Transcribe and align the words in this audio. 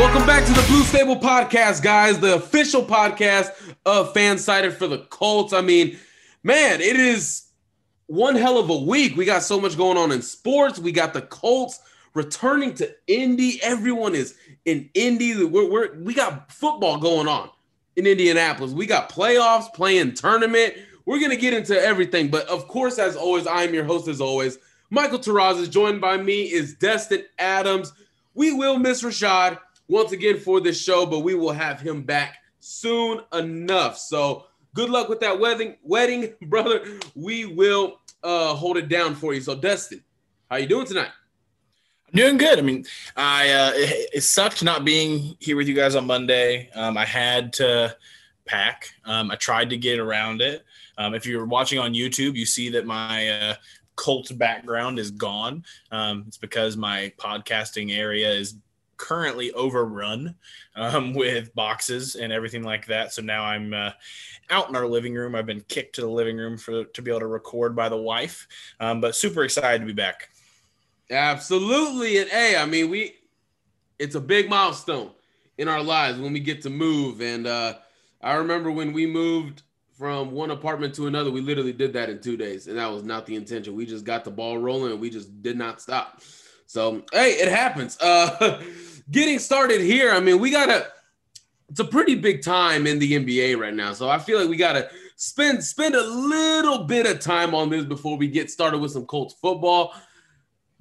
Welcome 0.00 0.24
back 0.26 0.46
to 0.46 0.52
the 0.54 0.66
Blue 0.66 0.82
Stable 0.82 1.16
Podcast, 1.16 1.82
guys, 1.82 2.18
the 2.20 2.36
official 2.36 2.82
podcast 2.82 3.50
of 3.84 4.14
Fansided 4.14 4.72
for 4.72 4.86
the 4.86 5.00
Colts. 5.10 5.52
I 5.52 5.60
mean, 5.60 5.98
man, 6.42 6.80
it 6.80 6.96
is 6.96 7.50
one 8.06 8.34
hell 8.34 8.56
of 8.56 8.70
a 8.70 8.76
week. 8.78 9.14
We 9.14 9.26
got 9.26 9.42
so 9.42 9.60
much 9.60 9.76
going 9.76 9.98
on 9.98 10.10
in 10.10 10.22
sports. 10.22 10.78
We 10.78 10.90
got 10.90 11.12
the 11.12 11.20
Colts 11.20 11.80
returning 12.14 12.72
to 12.76 12.90
Indy. 13.08 13.60
Everyone 13.62 14.14
is 14.14 14.38
in 14.64 14.88
Indy. 14.94 15.44
We're, 15.44 15.70
we're, 15.70 15.94
we 16.00 16.14
got 16.14 16.50
football 16.50 16.96
going 16.96 17.28
on 17.28 17.50
in 17.96 18.06
Indianapolis. 18.06 18.72
We 18.72 18.86
got 18.86 19.10
playoffs, 19.10 19.70
play-in 19.74 20.14
tournament. 20.14 20.76
We're 21.04 21.18
going 21.18 21.30
to 21.30 21.36
get 21.36 21.52
into 21.52 21.78
everything. 21.78 22.28
But 22.28 22.48
of 22.48 22.68
course, 22.68 22.98
as 22.98 23.16
always, 23.16 23.46
I'm 23.46 23.74
your 23.74 23.84
host, 23.84 24.08
as 24.08 24.22
always, 24.22 24.56
Michael 24.88 25.18
Terrazas. 25.18 25.68
Joined 25.68 26.00
by 26.00 26.16
me 26.16 26.44
is 26.44 26.74
Destin 26.76 27.24
Adams. 27.38 27.92
We 28.32 28.54
will 28.54 28.78
miss 28.78 29.02
Rashad 29.02 29.58
once 29.90 30.12
again 30.12 30.38
for 30.38 30.60
this 30.60 30.80
show, 30.80 31.04
but 31.04 31.20
we 31.20 31.34
will 31.34 31.52
have 31.52 31.80
him 31.80 32.02
back 32.02 32.36
soon 32.60 33.20
enough. 33.34 33.98
So 33.98 34.46
good 34.72 34.88
luck 34.88 35.08
with 35.08 35.18
that 35.20 35.38
wedding, 35.38 35.76
wedding, 35.82 36.32
brother. 36.42 36.86
We 37.16 37.46
will 37.46 38.00
uh, 38.22 38.54
hold 38.54 38.76
it 38.76 38.88
down 38.88 39.16
for 39.16 39.34
you. 39.34 39.40
So 39.40 39.56
Dustin, 39.56 40.02
how 40.48 40.56
you 40.56 40.68
doing 40.68 40.86
tonight? 40.86 41.10
I'm 42.06 42.16
doing 42.16 42.36
good. 42.36 42.58
I 42.58 42.62
mean, 42.62 42.84
I 43.16 43.50
uh, 43.50 43.72
it, 43.74 44.10
it 44.14 44.20
sucked 44.22 44.62
not 44.62 44.84
being 44.84 45.36
here 45.40 45.56
with 45.56 45.66
you 45.66 45.74
guys 45.74 45.96
on 45.96 46.06
Monday. 46.06 46.70
Um, 46.74 46.96
I 46.96 47.04
had 47.04 47.52
to 47.54 47.96
pack. 48.44 48.90
Um, 49.04 49.30
I 49.30 49.36
tried 49.36 49.70
to 49.70 49.76
get 49.76 49.98
around 49.98 50.40
it. 50.40 50.64
Um, 50.98 51.14
if 51.14 51.26
you're 51.26 51.46
watching 51.46 51.78
on 51.80 51.94
YouTube, 51.94 52.36
you 52.36 52.46
see 52.46 52.68
that 52.70 52.86
my 52.86 53.28
uh, 53.28 53.54
Colt 53.96 54.30
background 54.38 54.98
is 54.98 55.10
gone. 55.10 55.64
Um, 55.90 56.24
it's 56.26 56.38
because 56.38 56.76
my 56.76 57.12
podcasting 57.18 57.96
area 57.96 58.30
is 58.30 58.54
currently 59.00 59.50
overrun 59.52 60.34
um, 60.76 61.14
with 61.14 61.54
boxes 61.54 62.16
and 62.16 62.32
everything 62.32 62.62
like 62.62 62.86
that. 62.86 63.14
So 63.14 63.22
now 63.22 63.44
I'm 63.44 63.72
uh, 63.72 63.92
out 64.50 64.68
in 64.68 64.76
our 64.76 64.86
living 64.86 65.14
room. 65.14 65.34
I've 65.34 65.46
been 65.46 65.62
kicked 65.62 65.94
to 65.94 66.02
the 66.02 66.08
living 66.08 66.36
room 66.36 66.58
for 66.58 66.84
to 66.84 67.02
be 67.02 67.10
able 67.10 67.20
to 67.20 67.26
record 67.26 67.74
by 67.74 67.88
the 67.88 67.96
wife, 67.96 68.46
um, 68.78 69.00
but 69.00 69.16
super 69.16 69.42
excited 69.42 69.80
to 69.80 69.86
be 69.86 69.94
back. 69.94 70.28
Absolutely, 71.10 72.18
and 72.18 72.28
hey, 72.28 72.56
I 72.56 72.66
mean 72.66 72.90
we, 72.90 73.14
it's 73.98 74.14
a 74.14 74.20
big 74.20 74.50
milestone 74.50 75.12
in 75.56 75.66
our 75.66 75.82
lives 75.82 76.20
when 76.20 76.34
we 76.34 76.40
get 76.40 76.62
to 76.62 76.70
move. 76.70 77.22
And 77.22 77.46
uh, 77.46 77.74
I 78.20 78.34
remember 78.34 78.70
when 78.70 78.92
we 78.92 79.06
moved 79.06 79.62
from 79.96 80.30
one 80.30 80.50
apartment 80.50 80.94
to 80.96 81.06
another, 81.06 81.30
we 81.30 81.40
literally 81.40 81.72
did 81.72 81.94
that 81.94 82.10
in 82.10 82.20
two 82.20 82.36
days, 82.36 82.66
and 82.66 82.76
that 82.76 82.90
was 82.92 83.02
not 83.02 83.24
the 83.24 83.34
intention. 83.34 83.74
We 83.74 83.86
just 83.86 84.04
got 84.04 84.24
the 84.24 84.30
ball 84.30 84.58
rolling, 84.58 84.92
and 84.92 85.00
we 85.00 85.08
just 85.08 85.42
did 85.42 85.56
not 85.56 85.80
stop. 85.80 86.20
So 86.66 87.02
hey, 87.12 87.32
it 87.32 87.48
happens. 87.48 87.98
Uh, 88.00 88.62
getting 89.10 89.38
started 89.38 89.80
here. 89.80 90.12
I 90.12 90.20
mean, 90.20 90.38
we 90.38 90.50
gotta. 90.50 90.88
It's 91.68 91.80
a 91.80 91.84
pretty 91.84 92.16
big 92.16 92.42
time 92.42 92.86
in 92.86 92.98
the 92.98 93.12
NBA 93.12 93.56
right 93.56 93.74
now, 93.74 93.92
so 93.92 94.08
I 94.08 94.18
feel 94.18 94.40
like 94.40 94.48
we 94.48 94.56
gotta 94.56 94.90
spend 95.16 95.62
spend 95.62 95.94
a 95.94 96.02
little 96.02 96.84
bit 96.84 97.06
of 97.06 97.20
time 97.20 97.54
on 97.54 97.70
this 97.70 97.84
before 97.84 98.16
we 98.16 98.26
get 98.26 98.50
started 98.50 98.78
with 98.78 98.90
some 98.90 99.06
Colts 99.06 99.34
football. 99.34 99.94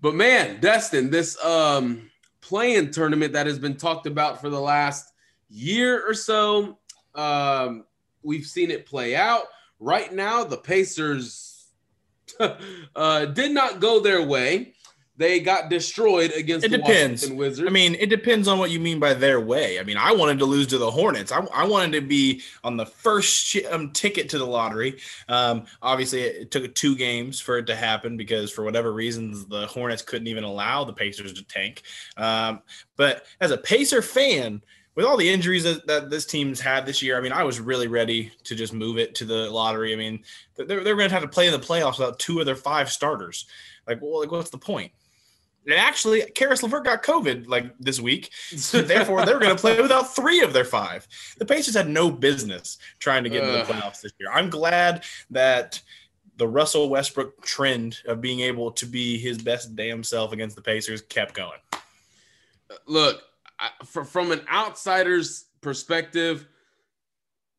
But 0.01 0.15
man, 0.15 0.59
Destin, 0.59 1.11
this 1.11 1.43
um 1.43 2.09
play-in 2.41 2.89
tournament 2.89 3.33
that 3.33 3.45
has 3.45 3.59
been 3.59 3.75
talked 3.75 4.07
about 4.07 4.41
for 4.41 4.49
the 4.49 4.59
last 4.59 5.13
year 5.49 6.03
or 6.07 6.13
so, 6.13 6.79
um, 7.15 7.85
we've 8.23 8.45
seen 8.45 8.71
it 8.71 8.85
play 8.85 9.15
out. 9.15 9.43
Right 9.79 10.11
now, 10.11 10.43
the 10.43 10.57
Pacers 10.57 11.67
uh, 12.95 13.25
did 13.25 13.51
not 13.51 13.79
go 13.79 13.99
their 13.99 14.23
way 14.23 14.73
they 15.19 15.41
got 15.41 15.69
destroyed 15.69 16.31
against 16.31 16.65
it 16.65 16.71
the 16.71 16.77
depends. 16.77 17.21
Washington 17.21 17.37
Wizards. 17.37 17.67
I 17.67 17.71
mean, 17.71 17.95
it 17.95 18.09
depends 18.09 18.47
on 18.47 18.57
what 18.57 18.71
you 18.71 18.79
mean 18.79 18.99
by 18.99 19.13
their 19.13 19.41
way. 19.41 19.77
I 19.77 19.83
mean, 19.83 19.97
I 19.97 20.13
wanted 20.13 20.39
to 20.39 20.45
lose 20.45 20.67
to 20.67 20.77
the 20.77 20.89
Hornets. 20.89 21.33
I, 21.33 21.45
I 21.53 21.67
wanted 21.67 21.91
to 21.91 22.01
be 22.01 22.41
on 22.63 22.77
the 22.77 22.85
first 22.85 23.45
sh- 23.47 23.65
um, 23.69 23.91
ticket 23.91 24.29
to 24.29 24.37
the 24.37 24.45
lottery. 24.45 24.97
Um, 25.27 25.65
obviously, 25.81 26.21
it, 26.21 26.35
it 26.43 26.51
took 26.51 26.73
two 26.73 26.95
games 26.95 27.41
for 27.41 27.57
it 27.57 27.67
to 27.67 27.75
happen 27.75 28.15
because 28.15 28.49
for 28.49 28.63
whatever 28.63 28.93
reasons, 28.93 29.45
the 29.45 29.67
Hornets 29.67 30.01
couldn't 30.01 30.27
even 30.27 30.45
allow 30.45 30.85
the 30.85 30.93
Pacers 30.93 31.33
to 31.33 31.43
tank. 31.43 31.83
Um, 32.15 32.61
but 32.95 33.25
as 33.41 33.51
a 33.51 33.57
Pacer 33.57 34.01
fan, 34.01 34.61
with 34.95 35.05
all 35.05 35.17
the 35.17 35.29
injuries 35.29 35.65
that, 35.65 35.85
that, 35.87 36.09
this 36.09 36.25
team's 36.25 36.61
had 36.61 36.85
this 36.85 37.01
year, 37.01 37.17
I 37.17 37.21
mean, 37.21 37.33
I 37.33 37.43
was 37.43 37.59
really 37.59 37.87
ready 37.87 38.31
to 38.45 38.55
just 38.55 38.73
move 38.73 38.97
it 38.97 39.15
to 39.15 39.25
the 39.25 39.49
lottery. 39.49 39.91
I 39.91 39.97
mean, 39.97 40.23
they're, 40.55 40.65
they're 40.81 40.95
going 40.95 41.09
to 41.09 41.13
have 41.13 41.23
to 41.23 41.27
play 41.27 41.47
in 41.47 41.51
the 41.51 41.59
playoffs 41.59 41.99
without 41.99 42.19
two 42.19 42.39
of 42.39 42.45
their 42.45 42.55
five 42.55 42.89
starters. 42.89 43.45
Like, 43.85 44.01
well, 44.01 44.21
like, 44.21 44.31
what's 44.31 44.49
the 44.49 44.57
point? 44.57 44.93
And 45.71 45.79
actually, 45.79 46.21
Caris 46.31 46.63
LeVert 46.63 46.83
got 46.83 47.03
COVID 47.03 47.47
like 47.47 47.77
this 47.79 47.99
week. 47.99 48.31
So 48.33 48.81
therefore, 48.83 49.25
they're 49.25 49.39
going 49.39 49.55
to 49.55 49.61
play 49.61 49.79
without 49.81 50.15
three 50.15 50.41
of 50.41 50.53
their 50.53 50.65
five. 50.65 51.07
The 51.37 51.45
Pacers 51.45 51.75
had 51.75 51.87
no 51.87 52.09
business 52.09 52.77
trying 52.99 53.23
to 53.23 53.29
get 53.29 53.43
into 53.43 53.57
the 53.57 53.73
playoffs 53.73 54.01
this 54.01 54.13
year. 54.19 54.29
I'm 54.31 54.49
glad 54.49 55.03
that 55.29 55.81
the 56.37 56.47
Russell 56.47 56.89
Westbrook 56.89 57.41
trend 57.43 57.97
of 58.07 58.21
being 58.21 58.39
able 58.39 58.71
to 58.71 58.85
be 58.85 59.17
his 59.17 59.37
best 59.37 59.75
damn 59.75 60.03
self 60.03 60.31
against 60.31 60.55
the 60.55 60.61
Pacers 60.61 61.01
kept 61.01 61.35
going. 61.35 61.59
Look, 62.87 63.21
I, 63.59 63.69
from 63.83 64.31
an 64.31 64.41
outsider's 64.51 65.45
perspective, 65.61 66.47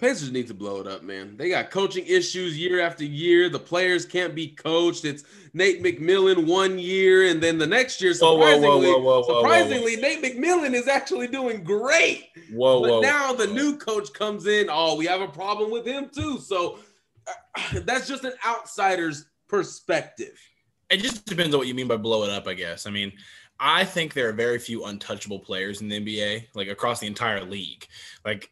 Pacers 0.00 0.32
need 0.32 0.49
to 0.49 0.55
blow 0.55 0.81
it 0.81 0.87
up, 0.87 1.02
man. 1.02 1.37
They 1.37 1.50
got 1.50 1.70
coaching 1.70 2.06
issues 2.06 2.58
year 2.58 2.81
after 2.81 3.05
year. 3.05 3.50
The 3.50 3.58
players 3.58 4.06
can't 4.06 4.35
be 4.35 4.49
coached. 4.49 5.05
It's 5.05 5.25
Nate 5.52 5.82
McMillan 5.82 6.47
one 6.47 6.79
year, 6.79 7.26
and 7.26 7.43
then 7.43 7.58
the 7.58 7.67
next 7.67 8.00
year, 8.00 8.14
surprisingly, 8.14 8.67
whoa, 8.67 8.99
whoa, 8.99 9.20
whoa, 9.20 9.41
surprisingly, 9.41 9.97
Nate 9.97 10.23
McMillan 10.23 10.73
is 10.73 10.88
actually 10.88 11.26
doing 11.26 11.62
great. 11.62 12.29
Whoa, 12.50 12.81
but 12.81 12.91
whoa! 12.91 13.00
Now 13.00 13.35
the 13.35 13.49
new 13.49 13.76
coach 13.76 14.11
comes 14.14 14.47
in. 14.47 14.69
Oh, 14.70 14.97
we 14.97 15.05
have 15.05 15.20
a 15.20 15.29
problem 15.29 15.70
with 15.70 15.87
him 15.87 16.08
too. 16.08 16.38
So 16.38 16.79
uh, 17.26 17.81
that's 17.81 18.08
just 18.08 18.25
an 18.25 18.32
outsider's 18.46 19.26
perspective. 19.49 20.38
It 20.88 21.00
just 21.00 21.26
depends 21.26 21.55
on 21.55 21.58
what 21.58 21.69
you 21.69 21.75
mean 21.75 21.88
by 21.88 21.99
blow 21.99 22.25
it 22.25 22.31
up, 22.31 22.49
I 22.49 22.55
guess. 22.55 22.87
I 22.87 22.91
mean, 22.91 23.12
I 23.58 23.85
think 23.85 24.14
there 24.14 24.31
are 24.31 24.32
very 24.32 24.58
few 24.58 24.87
untouchable 24.87 25.41
players 25.41 25.82
in 25.82 25.91
the 25.91 26.00
NBA, 26.00 26.46
like 26.55 26.69
across 26.69 27.00
the 27.00 27.06
entire 27.06 27.44
league. 27.44 27.87
Like 28.25 28.50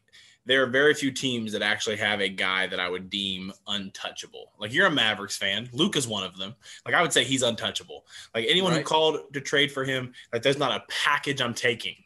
there 0.49 0.62
are 0.62 0.67
very 0.67 0.95
few 0.95 1.11
teams 1.11 1.53
that 1.53 1.61
actually 1.61 1.97
have 1.97 2.23
a 2.23 2.29
guy 2.29 2.67
that 2.67 2.81
I 2.81 2.89
would 2.89 3.11
deem 3.11 3.53
untouchable. 3.67 4.53
Like 4.59 4.73
you're 4.73 4.87
a 4.87 4.91
Mavericks 4.91 5.37
fan, 5.37 5.69
Luka 5.75 5.99
is 5.99 6.09
one 6.09 6.25
of 6.25 6.39
them. 6.39 6.55
Like 6.87 6.95
I 6.95 7.03
would 7.03 7.12
say 7.12 7.23
he's 7.23 7.43
untouchable. 7.43 8.06
Like 8.35 8.47
anyone 8.49 8.73
right. 8.73 8.79
who 8.79 8.85
called 8.85 9.35
to 9.35 9.43
trade 9.43 9.71
for 9.71 9.85
him, 9.85 10.15
like 10.33 10.41
there's 10.41 10.59
not 10.59 10.73
a 10.73 10.85
package 10.89 11.43
I'm 11.43 11.53
taking. 11.53 11.97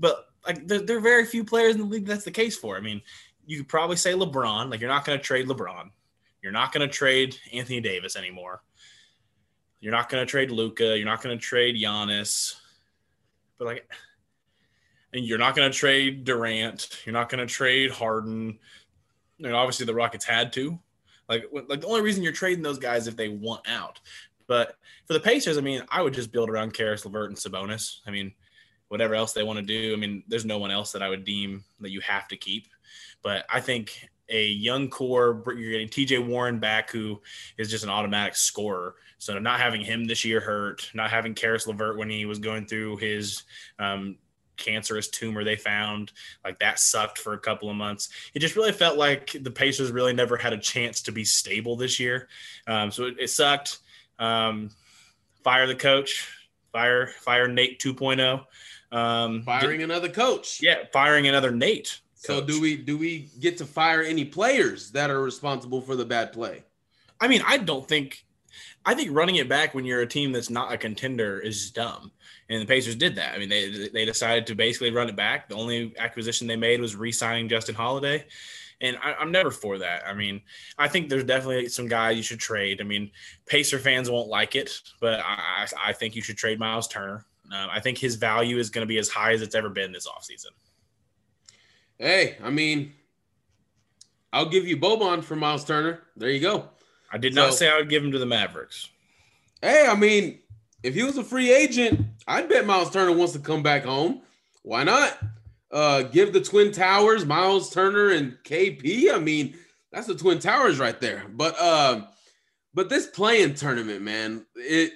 But 0.00 0.26
like 0.44 0.66
there, 0.66 0.80
there, 0.80 0.96
are 0.96 1.00
very 1.00 1.24
few 1.24 1.44
players 1.44 1.76
in 1.76 1.82
the 1.82 1.86
league 1.86 2.06
that's 2.06 2.24
the 2.24 2.32
case 2.32 2.56
for. 2.56 2.76
I 2.76 2.80
mean, 2.80 3.00
you 3.46 3.58
could 3.58 3.68
probably 3.68 3.96
say 3.96 4.14
LeBron. 4.14 4.68
Like 4.68 4.80
you're 4.80 4.90
not 4.90 5.04
going 5.04 5.16
to 5.16 5.24
trade 5.24 5.46
LeBron. 5.46 5.90
You're 6.42 6.50
not 6.50 6.72
going 6.72 6.86
to 6.86 6.92
trade 6.92 7.36
Anthony 7.52 7.80
Davis 7.80 8.16
anymore. 8.16 8.64
You're 9.78 9.92
not 9.92 10.08
going 10.08 10.26
to 10.26 10.28
trade 10.28 10.50
Luka. 10.50 10.98
You're 10.98 11.06
not 11.06 11.22
going 11.22 11.38
to 11.38 11.42
trade 11.42 11.76
Giannis. 11.76 12.56
But 13.58 13.66
like 13.66 13.88
and 15.12 15.24
you're 15.24 15.38
not 15.38 15.56
going 15.56 15.70
to 15.70 15.76
trade 15.76 16.24
Durant. 16.24 17.02
You're 17.04 17.12
not 17.12 17.28
going 17.28 17.46
to 17.46 17.52
trade 17.52 17.90
Harden. 17.90 18.58
Know, 19.38 19.56
obviously 19.56 19.86
the 19.86 19.94
Rockets 19.94 20.24
had 20.24 20.52
to. 20.54 20.78
Like, 21.28 21.44
like 21.68 21.80
the 21.80 21.86
only 21.86 22.02
reason 22.02 22.22
you're 22.22 22.32
trading 22.32 22.62
those 22.62 22.78
guys 22.78 23.06
if 23.06 23.16
they 23.16 23.28
want 23.28 23.68
out. 23.68 24.00
But 24.46 24.76
for 25.06 25.12
the 25.12 25.20
Pacers, 25.20 25.58
I 25.58 25.60
mean, 25.60 25.82
I 25.88 26.02
would 26.02 26.14
just 26.14 26.32
build 26.32 26.50
around 26.50 26.74
Caris 26.74 27.04
LeVert 27.04 27.30
and 27.30 27.38
Sabonis. 27.38 28.00
I 28.06 28.10
mean, 28.10 28.32
whatever 28.88 29.14
else 29.14 29.32
they 29.32 29.44
want 29.44 29.58
to 29.58 29.64
do. 29.64 29.92
I 29.92 29.96
mean, 29.96 30.24
there's 30.26 30.44
no 30.44 30.58
one 30.58 30.72
else 30.72 30.90
that 30.92 31.02
I 31.02 31.08
would 31.08 31.24
deem 31.24 31.64
that 31.80 31.92
you 31.92 32.00
have 32.00 32.26
to 32.28 32.36
keep. 32.36 32.66
But 33.22 33.44
I 33.48 33.60
think 33.60 34.08
a 34.28 34.46
young 34.46 34.88
core, 34.88 35.42
you're 35.46 35.72
getting 35.72 35.88
TJ 35.88 36.26
Warren 36.26 36.58
back, 36.58 36.90
who 36.90 37.20
is 37.58 37.70
just 37.70 37.84
an 37.84 37.90
automatic 37.90 38.34
scorer. 38.34 38.96
So 39.18 39.38
not 39.38 39.60
having 39.60 39.82
him 39.82 40.06
this 40.06 40.24
year 40.24 40.40
hurt, 40.40 40.90
not 40.94 41.10
having 41.10 41.34
Caris 41.34 41.66
LeVert 41.66 41.98
when 41.98 42.10
he 42.10 42.24
was 42.24 42.38
going 42.38 42.66
through 42.66 42.96
his 42.96 43.44
um, 43.78 44.16
cancerous 44.60 45.08
tumor 45.08 45.42
they 45.42 45.56
found. 45.56 46.12
Like 46.44 46.60
that 46.60 46.78
sucked 46.78 47.18
for 47.18 47.32
a 47.32 47.38
couple 47.38 47.68
of 47.68 47.74
months. 47.74 48.10
It 48.34 48.38
just 48.38 48.54
really 48.54 48.72
felt 48.72 48.96
like 48.96 49.34
the 49.40 49.50
Pacers 49.50 49.90
really 49.90 50.12
never 50.12 50.36
had 50.36 50.52
a 50.52 50.58
chance 50.58 51.02
to 51.02 51.12
be 51.12 51.24
stable 51.24 51.74
this 51.74 51.98
year. 51.98 52.28
Um, 52.68 52.92
so 52.92 53.06
it, 53.06 53.16
it 53.18 53.30
sucked. 53.30 53.78
Um, 54.18 54.70
fire 55.42 55.66
the 55.66 55.74
coach. 55.74 56.28
Fire 56.72 57.08
fire 57.08 57.48
Nate 57.48 57.80
2.0. 57.80 58.44
Um, 58.92 59.42
firing 59.42 59.78
did, 59.78 59.84
another 59.84 60.08
coach. 60.08 60.60
Yeah, 60.62 60.84
firing 60.92 61.26
another 61.26 61.50
Nate. 61.50 62.00
Coach. 62.24 62.38
So 62.38 62.40
do 62.40 62.60
we 62.60 62.76
do 62.76 62.96
we 62.96 63.30
get 63.40 63.58
to 63.58 63.66
fire 63.66 64.02
any 64.02 64.24
players 64.24 64.92
that 64.92 65.10
are 65.10 65.20
responsible 65.20 65.80
for 65.80 65.96
the 65.96 66.04
bad 66.04 66.32
play? 66.32 66.62
I 67.20 67.28
mean, 67.28 67.42
I 67.46 67.56
don't 67.56 67.86
think 67.88 68.24
I 68.84 68.94
think 68.94 69.10
running 69.12 69.36
it 69.36 69.48
back 69.48 69.74
when 69.74 69.84
you're 69.84 70.00
a 70.00 70.06
team 70.06 70.32
that's 70.32 70.50
not 70.50 70.72
a 70.72 70.78
contender 70.78 71.38
is 71.38 71.70
dumb. 71.70 72.12
And 72.50 72.60
the 72.60 72.66
Pacers 72.66 72.96
did 72.96 73.14
that. 73.14 73.34
I 73.34 73.38
mean, 73.38 73.48
they 73.48 73.88
they 73.88 74.04
decided 74.04 74.46
to 74.48 74.56
basically 74.56 74.90
run 74.90 75.08
it 75.08 75.14
back. 75.14 75.48
The 75.48 75.54
only 75.54 75.94
acquisition 75.96 76.48
they 76.48 76.56
made 76.56 76.80
was 76.80 76.96
re-signing 76.96 77.48
Justin 77.48 77.76
Holiday. 77.76 78.26
And 78.82 78.96
I, 79.02 79.14
am 79.22 79.30
never 79.30 79.50
for 79.50 79.78
that. 79.78 80.02
I 80.06 80.14
mean, 80.14 80.40
I 80.78 80.88
think 80.88 81.08
there's 81.08 81.24
definitely 81.24 81.68
some 81.68 81.86
guys 81.86 82.16
you 82.16 82.22
should 82.22 82.40
trade. 82.40 82.80
I 82.80 82.84
mean, 82.84 83.10
Pacer 83.46 83.78
fans 83.78 84.10
won't 84.10 84.28
like 84.28 84.56
it, 84.56 84.80
but 85.00 85.20
I, 85.20 85.66
I 85.80 85.92
think 85.92 86.16
you 86.16 86.22
should 86.22 86.38
trade 86.38 86.58
Miles 86.58 86.88
Turner. 86.88 87.26
Um, 87.52 87.68
I 87.70 87.78
think 87.78 87.98
his 87.98 88.16
value 88.16 88.58
is 88.58 88.70
going 88.70 88.82
to 88.82 88.88
be 88.88 88.98
as 88.98 89.08
high 89.08 89.32
as 89.32 89.42
it's 89.42 89.54
ever 89.54 89.68
been 89.68 89.92
this 89.92 90.08
offseason. 90.08 90.52
Hey, 91.98 92.38
I 92.42 92.48
mean, 92.48 92.94
I'll 94.32 94.48
give 94.48 94.66
you 94.66 94.78
Boban 94.78 95.22
for 95.22 95.36
Miles 95.36 95.64
Turner. 95.64 96.00
There 96.16 96.30
you 96.30 96.40
go. 96.40 96.70
I 97.12 97.18
did 97.18 97.34
so, 97.34 97.42
not 97.42 97.54
say 97.54 97.68
I 97.68 97.76
would 97.76 97.90
give 97.90 98.02
him 98.02 98.12
to 98.12 98.18
the 98.18 98.26
Mavericks. 98.26 98.88
Hey, 99.60 99.86
I 99.86 99.94
mean, 99.94 100.38
if 100.82 100.94
he 100.94 101.02
was 101.02 101.18
a 101.18 101.24
free 101.24 101.52
agent, 101.52 102.00
I'd 102.26 102.48
bet 102.48 102.66
Miles 102.66 102.90
Turner 102.90 103.12
wants 103.12 103.32
to 103.34 103.38
come 103.38 103.62
back 103.62 103.84
home. 103.84 104.22
Why 104.62 104.84
not? 104.84 105.18
Uh, 105.70 106.02
give 106.02 106.32
the 106.32 106.40
Twin 106.40 106.72
Towers, 106.72 107.24
Miles 107.24 107.70
Turner 107.70 108.10
and 108.10 108.36
KP. 108.44 109.12
I 109.12 109.18
mean, 109.18 109.54
that's 109.92 110.06
the 110.06 110.14
Twin 110.14 110.38
Towers 110.38 110.78
right 110.78 111.00
there. 111.00 111.24
But 111.28 111.58
uh, 111.60 112.06
but 112.74 112.88
this 112.88 113.06
play-in 113.06 113.54
tournament, 113.54 114.02
man, 114.02 114.46
it 114.56 114.92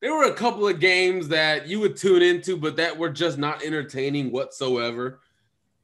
there 0.00 0.12
were 0.12 0.24
a 0.24 0.34
couple 0.34 0.66
of 0.66 0.80
games 0.80 1.28
that 1.28 1.68
you 1.68 1.78
would 1.80 1.96
tune 1.96 2.22
into, 2.22 2.56
but 2.56 2.76
that 2.76 2.98
were 2.98 3.10
just 3.10 3.38
not 3.38 3.64
entertaining 3.64 4.32
whatsoever. 4.32 5.20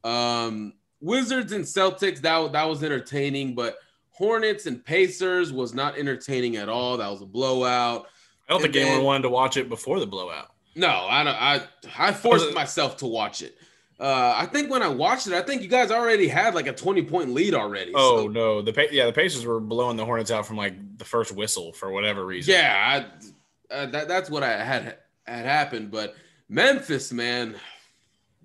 Um, 0.03 0.75
Wizards 1.01 1.53
and 1.53 1.65
Celtics, 1.65 2.21
that, 2.23 2.53
that 2.53 2.69
was 2.69 2.83
entertaining, 2.83 3.55
but 3.55 3.79
Hornets 4.11 4.67
and 4.67 4.85
Pacers 4.85 5.53
was 5.53 5.73
not 5.73 5.97
entertaining 5.97 6.57
at 6.57 6.69
all. 6.69 6.97
That 6.97 7.11
was 7.11 7.23
a 7.23 7.27
blowout. 7.27 8.09
I 8.49 8.55
don't 8.55 8.65
and 8.65 8.73
think 8.73 8.87
anyone 8.87 9.05
wanted 9.05 9.23
to 9.23 9.31
watch 9.31 9.57
it 9.57 9.69
before 9.69 10.01
the 10.01 10.07
blowout. 10.07 10.53
No, 10.75 10.89
I 10.89 11.25
don't. 11.25 11.35
I 11.35 11.63
I 11.99 12.13
forced 12.13 12.55
myself 12.55 12.99
to 12.99 13.07
watch 13.07 13.43
it. 13.43 13.57
Uh, 14.01 14.33
I 14.37 14.47
think 14.47 14.71
when 14.71 14.81
I 14.81 14.89
watched 14.89 15.27
it, 15.27 15.33
I 15.33 15.43
think 15.43 15.61
you 15.61 15.69
guys 15.69 15.91
already 15.91 16.29
had 16.29 16.55
like 16.55 16.69
a 16.69 16.73
twenty 16.73 17.03
point 17.03 17.31
lead 17.31 17.53
already. 17.53 17.93
Oh 17.95 18.23
so. 18.23 18.27
no, 18.29 18.63
the 18.63 18.89
yeah 18.93 19.07
the 19.07 19.13
Pacers 19.13 19.45
were 19.45 19.59
blowing 19.59 19.97
the 19.97 20.05
Hornets 20.05 20.31
out 20.31 20.47
from 20.47 20.57
like 20.57 20.99
the 20.99 21.05
first 21.05 21.33
whistle 21.33 21.73
for 21.73 21.91
whatever 21.91 22.25
reason. 22.25 22.55
Yeah, 22.55 23.05
I, 23.71 23.75
uh, 23.75 23.87
that 23.87 24.07
that's 24.07 24.31
what 24.31 24.45
I 24.45 24.63
had 24.63 24.99
had 25.27 25.45
happened. 25.47 25.91
But 25.91 26.15
Memphis, 26.49 27.13
man, 27.13 27.57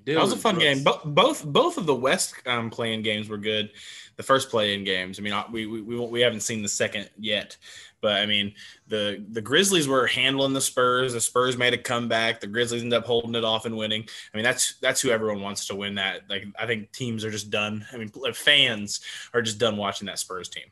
that 0.05 0.19
was 0.19 0.33
a 0.33 0.37
fun 0.37 0.57
game. 0.57 0.83
Bo- 0.83 1.01
both 1.05 1.45
both 1.45 1.77
of 1.77 1.85
the 1.85 1.95
West 1.95 2.35
um, 2.47 2.71
play-in 2.71 3.03
games 3.03 3.29
were 3.29 3.37
good. 3.37 3.71
The 4.15 4.23
first 4.23 4.49
play-in 4.49 4.83
games. 4.83 5.19
I 5.19 5.21
mean, 5.21 5.35
we 5.51 5.67
we 5.67 5.81
we, 5.81 5.99
we 5.99 6.21
haven't 6.21 6.41
seen 6.41 6.63
the 6.63 6.67
second 6.67 7.11
yet, 7.17 7.57
but 8.03 8.21
I 8.21 8.25
mean, 8.25 8.53
the 8.87 9.23
the 9.31 9.41
Grizzlies 9.41 9.87
were 9.87 10.05
handling 10.05 10.51
the 10.51 10.59
Spurs. 10.59 11.13
The 11.13 11.21
Spurs 11.21 11.57
made 11.57 11.73
a 11.73 11.77
comeback. 11.77 12.41
The 12.41 12.47
Grizzlies 12.47 12.83
ended 12.83 12.99
up 12.99 13.05
holding 13.05 13.33
it 13.33 13.45
off 13.45 13.65
and 13.65 13.77
winning. 13.77 14.05
I 14.33 14.37
mean, 14.37 14.43
that's 14.43 14.75
that's 14.79 14.99
who 14.99 15.09
everyone 15.09 15.41
wants 15.41 15.65
to 15.67 15.75
win 15.75 15.95
that. 15.95 16.29
Like, 16.29 16.43
I 16.59 16.67
think 16.67 16.91
teams 16.91 17.23
are 17.23 17.31
just 17.31 17.49
done. 17.49 17.85
I 17.93 17.97
mean, 17.97 18.11
fans 18.33 18.99
are 19.33 19.41
just 19.41 19.57
done 19.57 19.77
watching 19.77 20.05
that 20.07 20.19
Spurs 20.19 20.49
team. 20.49 20.65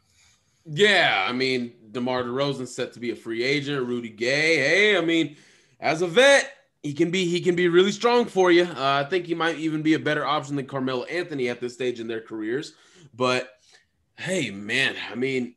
Yeah, 0.66 1.26
I 1.28 1.32
mean, 1.32 1.74
DeMar 1.92 2.24
DeRozan 2.24 2.68
set 2.68 2.92
to 2.94 3.00
be 3.00 3.12
a 3.12 3.16
free 3.16 3.44
agent. 3.44 3.88
Rudy 3.88 4.10
Gay. 4.10 4.58
Hey, 4.58 4.98
I 4.98 5.02
mean, 5.02 5.38
as 5.80 6.02
a 6.02 6.08
vet, 6.08 6.52
he 6.84 6.94
can 6.94 7.12
be 7.12 7.26
he 7.26 7.40
can 7.40 7.56
be 7.56 7.70
really 7.70 7.94
strong 7.94 8.26
for 8.26 8.52
you. 8.52 8.64
Uh, 8.64 9.04
I 9.06 9.10
think 9.10 9.26
he 9.26 9.36
might 9.36 9.56
even 9.56 9.82
be 9.82 9.94
a 9.94 10.00
better 10.00 10.26
option 10.26 10.58
than 10.58 10.66
Carmelo 10.66 11.06
Anthony 11.06 11.48
at 11.48 11.62
this 11.62 11.76
stage 11.76 12.02
in 12.02 12.10
their 12.10 12.22
careers. 12.22 12.74
But 13.16 13.50
hey, 14.18 14.52
man, 14.52 14.96
I 15.10 15.16
mean, 15.16 15.56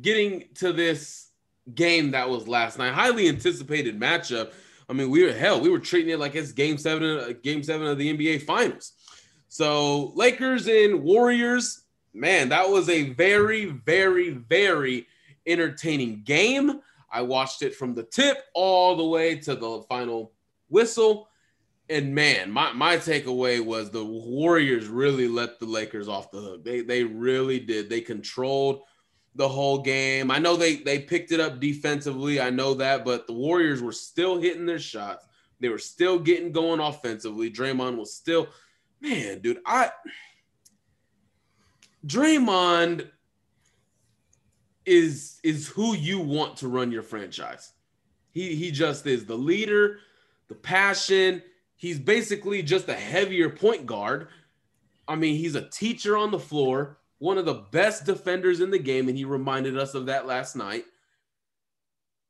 getting 0.00 0.44
to 0.56 0.72
this 0.72 1.30
game 1.74 2.12
that 2.12 2.28
was 2.28 2.46
last 2.46 2.78
night, 2.78 2.94
highly 2.94 3.28
anticipated 3.28 3.98
matchup. 3.98 4.52
I 4.88 4.92
mean, 4.92 5.10
we 5.10 5.24
were 5.24 5.32
hell, 5.32 5.60
we 5.60 5.68
were 5.68 5.78
treating 5.78 6.12
it 6.12 6.20
like 6.20 6.34
it's 6.34 6.52
game 6.52 6.78
seven, 6.78 7.18
uh, 7.18 7.32
game 7.42 7.62
seven 7.62 7.86
of 7.86 7.98
the 7.98 8.16
NBA 8.16 8.42
Finals. 8.42 8.92
So 9.48 10.12
Lakers 10.14 10.68
and 10.68 11.02
Warriors, 11.02 11.84
man, 12.14 12.50
that 12.50 12.68
was 12.68 12.88
a 12.88 13.10
very, 13.10 13.66
very, 13.66 14.30
very 14.30 15.06
entertaining 15.46 16.22
game. 16.24 16.80
I 17.10 17.22
watched 17.22 17.62
it 17.62 17.74
from 17.74 17.94
the 17.94 18.02
tip 18.02 18.38
all 18.54 18.96
the 18.96 19.04
way 19.04 19.36
to 19.40 19.54
the 19.54 19.82
final 19.88 20.32
whistle. 20.68 21.28
And 21.88 22.14
man, 22.14 22.50
my, 22.50 22.72
my 22.72 22.96
takeaway 22.96 23.64
was 23.64 23.90
the 23.90 24.04
Warriors 24.04 24.88
really 24.88 25.28
let 25.28 25.60
the 25.60 25.66
Lakers 25.66 26.08
off 26.08 26.32
the 26.32 26.40
hook. 26.40 26.64
They 26.64 26.80
they 26.80 27.04
really 27.04 27.60
did. 27.60 27.88
They 27.88 28.00
controlled 28.00 28.82
the 29.36 29.48
whole 29.48 29.78
game. 29.78 30.30
I 30.30 30.38
know 30.38 30.56
they 30.56 30.76
they 30.76 30.98
picked 30.98 31.32
it 31.32 31.40
up 31.40 31.60
defensively. 31.60 32.40
I 32.40 32.50
know 32.50 32.74
that, 32.74 33.04
but 33.04 33.26
the 33.26 33.32
Warriors 33.32 33.82
were 33.82 33.92
still 33.92 34.40
hitting 34.40 34.66
their 34.66 34.78
shots. 34.78 35.26
They 35.60 35.68
were 35.68 35.78
still 35.78 36.18
getting 36.18 36.52
going 36.52 36.80
offensively. 36.80 37.50
Draymond 37.50 37.96
was 37.96 38.14
still, 38.14 38.48
man, 39.00 39.40
dude. 39.40 39.60
I 39.64 39.90
Draymond 42.06 43.10
is 44.84 45.40
is 45.42 45.68
who 45.68 45.94
you 45.94 46.20
want 46.20 46.56
to 46.58 46.68
run 46.68 46.92
your 46.92 47.02
franchise. 47.02 47.72
He 48.30 48.54
he 48.54 48.70
just 48.70 49.06
is 49.06 49.26
the 49.26 49.36
leader, 49.36 49.98
the 50.48 50.54
passion. 50.54 51.42
He's 51.76 51.98
basically 51.98 52.62
just 52.62 52.88
a 52.88 52.94
heavier 52.94 53.50
point 53.50 53.84
guard. 53.84 54.28
I 55.08 55.14
mean, 55.14 55.36
he's 55.36 55.54
a 55.54 55.68
teacher 55.68 56.16
on 56.16 56.30
the 56.30 56.38
floor, 56.38 56.98
one 57.18 57.38
of 57.38 57.46
the 57.46 57.54
best 57.70 58.04
defenders 58.04 58.60
in 58.60 58.70
the 58.70 58.78
game, 58.78 59.08
and 59.08 59.16
he 59.16 59.24
reminded 59.24 59.78
us 59.78 59.94
of 59.94 60.06
that 60.06 60.26
last 60.26 60.54
night. 60.56 60.84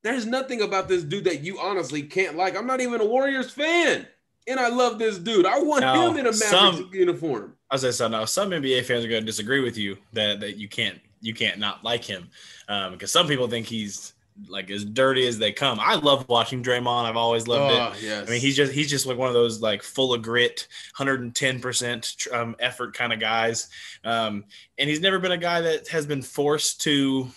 There's 0.03 0.27
nothing 0.27 0.63
about 0.63 0.89
this 0.89 1.03
dude 1.03 1.25
that 1.25 1.41
you 1.41 1.59
honestly 1.59 2.03
can't 2.03 2.37
like. 2.37 2.57
I'm 2.57 2.67
not 2.67 2.81
even 2.81 3.01
a 3.01 3.05
Warriors 3.07 3.51
fan. 3.51 4.07
and 4.49 4.61
I 4.61 4.69
love 4.69 4.99
this 5.01 5.19
dude. 5.19 5.45
I 5.45 5.59
want 5.59 5.81
Now, 5.81 6.07
him 6.09 6.13
in 6.19 6.27
a 6.27 6.31
Mavericks 6.31 6.47
some- 6.49 6.91
uniform. 6.93 7.55
I 7.69 7.77
said, 7.79 8.13
now 8.13 8.25
some 8.27 8.51
NBA 8.51 8.85
fans 8.85 9.05
are 9.05 9.09
going 9.09 9.23
to 9.23 9.27
disagree 9.27 9.61
with 9.61 9.77
you 9.77 9.97
that 10.13 10.39
that 10.39 10.57
you 10.57 10.69
can't 10.69 11.01
you 11.21 11.35
can't 11.35 11.59
not 11.59 11.83
like 11.83 12.05
him 12.05 12.29
um, 12.69 12.93
because 12.93 13.11
some 13.11 13.27
people 13.27 13.49
think 13.49 13.67
he's 13.67 14.13
like 14.49 14.71
as 14.71 14.85
dirty 14.85 15.27
as 15.27 15.39
they 15.39 15.53
come. 15.53 15.79
I 15.81 15.95
love 15.95 16.29
watching 16.29 16.63
Draymond. 16.63 17.05
I've 17.05 17.17
always 17.17 17.49
loved 17.49 17.75
it. 17.75 17.81
Oh, 17.81 18.07
yes. 18.07 18.27
I 18.27 18.31
mean, 18.31 18.41
he's 18.41 18.57
just 18.57 18.73
he's 18.73 18.91
just 18.91 19.07
like 19.07 19.17
one 19.17 19.29
of 19.29 19.35
those 19.35 19.61
like 19.61 19.83
full 19.83 20.15
of 20.15 20.23
grit, 20.23 20.67
110 20.97 21.61
percent 21.61 22.15
um, 22.33 22.57
effort 22.59 22.95
kind 22.95 23.13
of 23.13 23.21
guys, 23.21 23.69
um, 24.05 24.45
and 24.79 24.89
he's 24.89 25.01
never 25.01 25.19
been 25.19 25.33
a 25.33 25.39
guy 25.39 25.61
that 25.63 25.89
has 25.89 26.07
been 26.07 26.23
forced 26.23 26.83
to 26.83 27.29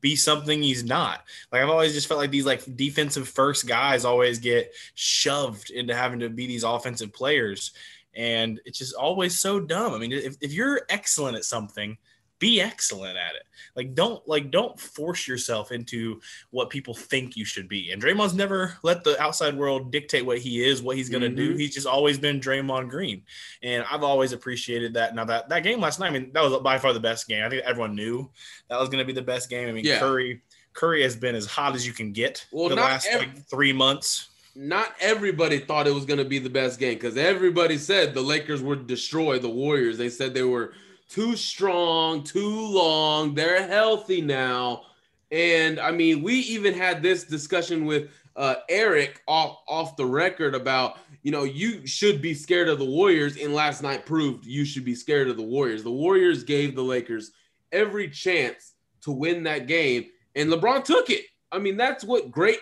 be 0.00 0.16
something 0.16 0.62
he's 0.62 0.84
not. 0.84 1.22
Like 1.50 1.62
I've 1.62 1.70
always 1.70 1.94
just 1.94 2.08
felt 2.08 2.20
like 2.20 2.30
these 2.30 2.46
like 2.46 2.64
defensive 2.76 3.28
first 3.28 3.66
guys 3.66 4.04
always 4.04 4.38
get 4.38 4.72
shoved 4.94 5.70
into 5.70 5.94
having 5.94 6.20
to 6.20 6.28
be 6.28 6.46
these 6.46 6.64
offensive 6.64 7.12
players, 7.12 7.72
and 8.14 8.60
it's 8.64 8.78
just 8.78 8.94
always 8.94 9.38
so 9.38 9.60
dumb. 9.60 9.94
I 9.94 9.98
mean, 9.98 10.12
if, 10.12 10.36
if 10.40 10.52
you're 10.52 10.82
excellent 10.88 11.36
at 11.36 11.44
something, 11.44 11.96
be 12.38 12.60
excellent 12.60 13.16
at 13.16 13.34
it. 13.34 13.42
Like 13.74 13.94
don't 13.94 14.26
like 14.28 14.50
don't 14.50 14.78
force 14.78 15.26
yourself 15.26 15.72
into 15.72 16.20
what 16.50 16.70
people 16.70 16.94
think 16.94 17.36
you 17.36 17.44
should 17.44 17.68
be. 17.68 17.90
And 17.90 18.02
Draymond's 18.02 18.34
never 18.34 18.76
let 18.82 19.04
the 19.04 19.20
outside 19.20 19.56
world 19.56 19.90
dictate 19.90 20.24
what 20.24 20.38
he 20.38 20.64
is, 20.64 20.82
what 20.82 20.96
he's 20.96 21.08
going 21.08 21.22
to 21.22 21.28
do. 21.28 21.50
Mm-hmm. 21.50 21.58
He's 21.58 21.74
just 21.74 21.86
always 21.86 22.18
been 22.18 22.40
Draymond 22.40 22.88
Green, 22.90 23.22
and 23.62 23.84
I've 23.90 24.02
always 24.02 24.32
appreciated 24.32 24.94
that. 24.94 25.14
Now 25.14 25.24
that 25.24 25.48
that 25.48 25.62
game 25.62 25.80
last 25.80 26.00
night, 26.00 26.08
I 26.08 26.10
mean, 26.10 26.30
that 26.32 26.42
was 26.42 26.60
by 26.62 26.78
far 26.78 26.92
the 26.92 27.00
best 27.00 27.28
game. 27.28 27.44
I 27.44 27.48
think 27.48 27.62
everyone 27.64 27.94
knew 27.94 28.30
that 28.68 28.78
was 28.78 28.88
going 28.88 29.00
to 29.00 29.06
be 29.06 29.12
the 29.12 29.22
best 29.22 29.50
game. 29.50 29.68
I 29.68 29.72
mean, 29.72 29.84
Yeah. 29.84 29.98
Curry 29.98 30.42
Curry 30.72 31.02
has 31.02 31.16
been 31.16 31.34
as 31.34 31.46
hot 31.46 31.74
as 31.74 31.86
you 31.86 31.92
can 31.92 32.12
get 32.12 32.46
Well, 32.52 32.68
the 32.68 32.76
last 32.76 33.08
like 33.12 33.48
three 33.48 33.72
months. 33.72 34.28
not 34.54 34.94
everybody 35.00 35.58
thought 35.58 35.86
it 35.86 35.94
was 35.94 36.04
going 36.04 36.18
to 36.18 36.24
be 36.24 36.38
the 36.38 36.50
best 36.50 36.78
game 36.78 36.94
because 36.94 37.16
everybody 37.16 37.78
said 37.78 38.14
the 38.14 38.20
Lakers 38.20 38.62
would 38.62 38.86
destroy 38.86 39.38
the 39.38 39.48
Warriors. 39.48 39.98
They 39.98 40.08
said 40.08 40.34
they 40.34 40.42
were 40.42 40.72
too 41.08 41.36
strong, 41.36 42.22
too 42.22 42.60
long. 42.68 43.34
They're 43.34 43.66
healthy 43.66 44.20
now. 44.20 44.82
And 45.30 45.78
I 45.78 45.90
mean, 45.90 46.22
we 46.22 46.34
even 46.34 46.74
had 46.74 47.02
this 47.02 47.24
discussion 47.24 47.84
with 47.84 48.10
uh, 48.36 48.56
Eric 48.68 49.22
off, 49.26 49.58
off 49.68 49.96
the 49.96 50.06
record 50.06 50.54
about, 50.54 50.98
you 51.22 51.32
know, 51.32 51.44
you 51.44 51.86
should 51.86 52.22
be 52.22 52.34
scared 52.34 52.68
of 52.68 52.78
the 52.78 52.84
Warriors. 52.84 53.36
And 53.36 53.52
last 53.52 53.82
night 53.82 54.06
proved 54.06 54.46
you 54.46 54.64
should 54.64 54.84
be 54.84 54.94
scared 54.94 55.28
of 55.28 55.36
the 55.36 55.42
Warriors. 55.42 55.82
The 55.82 55.90
Warriors 55.90 56.44
gave 56.44 56.74
the 56.74 56.82
Lakers 56.82 57.32
every 57.72 58.08
chance 58.08 58.74
to 59.02 59.10
win 59.10 59.42
that 59.44 59.66
game. 59.66 60.06
And 60.34 60.50
LeBron 60.50 60.84
took 60.84 61.10
it. 61.10 61.24
I 61.50 61.58
mean, 61.58 61.76
that's 61.76 62.04
what 62.04 62.30
great 62.30 62.60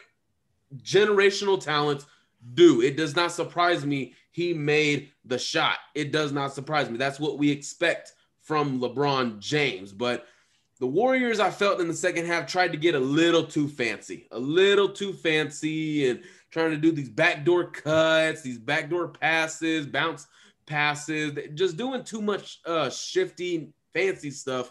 generational 0.83 1.61
talents 1.61 2.07
do. 2.55 2.81
It 2.81 2.97
does 2.97 3.17
not 3.17 3.33
surprise 3.33 3.85
me 3.85 4.15
he 4.31 4.53
made 4.53 5.11
the 5.25 5.39
shot. 5.39 5.79
It 5.95 6.13
does 6.13 6.33
not 6.33 6.53
surprise 6.53 6.91
me. 6.91 6.99
That's 6.99 7.19
what 7.19 7.39
we 7.39 7.51
expect 7.51 8.13
from 8.47 8.81
LeBron 8.81 9.41
James. 9.41 9.93
But 9.93 10.27
the 10.79 10.87
Warriors, 10.87 11.41
I 11.41 11.51
felt 11.51 11.81
in 11.81 11.89
the 11.89 11.95
second 11.95 12.27
half, 12.27 12.47
tried 12.47 12.71
to 12.73 12.79
get 12.79 12.95
a 12.95 13.01
little 13.01 13.45
too 13.45 13.67
fancy, 13.67 14.29
a 14.31 14.39
little 14.39 14.89
too 14.89 15.13
fancy, 15.13 16.09
and 16.09 16.23
trying 16.51 16.71
to 16.71 16.77
do 16.77 16.93
these 16.93 17.09
backdoor 17.09 17.71
cuts, 17.71 18.43
these 18.43 18.59
backdoor 18.59 19.09
passes, 19.09 19.87
bounce 19.87 20.29
passes, 20.65 21.37
just 21.55 21.77
doing 21.77 22.05
too 22.05 22.23
much 22.23 22.61
uh, 22.65 22.89
shifty, 22.89 23.73
fancy 23.93 24.31
stuff. 24.31 24.71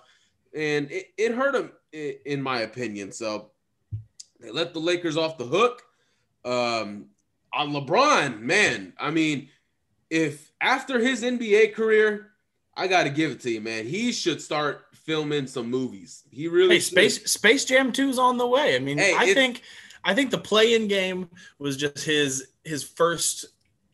And 0.56 0.90
it, 0.90 1.08
it 1.18 1.34
hurt 1.34 1.54
them, 1.54 1.72
in 1.92 2.42
my 2.42 2.62
opinion. 2.62 3.12
So 3.12 3.52
they 4.40 4.52
let 4.52 4.74
the 4.74 4.80
Lakers 4.80 5.18
off 5.18 5.38
the 5.38 5.46
hook. 5.46 5.84
Um, 6.46 7.08
on 7.52 7.72
LeBron, 7.72 8.40
man, 8.42 8.94
I 9.00 9.12
mean, 9.12 9.50
if 10.10 10.52
after 10.62 11.00
his 11.00 11.24
NBA 11.24 11.74
career, 11.74 12.32
I 12.78 12.88
got 12.88 13.04
to 13.04 13.10
give 13.10 13.32
it 13.32 13.40
to 13.42 13.52
you, 13.52 13.62
man. 13.62 13.86
He 13.86 14.12
should 14.12 14.42
start 14.42 14.86
filming 14.94 15.48
some 15.48 15.70
movies. 15.70 16.24
He 16.32 16.48
really 16.48 16.76
Hey, 16.76 16.80
should. 16.80 16.92
Space 16.92 17.32
Space 17.32 17.66
Jam 17.66 17.92
2 17.92 18.10
is 18.10 18.20
on 18.20 18.38
the 18.38 18.48
way. 18.48 18.76
I 18.76 18.80
mean, 18.80 18.98
Hey, 18.98 19.16
I 19.16 19.34
think 19.34 19.62
I 20.04 20.14
think 20.14 20.32
the 20.32 20.38
play-in 20.38 20.88
game 20.88 21.30
was 21.60 21.78
just 21.78 22.04
his 22.04 22.50
his 22.64 22.84
first 22.84 23.46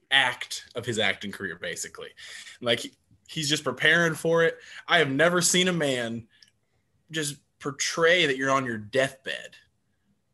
act 0.09 0.65
of 0.75 0.85
his 0.85 0.99
acting 0.99 1.31
career, 1.31 1.57
basically. 1.61 2.09
Like 2.61 2.81
he's 3.27 3.49
just 3.49 3.63
preparing 3.63 4.15
for 4.15 4.43
it. 4.43 4.57
I 4.87 4.97
have 4.97 5.09
never 5.11 5.41
seen 5.41 5.67
a 5.67 5.73
man 5.73 6.27
just 7.11 7.35
portray 7.59 8.25
that 8.25 8.37
you're 8.37 8.51
on 8.51 8.65
your 8.65 8.77
deathbed 8.77 9.55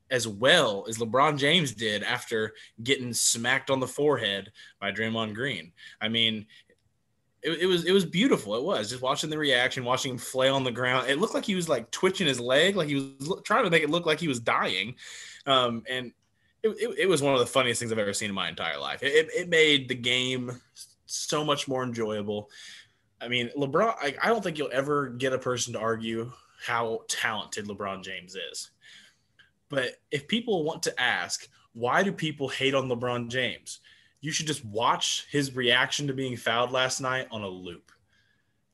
as 0.09 0.27
well 0.27 0.85
as 0.87 0.97
LeBron 0.99 1.37
James 1.37 1.73
did 1.73 2.01
after 2.01 2.53
getting 2.81 3.13
smacked 3.13 3.69
on 3.69 3.81
the 3.81 3.87
forehead 3.87 4.51
by 4.79 4.91
Draymond 4.91 5.33
Green. 5.35 5.73
I 5.99 6.07
mean, 6.07 6.45
it, 7.43 7.61
it 7.61 7.65
was 7.65 7.85
it 7.85 7.91
was 7.91 8.05
beautiful. 8.05 8.55
It 8.55 8.63
was 8.63 8.89
just 8.89 9.01
watching 9.01 9.29
the 9.29 9.37
reaction, 9.37 9.85
watching 9.85 10.11
him 10.11 10.17
flail 10.17 10.55
on 10.55 10.63
the 10.63 10.71
ground. 10.71 11.09
It 11.09 11.19
looked 11.19 11.33
like 11.33 11.45
he 11.45 11.55
was 11.55 11.69
like 11.69 11.89
twitching 11.91 12.27
his 12.27 12.39
leg, 12.39 12.75
like 12.75 12.87
he 12.87 12.95
was 12.95 13.27
lo- 13.27 13.39
trying 13.41 13.63
to 13.63 13.69
make 13.69 13.83
it 13.83 13.89
look 13.89 14.05
like 14.05 14.19
he 14.19 14.27
was 14.27 14.39
dying. 14.39 14.95
Um, 15.45 15.83
and 15.89 16.11
it, 16.63 16.69
it, 16.69 16.99
it 16.99 17.09
was 17.09 17.21
one 17.21 17.33
of 17.33 17.39
the 17.39 17.45
funniest 17.45 17.79
things 17.79 17.91
I've 17.91 17.99
ever 17.99 18.13
seen 18.13 18.29
in 18.29 18.35
my 18.35 18.49
entire 18.49 18.79
life. 18.79 19.03
It, 19.03 19.29
it, 19.33 19.49
made 19.49 19.87
the 19.87 19.95
game 19.95 20.59
so 21.05 21.45
much 21.45 21.67
more 21.67 21.83
enjoyable. 21.83 22.49
I 23.21 23.27
mean, 23.27 23.49
LeBron. 23.57 23.95
I, 24.01 24.15
I 24.21 24.27
don't 24.27 24.43
think 24.43 24.57
you'll 24.57 24.69
ever 24.73 25.09
get 25.09 25.33
a 25.33 25.39
person 25.39 25.73
to 25.73 25.79
argue 25.79 26.31
how 26.65 27.01
talented 27.07 27.67
LeBron 27.67 28.03
James 28.03 28.35
is. 28.35 28.71
But 29.69 29.97
if 30.11 30.27
people 30.27 30.63
want 30.63 30.83
to 30.83 31.01
ask, 31.01 31.47
why 31.73 32.03
do 32.03 32.11
people 32.11 32.47
hate 32.47 32.73
on 32.73 32.87
LeBron 32.87 33.29
James? 33.29 33.79
You 34.27 34.33
should 34.33 34.45
just 34.45 34.65
watch 34.65 35.25
his 35.31 35.55
reaction 35.55 36.05
to 36.07 36.13
being 36.13 36.35
fouled 36.35 36.73
last 36.73 36.99
night 36.99 37.29
on 37.31 37.43
a 37.43 37.47
loop. 37.47 37.93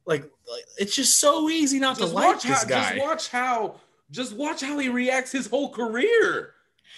Like, 0.04 0.24
like 0.24 0.64
it's 0.80 0.96
just 0.96 1.20
so 1.20 1.48
easy 1.48 1.78
not 1.78 1.96
just 1.96 2.10
to 2.10 2.16
like 2.16 2.42
this 2.42 2.64
how, 2.64 2.68
guy. 2.68 2.96
Just 2.96 3.06
watch 3.06 3.30
how. 3.30 3.76
Just 4.10 4.36
watch 4.36 4.62
how 4.62 4.80
he 4.80 4.90
reacts 4.90 5.32
his 5.32 5.46
whole 5.46 5.70
career. 5.70 6.56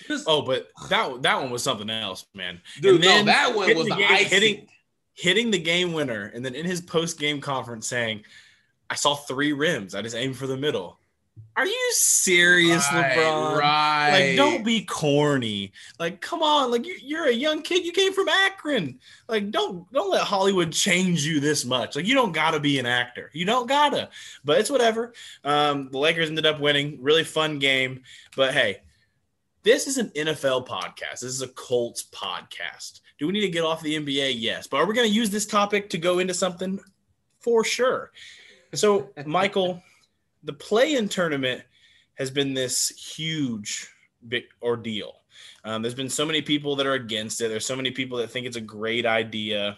Just, 0.07 0.23
Oh, 0.25 0.41
but 0.41 0.71
that 0.87 1.21
that 1.23 1.41
one 1.41 1.51
was 1.51 1.63
something 1.63 1.89
else, 1.89 2.27
man. 2.33 2.61
dude, 2.79 3.01
no, 3.01 3.25
that 3.25 3.53
one 3.53 3.75
was 3.75 3.89
the 3.89 3.95
the 3.95 3.99
game- 3.99 4.25
hitting 4.25 4.67
hitting 5.15 5.51
the 5.51 5.59
game 5.59 5.91
winner, 5.91 6.31
and 6.33 6.45
then 6.45 6.55
in 6.55 6.65
his 6.65 6.79
post 6.79 7.19
game 7.19 7.41
conference 7.41 7.87
saying, 7.87 8.23
"I 8.89 8.95
saw 8.95 9.15
three 9.15 9.51
rims. 9.51 9.95
I 9.95 10.01
just 10.01 10.15
aimed 10.15 10.37
for 10.37 10.47
the 10.47 10.55
middle." 10.55 10.97
Are 11.57 11.65
you 11.65 11.91
serious, 11.93 12.85
Right, 12.91 13.17
LeBron? 13.17 13.57
Right. 13.57 14.11
Like, 14.11 14.35
don't 14.35 14.65
be 14.65 14.83
corny. 14.83 15.71
Like, 15.99 16.19
come 16.19 16.43
on. 16.43 16.69
Like, 16.69 16.85
you, 16.85 16.97
you're 17.01 17.27
a 17.27 17.33
young 17.33 17.61
kid. 17.61 17.85
You 17.85 17.93
came 17.93 18.11
from 18.11 18.27
Akron. 18.27 18.99
Like, 19.29 19.51
don't 19.51 19.89
don't 19.93 20.11
let 20.11 20.23
Hollywood 20.23 20.73
change 20.73 21.25
you 21.25 21.39
this 21.39 21.63
much. 21.63 21.95
Like, 21.95 22.07
you 22.07 22.13
don't 22.13 22.33
gotta 22.33 22.59
be 22.59 22.77
an 22.77 22.85
actor. 22.85 23.29
You 23.33 23.45
don't 23.45 23.67
gotta. 23.67 24.09
But 24.43 24.59
it's 24.59 24.69
whatever. 24.69 25.13
Um, 25.45 25.89
the 25.91 25.97
Lakers 25.97 26.27
ended 26.29 26.45
up 26.45 26.59
winning. 26.59 26.97
Really 27.01 27.23
fun 27.23 27.59
game. 27.59 28.03
But 28.35 28.53
hey, 28.53 28.81
this 29.63 29.87
is 29.87 29.97
an 29.97 30.09
NFL 30.09 30.67
podcast. 30.67 31.21
This 31.21 31.23
is 31.23 31.41
a 31.41 31.47
Colts 31.47 32.03
podcast. 32.11 32.99
Do 33.17 33.27
we 33.27 33.33
need 33.33 33.41
to 33.41 33.49
get 33.49 33.63
off 33.63 33.81
the 33.81 33.95
NBA? 33.95 34.35
Yes. 34.37 34.67
But 34.67 34.77
are 34.77 34.85
we 34.85 34.93
going 34.93 35.07
to 35.07 35.13
use 35.13 35.29
this 35.29 35.45
topic 35.45 35.89
to 35.91 35.97
go 35.97 36.19
into 36.19 36.33
something? 36.33 36.79
For 37.39 37.63
sure. 37.63 38.11
So, 38.73 39.09
Michael, 39.25 39.81
the 40.45 40.53
play 40.53 40.95
in 40.95 41.09
tournament 41.09 41.63
has 42.15 42.31
been 42.31 42.53
this 42.53 42.89
huge 42.89 43.89
big 44.27 44.45
ordeal. 44.61 45.21
Um, 45.63 45.81
there's 45.81 45.95
been 45.95 46.09
so 46.09 46.25
many 46.25 46.41
people 46.41 46.75
that 46.77 46.85
are 46.85 46.93
against 46.93 47.41
it. 47.41 47.49
There's 47.49 47.65
so 47.65 47.75
many 47.75 47.91
people 47.91 48.17
that 48.19 48.31
think 48.31 48.45
it's 48.45 48.55
a 48.55 48.61
great 48.61 49.05
idea. 49.05 49.77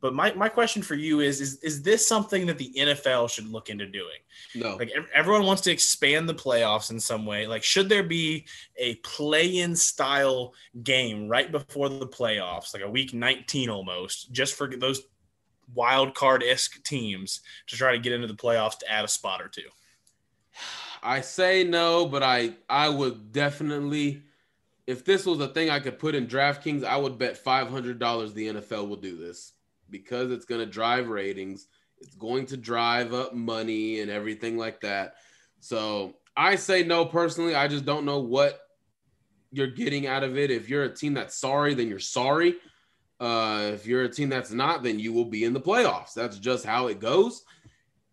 But 0.00 0.14
my, 0.14 0.32
my 0.34 0.48
question 0.48 0.82
for 0.82 0.94
you 0.94 1.20
is, 1.20 1.40
is 1.40 1.56
is 1.62 1.82
this 1.82 2.06
something 2.06 2.46
that 2.46 2.58
the 2.58 2.72
NFL 2.76 3.30
should 3.30 3.48
look 3.48 3.70
into 3.70 3.86
doing? 3.86 4.18
no. 4.54 4.76
Like 4.76 4.92
everyone 5.14 5.44
wants 5.44 5.62
to 5.62 5.70
expand 5.70 6.28
the 6.28 6.34
playoffs 6.34 6.90
in 6.90 7.00
some 7.00 7.24
way. 7.24 7.46
Like, 7.46 7.62
should 7.62 7.88
there 7.88 8.02
be 8.02 8.46
a 8.76 8.96
play-in 8.96 9.74
style 9.74 10.52
game 10.82 11.28
right 11.28 11.50
before 11.50 11.88
the 11.88 12.06
playoffs, 12.06 12.74
like 12.74 12.82
a 12.82 12.90
week 12.90 13.14
19 13.14 13.70
almost, 13.70 14.32
just 14.32 14.54
for 14.54 14.68
those 14.76 15.02
wild 15.74 16.14
card 16.14 16.42
esque 16.42 16.82
teams 16.84 17.40
to 17.66 17.76
try 17.76 17.92
to 17.92 17.98
get 17.98 18.12
into 18.12 18.26
the 18.26 18.34
playoffs 18.34 18.78
to 18.78 18.90
add 18.90 19.04
a 19.04 19.08
spot 19.08 19.42
or 19.42 19.48
two? 19.48 19.62
I 21.02 21.20
say 21.20 21.64
no, 21.64 22.06
but 22.06 22.22
I 22.22 22.54
I 22.68 22.88
would 22.88 23.32
definitely 23.32 24.22
if 24.86 25.04
this 25.04 25.26
was 25.26 25.40
a 25.40 25.48
thing 25.48 25.68
I 25.68 25.80
could 25.80 25.98
put 25.98 26.14
in 26.14 26.26
DraftKings, 26.26 26.84
I 26.84 26.96
would 26.96 27.18
bet 27.18 27.36
five 27.36 27.68
hundred 27.68 27.98
dollars 27.98 28.32
the 28.32 28.48
NFL 28.48 28.88
will 28.88 28.96
do 28.96 29.16
this 29.16 29.52
because 29.90 30.30
it's 30.30 30.44
going 30.44 30.60
to 30.60 30.66
drive 30.66 31.08
ratings. 31.08 31.68
It's 31.98 32.14
going 32.16 32.46
to 32.46 32.56
drive 32.56 33.14
up 33.14 33.34
money 33.34 34.00
and 34.00 34.10
everything 34.10 34.58
like 34.58 34.80
that. 34.82 35.14
So 35.60 36.14
I 36.36 36.56
say 36.56 36.82
no 36.82 37.04
personally. 37.04 37.54
I 37.54 37.68
just 37.68 37.84
don't 37.84 38.04
know 38.04 38.20
what 38.20 38.60
you're 39.50 39.66
getting 39.66 40.06
out 40.06 40.22
of 40.22 40.36
it. 40.36 40.50
If 40.50 40.68
you're 40.68 40.84
a 40.84 40.94
team 40.94 41.14
that's 41.14 41.36
sorry, 41.36 41.74
then 41.74 41.88
you're 41.88 41.98
sorry. 41.98 42.56
Uh, 43.18 43.70
if 43.72 43.86
you're 43.86 44.04
a 44.04 44.08
team 44.08 44.28
that's 44.28 44.50
not, 44.50 44.82
then 44.82 44.98
you 44.98 45.12
will 45.12 45.24
be 45.24 45.44
in 45.44 45.52
the 45.52 45.60
playoffs. 45.60 46.12
That's 46.14 46.38
just 46.38 46.64
how 46.64 46.88
it 46.88 47.00
goes. 47.00 47.44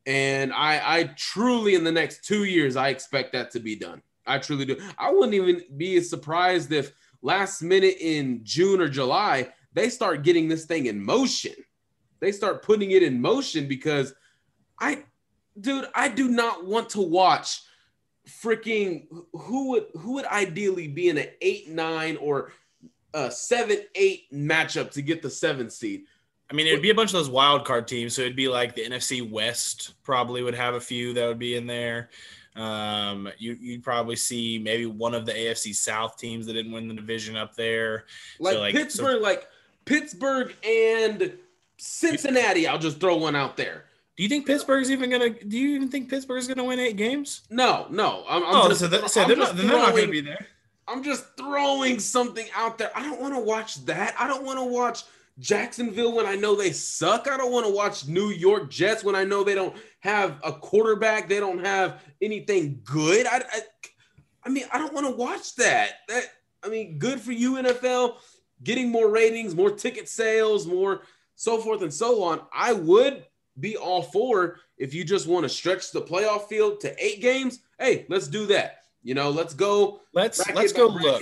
And 0.06 0.54
I, 0.54 1.00
I 1.00 1.04
truly, 1.16 1.76
in 1.76 1.84
the 1.84 1.92
next 1.92 2.26
two 2.26 2.46
years, 2.46 2.76
I 2.76 2.90
expect 2.90 3.34
that 3.34 3.52
to 3.52 3.60
be 3.60 3.76
done. 3.76 4.02
I 4.26 4.38
truly 4.38 4.66
do. 4.66 4.78
I 4.98 5.12
wouldn't 5.12 5.34
even 5.34 5.62
be 5.78 6.00
surprised 6.02 6.72
if 6.72 6.94
last 7.22 7.62
minute 7.62 7.98
in 8.00 8.42
June 8.44 8.82
or 8.82 8.88
July 8.88 9.50
they 9.74 9.90
start 9.90 10.24
getting 10.24 10.48
this 10.48 10.66
thing 10.66 10.86
in 10.86 11.04
motion. 11.04 11.54
They 12.20 12.32
start 12.32 12.64
putting 12.64 12.92
it 12.92 13.04
in 13.04 13.20
motion 13.20 13.68
because 13.68 14.14
I, 14.80 15.04
dude, 15.60 15.88
I 15.96 16.08
do 16.10 16.30
not 16.30 16.66
want 16.66 16.90
to 16.92 17.02
watch 17.02 17.62
freaking 18.28 19.08
who 19.34 19.72
would 19.72 19.88
who 19.96 20.14
would 20.14 20.26
ideally 20.26 20.88
be 20.88 21.10
in 21.10 21.18
an 21.18 21.28
eight 21.42 21.70
nine 21.70 22.18
or 22.18 22.54
a 23.14 23.32
seven 23.32 23.80
eight 23.96 24.32
matchup 24.32 24.92
to 24.92 25.02
get 25.02 25.22
the 25.22 25.30
seven 25.30 25.70
seed. 25.70 26.04
I 26.52 26.56
mean, 26.56 26.68
it'd 26.68 26.82
be 26.82 26.90
a 26.90 26.96
bunch 26.96 27.10
of 27.10 27.14
those 27.14 27.30
wild 27.30 27.66
card 27.66 27.88
teams. 27.88 28.14
So 28.14 28.22
it'd 28.22 28.36
be 28.36 28.48
like 28.48 28.76
the 28.76 28.84
NFC 28.84 29.28
West 29.28 29.94
probably 30.04 30.44
would 30.44 30.56
have 30.56 30.76
a 30.76 30.80
few 30.80 31.14
that 31.14 31.28
would 31.28 31.40
be 31.40 31.56
in 31.56 31.66
there. 31.66 32.10
Um, 32.56 33.30
you, 33.40 33.58
would 33.72 33.84
probably 33.84 34.16
see 34.16 34.60
maybe 34.60 34.86
one 34.86 35.16
of 35.16 35.26
the 35.26 35.32
AFC 35.32 35.74
South 35.74 36.18
teams 36.18 36.46
that 36.46 36.54
didn't 36.54 36.72
win 36.72 36.88
the 36.88 36.94
division 36.94 37.36
up 37.36 37.56
there. 37.56 38.06
Like, 38.40 38.54
so 38.54 38.60
like 38.60 38.76
Pittsburgh, 38.76 39.18
so, 39.18 39.24
like 39.24 39.48
Pittsburgh 39.86 40.54
and 40.64 41.34
Cincinnati. 41.78 42.68
I'll 42.68 42.78
just 42.78 43.00
throw 43.00 43.18
one 43.18 43.36
out 43.36 43.58
there. 43.58 43.86
Do 44.16 44.22
you 44.22 44.30
think 44.30 44.46
Pittsburgh's 44.46 44.92
even 44.92 45.10
gonna? 45.10 45.32
Do 45.32 45.58
you 45.58 45.76
even 45.76 45.90
think 45.90 46.08
Pittsburgh's 46.08 46.48
gonna 46.48 46.64
win 46.64 46.80
eight 46.80 46.98
games? 46.98 47.42
No, 47.50 47.88
no. 47.90 48.24
I'm, 48.30 48.44
I'm 48.44 48.56
oh, 48.56 48.68
just, 48.70 48.82
so, 48.82 48.88
that, 48.88 49.10
so 49.10 49.26
they're, 49.26 49.36
not, 49.36 49.58
they're 49.58 49.66
not 49.66 49.96
gonna 49.96 50.08
be 50.08 50.22
there. 50.22 50.46
I'm 50.88 51.04
just 51.04 51.26
throwing 51.38 52.00
something 52.00 52.46
out 52.56 52.78
there. 52.78 52.92
I 52.96 53.04
don't 53.04 53.22
want 53.22 53.34
to 53.34 53.40
watch 53.40 53.86
that. 53.86 54.16
I 54.20 54.28
don't 54.28 54.44
want 54.44 54.60
to 54.60 54.66
watch 54.66 55.04
Jacksonville 55.40 56.14
when 56.14 56.26
I 56.26 56.36
know 56.36 56.56
they 56.56 56.72
suck. 56.72 57.28
I 57.28 57.38
don't 57.38 57.52
want 57.52 57.66
to 57.66 57.74
watch 57.74 58.08
New 58.08 58.30
York 58.30 58.70
Jets 58.70 59.04
when 59.04 59.16
I 59.16 59.24
know 59.24 59.44
they 59.44 59.56
don't 59.56 59.76
have 60.02 60.40
a 60.44 60.52
quarterback. 60.52 61.28
They 61.28 61.40
don't 61.40 61.66
have 61.66 62.02
anything 62.22 62.82
good. 62.84 63.26
I, 63.26 63.38
I, 63.38 63.62
I 64.44 64.50
mean, 64.50 64.66
I 64.72 64.78
don't 64.78 64.94
want 64.94 65.08
to 65.08 65.14
watch 65.14 65.56
that. 65.56 65.92
That 66.08 66.26
I 66.64 66.70
mean, 66.70 66.98
good 67.00 67.20
for 67.20 67.32
you, 67.32 67.54
NFL, 67.54 68.16
getting 68.64 68.90
more 68.90 69.10
ratings, 69.10 69.56
more 69.56 69.72
ticket 69.72 70.08
sales, 70.08 70.68
more 70.68 71.02
so 71.36 71.60
forth 71.60 71.82
and 71.82 71.94
so 71.94 72.24
on. 72.24 72.42
I 72.54 72.74
would 72.74 73.26
be 73.60 73.76
all 73.78 74.02
for 74.02 74.60
if 74.78 74.94
you 74.94 75.04
just 75.04 75.28
want 75.28 75.44
to 75.44 75.50
stretch 75.50 75.92
the 75.92 76.02
playoff 76.02 76.48
field 76.48 76.80
to 76.82 77.04
eight 77.04 77.22
games. 77.22 77.60
Hey, 77.80 78.06
let's 78.10 78.28
do 78.28 78.46
that. 78.48 78.83
You 79.04 79.14
know, 79.14 79.30
let's 79.30 79.54
go. 79.54 80.02
Let's 80.14 80.42
let's 80.54 80.74
go 80.74 80.88
look 80.88 81.22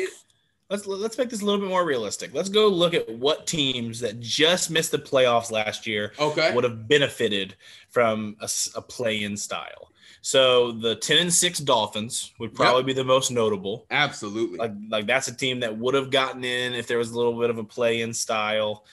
let's 0.71 0.87
let's 0.87 1.17
make 1.17 1.29
this 1.29 1.41
a 1.41 1.45
little 1.45 1.59
bit 1.59 1.69
more 1.69 1.85
realistic. 1.85 2.33
Let's 2.33 2.49
go 2.49 2.67
look 2.67 2.93
at 2.93 3.07
what 3.07 3.45
teams 3.45 3.99
that 3.99 4.19
just 4.19 4.71
missed 4.71 4.91
the 4.91 4.97
playoffs 4.97 5.51
last 5.51 5.85
year 5.85 6.13
okay. 6.17 6.55
would 6.55 6.63
have 6.63 6.87
benefited 6.87 7.55
from 7.89 8.37
a, 8.39 8.49
a 8.75 8.81
play-in 8.81 9.37
style. 9.37 9.91
So 10.23 10.71
the 10.71 10.95
10 10.95 11.17
and 11.17 11.33
6 11.33 11.59
Dolphins 11.59 12.31
would 12.39 12.53
probably 12.53 12.81
yep. 12.81 12.85
be 12.87 12.93
the 12.93 13.03
most 13.03 13.31
notable. 13.31 13.85
Absolutely. 13.91 14.57
Like 14.57 14.71
like 14.89 15.05
that's 15.05 15.27
a 15.27 15.35
team 15.35 15.59
that 15.59 15.77
would 15.77 15.93
have 15.93 16.09
gotten 16.09 16.43
in 16.43 16.73
if 16.73 16.87
there 16.87 16.97
was 16.97 17.11
a 17.11 17.17
little 17.17 17.37
bit 17.39 17.49
of 17.49 17.57
a 17.57 17.63
play-in 17.63 18.13
style. 18.13 18.85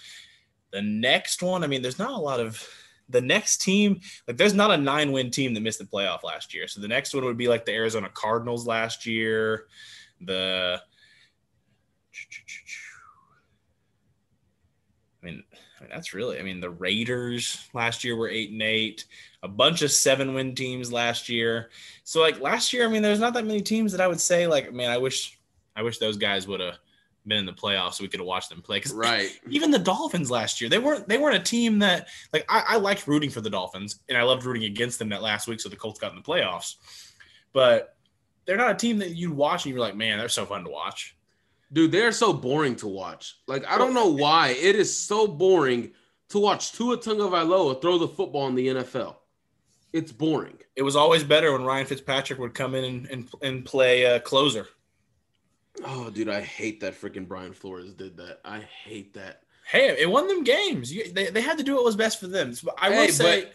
The 0.72 0.82
next 0.82 1.42
one, 1.42 1.64
I 1.64 1.66
mean, 1.66 1.80
there's 1.80 1.98
not 1.98 2.10
a 2.10 2.18
lot 2.18 2.40
of 2.40 2.68
the 3.08 3.20
next 3.20 3.62
team, 3.62 4.00
like 4.26 4.36
there's 4.36 4.54
not 4.54 4.70
a 4.70 4.76
nine 4.76 5.12
win 5.12 5.30
team 5.30 5.54
that 5.54 5.60
missed 5.60 5.78
the 5.78 5.84
playoff 5.84 6.22
last 6.22 6.54
year. 6.54 6.68
So 6.68 6.80
the 6.80 6.88
next 6.88 7.14
one 7.14 7.24
would 7.24 7.38
be 7.38 7.48
like 7.48 7.64
the 7.64 7.72
Arizona 7.72 8.10
Cardinals 8.12 8.66
last 8.66 9.06
year, 9.06 9.66
the 10.20 10.80
I 15.22 15.26
mean, 15.26 15.42
I 15.78 15.82
mean, 15.82 15.90
that's 15.92 16.14
really. 16.14 16.38
I 16.38 16.42
mean, 16.42 16.60
the 16.60 16.70
Raiders 16.70 17.68
last 17.74 18.04
year 18.04 18.16
were 18.16 18.28
eight 18.28 18.50
and 18.50 18.62
eight. 18.62 19.04
A 19.42 19.48
bunch 19.48 19.82
of 19.82 19.92
seven 19.92 20.34
win 20.34 20.54
teams 20.54 20.92
last 20.92 21.28
year. 21.28 21.70
So 22.04 22.20
like 22.20 22.40
last 22.40 22.72
year, 22.72 22.86
I 22.86 22.90
mean, 22.90 23.02
there's 23.02 23.20
not 23.20 23.34
that 23.34 23.46
many 23.46 23.60
teams 23.60 23.92
that 23.92 24.00
I 24.00 24.08
would 24.08 24.20
say 24.20 24.46
like, 24.46 24.72
man, 24.72 24.90
I 24.90 24.98
wish, 24.98 25.38
I 25.76 25.82
wish 25.82 25.98
those 25.98 26.16
guys 26.16 26.48
would 26.48 26.60
have 26.60 26.78
been 27.28 27.38
in 27.38 27.46
the 27.46 27.52
playoffs 27.52 27.94
so 27.94 28.04
we 28.04 28.08
could 28.08 28.20
have 28.20 28.26
watched 28.26 28.48
them 28.48 28.62
play. 28.62 28.78
Because 28.78 28.92
right, 28.92 29.30
even 29.50 29.70
the 29.70 29.78
Dolphins 29.78 30.30
last 30.30 30.60
year, 30.60 30.68
they 30.70 30.78
weren't 30.78 31.08
they 31.08 31.18
weren't 31.18 31.36
a 31.36 31.40
team 31.42 31.78
that 31.80 32.08
like 32.32 32.44
I, 32.48 32.64
I 32.68 32.76
liked 32.76 33.06
rooting 33.06 33.30
for 33.30 33.40
the 33.40 33.50
Dolphins 33.50 34.00
and 34.08 34.16
I 34.16 34.22
loved 34.22 34.44
rooting 34.44 34.64
against 34.64 34.98
them 34.98 35.08
that 35.10 35.22
last 35.22 35.46
week 35.46 35.60
so 35.60 35.68
the 35.68 35.76
Colts 35.76 35.98
got 35.98 36.10
in 36.10 36.16
the 36.16 36.22
playoffs. 36.22 36.76
But 37.52 37.96
they're 38.48 38.56
not 38.56 38.70
a 38.70 38.74
team 38.74 38.98
that 38.98 39.10
you 39.10 39.30
watch 39.30 39.66
and 39.66 39.74
you're 39.74 39.80
like, 39.80 39.94
man, 39.94 40.18
they're 40.18 40.28
so 40.28 40.46
fun 40.46 40.64
to 40.64 40.70
watch. 40.70 41.16
Dude, 41.70 41.92
they're 41.92 42.12
so 42.12 42.32
boring 42.32 42.76
to 42.76 42.88
watch. 42.88 43.36
Like, 43.46 43.66
I 43.66 43.76
don't 43.76 43.92
know 43.92 44.06
why. 44.06 44.56
It 44.58 44.74
is 44.74 44.96
so 44.96 45.26
boring 45.26 45.92
to 46.30 46.38
watch 46.38 46.72
Tua 46.72 46.96
Tagovailoa 46.96 47.82
throw 47.82 47.98
the 47.98 48.08
football 48.08 48.48
in 48.48 48.54
the 48.54 48.68
NFL. 48.68 49.16
It's 49.92 50.12
boring. 50.12 50.56
It 50.76 50.82
was 50.82 50.96
always 50.96 51.24
better 51.24 51.52
when 51.52 51.64
Ryan 51.64 51.86
Fitzpatrick 51.86 52.38
would 52.38 52.54
come 52.54 52.74
in 52.74 52.84
and, 52.84 53.06
and, 53.06 53.28
and 53.42 53.64
play 53.66 54.04
a 54.04 54.20
closer. 54.20 54.66
Oh, 55.84 56.10
dude, 56.10 56.28
I 56.28 56.40
hate 56.40 56.80
that 56.80 57.00
freaking 57.00 57.28
Brian 57.28 57.52
Flores 57.52 57.92
did 57.92 58.16
that. 58.16 58.40
I 58.44 58.60
hate 58.60 59.14
that. 59.14 59.42
Hey, 59.66 59.96
it 59.98 60.10
won 60.10 60.28
them 60.28 60.44
games. 60.44 60.92
You, 60.92 61.12
they, 61.12 61.26
they 61.26 61.40
had 61.40 61.58
to 61.58 61.64
do 61.64 61.74
what 61.74 61.84
was 61.84 61.96
best 61.96 62.20
for 62.20 62.26
them. 62.26 62.54
So 62.54 62.72
I 62.78 62.90
will 62.90 63.08
say, 63.08 63.44
but, 63.44 63.54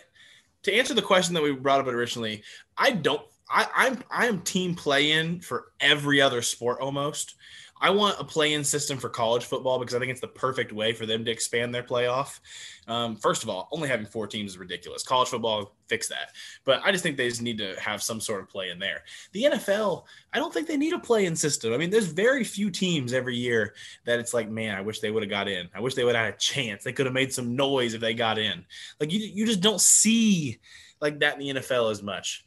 to 0.63 0.73
answer 0.73 0.93
the 0.93 1.01
question 1.01 1.33
that 1.33 1.43
we 1.43 1.51
brought 1.51 1.81
up 1.81 1.87
originally, 1.87 2.43
I 2.77 2.91
don't. 2.91 3.21
I, 3.49 3.67
I'm 3.75 4.03
I 4.09 4.27
am 4.27 4.41
team 4.41 4.73
play 4.73 5.11
in 5.11 5.41
for 5.41 5.65
every 5.79 6.21
other 6.21 6.41
sport 6.41 6.79
almost. 6.79 7.35
I 7.79 7.89
want 7.89 8.19
a 8.19 8.23
play-in 8.23 8.63
system 8.63 8.97
for 8.97 9.09
college 9.09 9.43
football 9.43 9.77
because 9.77 9.93
I 9.93 9.99
think 9.99 10.11
it's 10.11 10.21
the 10.21 10.27
perfect 10.27 10.71
way 10.71 10.93
for 10.93 11.05
them 11.05 11.25
to 11.25 11.31
expand 11.31 11.75
their 11.75 11.83
playoff. 11.83 12.39
Um, 12.87 13.17
first 13.17 13.43
of 13.43 13.49
all, 13.49 13.67
only 13.71 13.89
having 13.89 14.05
four 14.05 14.25
teams 14.27 14.51
is 14.51 14.57
ridiculous. 14.57 15.03
College 15.03 15.29
football 15.29 15.75
fix 15.87 16.07
that, 16.07 16.29
but 16.63 16.81
I 16.83 16.91
just 16.91 17.03
think 17.03 17.17
they 17.17 17.27
just 17.27 17.41
need 17.41 17.57
to 17.57 17.75
have 17.79 18.01
some 18.01 18.21
sort 18.21 18.41
of 18.41 18.49
play 18.49 18.69
in 18.69 18.79
there. 18.79 19.03
The 19.33 19.43
NFL, 19.43 20.05
I 20.31 20.39
don't 20.39 20.53
think 20.53 20.67
they 20.67 20.77
need 20.77 20.93
a 20.93 20.99
play-in 20.99 21.35
system. 21.35 21.73
I 21.73 21.77
mean, 21.77 21.89
there's 21.89 22.07
very 22.07 22.43
few 22.43 22.69
teams 22.69 23.11
every 23.11 23.35
year 23.35 23.73
that 24.05 24.19
it's 24.19 24.33
like, 24.33 24.49
man, 24.49 24.77
I 24.77 24.81
wish 24.81 24.99
they 24.99 25.11
would 25.11 25.23
have 25.23 25.29
got 25.29 25.47
in. 25.47 25.69
I 25.75 25.81
wish 25.81 25.95
they 25.95 26.03
would 26.03 26.15
have 26.15 26.25
had 26.25 26.35
a 26.35 26.37
chance. 26.37 26.83
They 26.83 26.93
could 26.93 27.05
have 27.05 27.13
made 27.13 27.33
some 27.33 27.55
noise 27.55 27.93
if 27.93 28.01
they 28.01 28.13
got 28.13 28.37
in. 28.37 28.65
Like 28.99 29.11
you, 29.11 29.19
you 29.19 29.45
just 29.45 29.61
don't 29.61 29.81
see 29.81 30.59
like 31.01 31.19
that 31.19 31.39
in 31.39 31.55
the 31.55 31.61
NFL 31.61 31.91
as 31.91 32.01
much. 32.01 32.45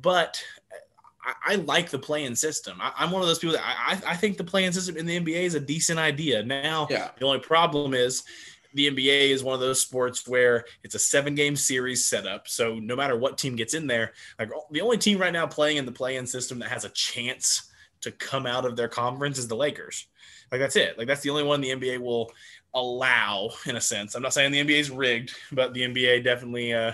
But 0.00 0.42
I, 1.24 1.52
I 1.52 1.54
like 1.56 1.90
the 1.90 1.98
play-in 1.98 2.34
system. 2.34 2.78
I, 2.80 2.92
am 3.04 3.10
one 3.10 3.22
of 3.22 3.28
those 3.28 3.38
people 3.38 3.56
that 3.56 3.64
I, 3.64 4.12
I 4.12 4.16
think 4.16 4.36
the 4.36 4.44
play-in 4.44 4.72
system 4.72 4.96
in 4.96 5.06
the 5.06 5.20
NBA 5.20 5.42
is 5.42 5.54
a 5.54 5.60
decent 5.60 5.98
idea. 5.98 6.42
Now, 6.42 6.86
yeah. 6.90 7.10
the 7.18 7.26
only 7.26 7.40
problem 7.40 7.94
is 7.94 8.24
the 8.74 8.90
NBA 8.90 9.30
is 9.30 9.42
one 9.42 9.54
of 9.54 9.60
those 9.60 9.80
sports 9.80 10.26
where 10.26 10.64
it's 10.84 10.94
a 10.94 10.98
seven-game 10.98 11.56
series 11.56 12.04
setup. 12.08 12.48
So 12.48 12.78
no 12.78 12.96
matter 12.96 13.16
what 13.16 13.38
team 13.38 13.56
gets 13.56 13.74
in 13.74 13.86
there, 13.86 14.12
like 14.38 14.50
the 14.70 14.80
only 14.80 14.98
team 14.98 15.18
right 15.18 15.32
now 15.32 15.46
playing 15.46 15.76
in 15.76 15.86
the 15.86 15.92
play-in 15.92 16.26
system 16.26 16.58
that 16.60 16.70
has 16.70 16.84
a 16.84 16.90
chance 16.90 17.70
to 18.02 18.12
come 18.12 18.46
out 18.46 18.64
of 18.64 18.76
their 18.76 18.88
conference 18.88 19.38
is 19.38 19.48
the 19.48 19.56
Lakers. 19.56 20.06
Like 20.50 20.60
that's 20.60 20.76
it. 20.76 20.98
Like 20.98 21.06
that's 21.06 21.20
the 21.20 21.30
only 21.30 21.42
one 21.42 21.60
the 21.60 21.70
NBA 21.70 21.98
will 21.98 22.32
allow 22.74 23.50
in 23.66 23.76
a 23.76 23.80
sense. 23.80 24.14
I'm 24.14 24.22
not 24.22 24.32
saying 24.32 24.52
the 24.52 24.64
NBA 24.64 24.78
is 24.78 24.90
rigged, 24.90 25.34
but 25.52 25.74
the 25.74 25.82
NBA 25.82 26.24
definitely 26.24 26.72
uh, 26.72 26.92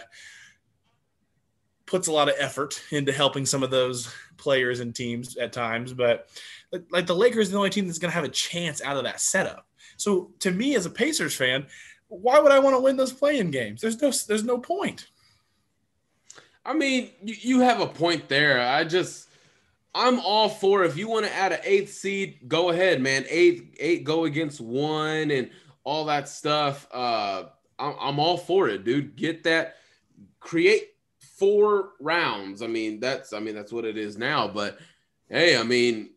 puts 1.86 2.08
a 2.08 2.12
lot 2.12 2.28
of 2.28 2.34
effort 2.38 2.82
into 2.90 3.12
helping 3.12 3.46
some 3.46 3.62
of 3.62 3.70
those 3.70 4.12
players 4.36 4.80
and 4.80 4.94
teams 4.94 5.36
at 5.36 5.52
times. 5.52 5.92
But 5.92 6.28
like 6.90 7.06
the 7.06 7.14
Lakers, 7.14 7.50
the 7.50 7.56
only 7.56 7.70
team 7.70 7.86
that's 7.86 7.98
going 7.98 8.10
to 8.10 8.14
have 8.14 8.24
a 8.24 8.28
chance 8.28 8.82
out 8.82 8.96
of 8.96 9.04
that 9.04 9.20
setup. 9.20 9.66
So 9.96 10.32
to 10.40 10.50
me, 10.50 10.74
as 10.74 10.86
a 10.86 10.90
Pacers 10.90 11.34
fan, 11.34 11.66
why 12.08 12.38
would 12.38 12.52
I 12.52 12.58
want 12.58 12.76
to 12.76 12.80
win 12.80 12.96
those 12.96 13.12
play-in 13.12 13.50
games? 13.50 13.80
There's 13.80 14.00
no, 14.00 14.10
there's 14.28 14.44
no 14.44 14.58
point. 14.58 15.08
I 16.64 16.74
mean, 16.74 17.10
you, 17.22 17.60
have 17.60 17.80
a 17.80 17.86
point 17.86 18.28
there. 18.28 18.60
I 18.60 18.82
just, 18.84 19.28
I'm 19.94 20.18
all 20.20 20.48
for 20.48 20.84
if 20.84 20.96
you 20.96 21.08
want 21.08 21.24
to 21.26 21.32
add 21.32 21.52
an 21.52 21.60
eighth 21.62 21.92
seed, 21.92 22.40
go 22.48 22.70
ahead, 22.70 23.00
man. 23.00 23.24
Eight, 23.28 23.76
eight, 23.78 24.04
go 24.04 24.24
against 24.24 24.60
one 24.60 25.30
and 25.30 25.50
all 25.84 26.04
that 26.06 26.28
stuff. 26.28 26.88
Uh, 26.92 27.44
I'm, 27.78 27.94
I'm 28.00 28.18
all 28.18 28.36
for 28.36 28.68
it, 28.68 28.84
dude. 28.84 29.14
Get 29.14 29.44
that, 29.44 29.76
create 30.40 30.95
four 31.36 31.90
rounds. 32.00 32.62
I 32.62 32.66
mean, 32.66 33.00
that's 33.00 33.32
I 33.32 33.40
mean 33.40 33.54
that's 33.54 33.72
what 33.72 33.84
it 33.84 33.96
is 33.96 34.16
now. 34.16 34.48
But 34.48 34.78
hey, 35.28 35.56
I 35.56 35.62
mean, 35.62 36.10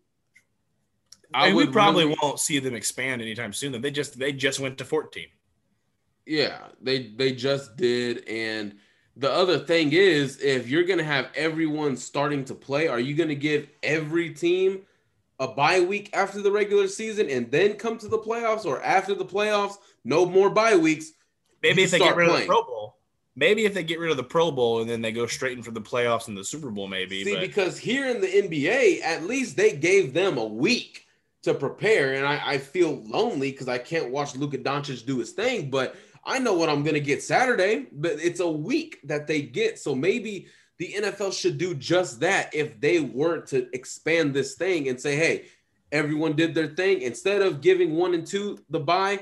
I 1.33 1.47
and 1.47 1.55
we 1.55 1.67
probably 1.67 2.05
really, 2.05 2.17
won't 2.21 2.39
see 2.39 2.59
them 2.59 2.75
expand 2.75 3.21
anytime 3.21 3.53
soon. 3.53 3.79
They 3.79 3.91
just 3.91 4.17
they 4.17 4.31
just 4.31 4.59
went 4.59 4.77
to 4.79 4.85
14. 4.85 5.27
Yeah, 6.25 6.59
they 6.81 7.07
they 7.07 7.33
just 7.33 7.75
did. 7.75 8.27
And 8.27 8.75
the 9.15 9.31
other 9.31 9.59
thing 9.59 9.91
is, 9.93 10.39
if 10.39 10.69
you're 10.69 10.83
gonna 10.83 11.03
have 11.03 11.29
everyone 11.35 11.97
starting 11.97 12.45
to 12.45 12.55
play, 12.55 12.87
are 12.87 12.99
you 12.99 13.15
gonna 13.15 13.35
give 13.35 13.67
every 13.83 14.33
team 14.33 14.81
a 15.39 15.47
bye 15.47 15.79
week 15.79 16.09
after 16.13 16.41
the 16.41 16.51
regular 16.51 16.87
season 16.87 17.29
and 17.29 17.49
then 17.51 17.73
come 17.73 17.97
to 17.97 18.07
the 18.07 18.19
playoffs, 18.19 18.65
or 18.65 18.81
after 18.83 19.13
the 19.13 19.25
playoffs, 19.25 19.75
no 20.03 20.25
more 20.25 20.49
bye 20.49 20.75
weeks? 20.75 21.11
Maybe 21.61 21.83
if 21.83 21.91
they 21.91 21.99
get 21.99 22.15
rid 22.15 22.29
playing. 22.29 22.43
of 22.43 22.47
the 22.47 22.53
Pro 22.53 22.63
Bowl. 22.63 22.98
Maybe 23.39 23.63
if 23.63 23.73
they 23.73 23.83
get 23.83 23.99
rid 23.99 24.11
of 24.11 24.17
the 24.17 24.23
Pro 24.23 24.51
Bowl 24.51 24.81
and 24.81 24.89
then 24.89 25.01
they 25.01 25.13
go 25.13 25.25
straight 25.25 25.57
in 25.57 25.63
for 25.63 25.71
the 25.71 25.79
playoffs 25.79 26.27
and 26.27 26.35
the 26.35 26.43
Super 26.43 26.69
Bowl, 26.69 26.87
maybe. 26.87 27.23
See, 27.23 27.33
but... 27.33 27.39
because 27.39 27.77
here 27.77 28.07
in 28.07 28.19
the 28.19 28.27
NBA, 28.27 29.01
at 29.01 29.23
least 29.23 29.55
they 29.55 29.77
gave 29.77 30.13
them 30.13 30.37
a 30.37 30.45
week 30.45 31.07
to 31.43 31.53
prepare, 31.53 32.15
and 32.15 32.25
I, 32.25 32.41
I 32.45 32.57
feel 32.57 33.01
lonely 33.05 33.51
because 33.51 33.69
I 33.69 33.77
can't 33.77 34.11
watch 34.11 34.35
Luka 34.35 34.57
Doncic 34.57 35.05
do 35.05 35.19
his 35.19 35.31
thing. 35.31 35.69
But 35.69 35.95
I 36.25 36.37
know 36.39 36.53
what 36.53 36.67
I'm 36.67 36.83
going 36.83 36.95
to 36.95 36.99
get 36.99 37.23
Saturday. 37.23 37.87
But 37.93 38.19
it's 38.19 38.41
a 38.41 38.51
week 38.51 38.99
that 39.05 39.25
they 39.25 39.41
get, 39.41 39.79
so 39.79 39.95
maybe 39.95 40.47
the 40.77 40.93
NFL 40.97 41.31
should 41.31 41.57
do 41.57 41.73
just 41.73 42.19
that 42.19 42.53
if 42.53 42.79
they 42.81 42.99
were 42.99 43.39
to 43.47 43.73
expand 43.73 44.33
this 44.33 44.55
thing 44.55 44.89
and 44.89 44.99
say, 44.99 45.15
hey, 45.15 45.45
everyone 45.93 46.35
did 46.35 46.53
their 46.53 46.67
thing. 46.67 47.01
Instead 47.01 47.41
of 47.41 47.61
giving 47.61 47.95
one 47.95 48.13
and 48.13 48.27
two 48.27 48.59
the 48.69 48.79
bye, 48.79 49.19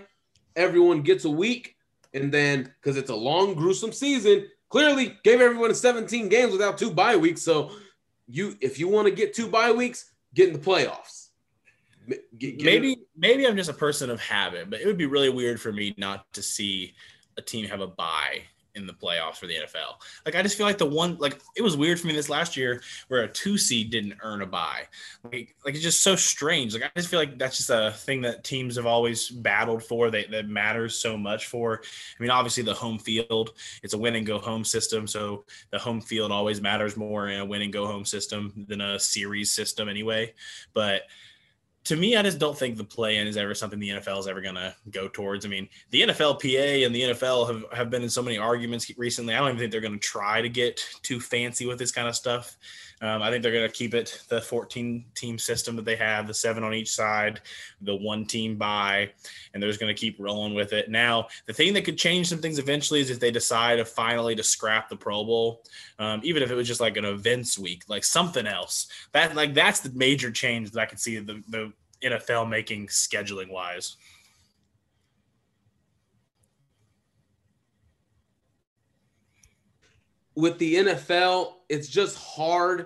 everyone 0.55 1.03
gets 1.03 1.25
a 1.25 1.29
week. 1.29 1.75
And 2.21 2.33
then 2.33 2.63
because 2.63 2.97
it's 2.97 3.09
a 3.09 3.15
long, 3.15 3.53
gruesome 3.53 3.91
season, 3.91 4.47
clearly 4.69 5.17
gave 5.23 5.41
everyone 5.41 5.73
17 5.73 6.29
games 6.29 6.51
without 6.51 6.77
two 6.77 6.91
bye 6.91 7.15
weeks. 7.15 7.41
So 7.41 7.71
you 8.27 8.57
if 8.61 8.79
you 8.79 8.87
want 8.87 9.07
to 9.07 9.13
get 9.13 9.33
two 9.33 9.47
bye 9.47 9.71
weeks, 9.71 10.11
get 10.33 10.47
in 10.47 10.53
the 10.53 10.59
playoffs. 10.59 11.29
Get, 12.07 12.57
get 12.57 12.63
maybe 12.63 12.93
in. 12.93 12.99
maybe 13.15 13.45
I'm 13.45 13.57
just 13.57 13.69
a 13.69 13.73
person 13.73 14.09
of 14.09 14.19
habit, 14.19 14.69
but 14.69 14.81
it 14.81 14.85
would 14.85 14.97
be 14.97 15.05
really 15.05 15.29
weird 15.29 15.59
for 15.59 15.71
me 15.71 15.93
not 15.97 16.31
to 16.33 16.41
see 16.41 16.93
a 17.37 17.41
team 17.41 17.65
have 17.67 17.81
a 17.81 17.87
bye 17.87 18.43
in 18.77 18.87
the 18.87 18.93
playoffs 18.93 19.37
for 19.37 19.47
the 19.47 19.55
NFL. 19.55 20.01
Like 20.25 20.35
I 20.35 20.41
just 20.41 20.57
feel 20.57 20.65
like 20.65 20.77
the 20.77 20.85
one 20.85 21.17
like 21.17 21.39
it 21.55 21.61
was 21.61 21.75
weird 21.75 21.99
for 21.99 22.07
me 22.07 22.13
this 22.13 22.29
last 22.29 22.55
year 22.55 22.81
where 23.07 23.23
a 23.23 23.27
two 23.27 23.57
seed 23.57 23.89
didn't 23.89 24.13
earn 24.21 24.41
a 24.41 24.45
bye. 24.45 24.83
Like, 25.23 25.55
like 25.65 25.73
it's 25.73 25.83
just 25.83 26.01
so 26.01 26.15
strange. 26.15 26.73
Like 26.73 26.83
I 26.83 26.89
just 26.95 27.09
feel 27.09 27.19
like 27.19 27.37
that's 27.37 27.57
just 27.57 27.69
a 27.69 27.91
thing 27.97 28.21
that 28.21 28.43
teams 28.43 28.75
have 28.77 28.85
always 28.85 29.29
battled 29.29 29.83
for 29.83 30.09
that, 30.11 30.31
that 30.31 30.47
matters 30.47 30.95
so 30.95 31.17
much 31.17 31.47
for. 31.47 31.81
I 31.83 32.21
mean, 32.21 32.31
obviously 32.31 32.63
the 32.63 32.73
home 32.73 32.99
field, 32.99 33.51
it's 33.83 33.93
a 33.93 33.97
win 33.97 34.15
and 34.15 34.25
go 34.25 34.39
home 34.39 34.63
system. 34.63 35.07
So 35.07 35.45
the 35.71 35.79
home 35.79 36.01
field 36.01 36.31
always 36.31 36.61
matters 36.61 36.95
more 36.95 37.27
in 37.29 37.39
a 37.39 37.45
win 37.45 37.63
and 37.63 37.73
go 37.73 37.87
home 37.87 38.05
system 38.05 38.65
than 38.67 38.81
a 38.81 38.99
series 38.99 39.51
system 39.51 39.89
anyway. 39.89 40.33
But 40.73 41.03
to 41.87 41.95
me, 41.95 42.17
I 42.17 42.21
just 42.21 42.37
don't 42.37 42.57
think 42.57 42.75
the 42.75 42.83
play-in 42.83 43.27
is 43.27 43.37
ever 43.37 43.55
something 43.55 43.79
the 43.79 43.89
NFL 43.89 44.19
is 44.19 44.27
ever 44.27 44.41
going 44.41 44.55
to 44.55 44.75
go 44.91 45.07
towards. 45.07 45.45
I 45.45 45.49
mean, 45.49 45.69
the 45.91 46.01
NFLPA 46.01 46.85
and 46.85 46.93
the 46.93 47.01
NFL 47.01 47.47
have, 47.47 47.65
have 47.71 47.89
been 47.89 48.03
in 48.03 48.09
so 48.09 48.21
many 48.21 48.37
arguments 48.37 48.91
recently. 48.97 49.33
I 49.33 49.39
don't 49.39 49.47
even 49.49 49.59
think 49.59 49.71
they're 49.71 49.79
going 49.79 49.93
to 49.93 49.99
try 49.99 50.41
to 50.41 50.49
get 50.49 50.83
too 51.01 51.21
fancy 51.21 51.65
with 51.65 51.79
this 51.79 51.93
kind 51.93 52.09
of 52.09 52.15
stuff. 52.15 52.57
Um, 53.01 53.21
I 53.21 53.29
think 53.29 53.43
they're 53.43 53.51
going 53.51 53.67
to 53.67 53.73
keep 53.73 53.93
it 53.93 54.23
the 54.27 54.41
14 54.41 55.05
team 55.13 55.37
system 55.37 55.75
that 55.75 55.85
they 55.85 55.95
have, 55.95 56.25
the 56.25 56.33
seven 56.33 56.63
on 56.63 56.73
each 56.73 56.91
side, 56.91 57.41
the 57.81 57.95
one 57.95 58.25
team 58.25 58.55
bye, 58.55 59.11
and 59.53 59.61
they're 59.61 59.69
just 59.69 59.79
going 59.79 59.93
to 59.93 59.99
keep 59.99 60.17
rolling 60.19 60.55
with 60.55 60.73
it. 60.73 60.89
Now, 60.89 61.27
the 61.45 61.53
thing 61.53 61.73
that 61.73 61.85
could 61.85 61.97
change 61.97 62.27
some 62.27 62.39
things 62.39 62.57
eventually 62.57 62.99
is 62.99 63.11
if 63.11 63.19
they 63.19 63.29
decide 63.29 63.75
to 63.75 63.85
finally 63.85 64.35
to 64.35 64.43
scrap 64.43 64.89
the 64.89 64.95
Pro 64.95 65.23
Bowl, 65.23 65.63
um, 65.99 66.21
even 66.23 66.41
if 66.41 66.49
it 66.49 66.55
was 66.55 66.67
just 66.67 66.81
like 66.81 66.97
an 66.97 67.05
events 67.05 67.59
week, 67.59 67.83
like 67.87 68.03
something 68.03 68.47
else. 68.47 68.87
That 69.11 69.35
like 69.35 69.53
that's 69.53 69.81
the 69.81 69.91
major 69.91 70.31
change 70.31 70.71
that 70.71 70.79
I 70.79 70.85
could 70.85 70.99
see 70.99 71.19
the 71.19 71.43
the 71.49 71.71
NFL 72.03 72.49
making 72.49 72.87
scheduling 72.87 73.49
wise. 73.49 73.97
With 80.37 80.59
the 80.59 80.75
NFL, 80.75 81.53
it's 81.67 81.87
just 81.87 82.15
hard 82.15 82.85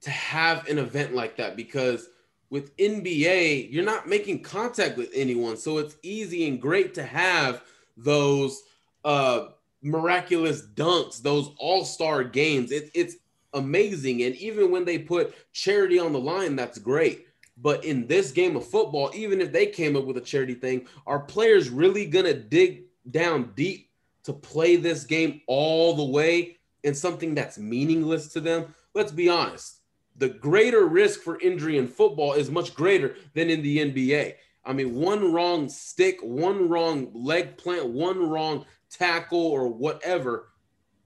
to 0.00 0.10
have 0.10 0.66
an 0.66 0.78
event 0.78 1.14
like 1.14 1.36
that 1.36 1.54
because 1.56 2.08
with 2.50 2.76
NBA, 2.76 3.72
you're 3.72 3.84
not 3.84 4.08
making 4.08 4.42
contact 4.42 4.98
with 4.98 5.08
anyone. 5.14 5.56
So 5.56 5.78
it's 5.78 5.94
easy 6.02 6.48
and 6.48 6.60
great 6.60 6.92
to 6.94 7.04
have 7.04 7.62
those 7.96 8.60
uh, 9.04 9.50
miraculous 9.80 10.66
dunks, 10.74 11.22
those 11.22 11.52
all 11.56 11.84
star 11.84 12.24
games. 12.24 12.72
It, 12.72 12.90
it's 12.94 13.14
amazing. 13.54 14.24
And 14.24 14.34
even 14.34 14.72
when 14.72 14.84
they 14.84 14.98
put 14.98 15.36
charity 15.52 16.00
on 16.00 16.12
the 16.12 16.18
line, 16.18 16.56
that's 16.56 16.80
great. 16.80 17.26
But 17.56 17.84
in 17.84 18.08
this 18.08 18.32
game 18.32 18.56
of 18.56 18.66
football, 18.66 19.12
even 19.14 19.40
if 19.40 19.52
they 19.52 19.66
came 19.66 19.94
up 19.96 20.04
with 20.04 20.16
a 20.16 20.20
charity 20.20 20.54
thing, 20.54 20.88
are 21.06 21.20
players 21.20 21.70
really 21.70 22.06
going 22.06 22.24
to 22.24 22.34
dig 22.34 22.86
down 23.08 23.52
deep 23.54 23.90
to 24.24 24.32
play 24.32 24.74
this 24.74 25.04
game 25.04 25.42
all 25.46 25.94
the 25.94 26.04
way 26.04 26.56
in 26.84 26.94
something 26.94 27.34
that's 27.34 27.58
meaningless 27.58 28.28
to 28.28 28.40
them, 28.40 28.74
let's 28.94 29.12
be 29.12 29.28
honest. 29.28 29.80
The 30.16 30.28
greater 30.28 30.86
risk 30.86 31.20
for 31.20 31.40
injury 31.40 31.78
in 31.78 31.88
football 31.88 32.34
is 32.34 32.50
much 32.50 32.74
greater 32.74 33.16
than 33.34 33.48
in 33.48 33.62
the 33.62 33.78
NBA. 33.78 34.34
I 34.64 34.72
mean, 34.72 34.94
one 34.94 35.32
wrong 35.32 35.68
stick, 35.68 36.18
one 36.22 36.68
wrong 36.68 37.10
leg 37.14 37.56
plant, 37.56 37.88
one 37.88 38.28
wrong 38.28 38.64
tackle, 38.90 39.40
or 39.40 39.68
whatever 39.68 40.50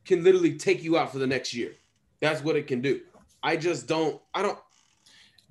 can 0.05 0.23
literally 0.23 0.59
take 0.59 0.83
you 0.83 0.99
out 0.99 1.13
for 1.13 1.19
the 1.19 1.27
next 1.27 1.55
year. 1.55 1.73
That's 2.21 2.43
what 2.43 2.57
it 2.57 2.67
can 2.67 2.81
do. 2.81 3.01
I 3.43 3.57
just 3.57 3.87
don't, 3.87 4.21
I 4.35 4.43
don't. 4.43 4.59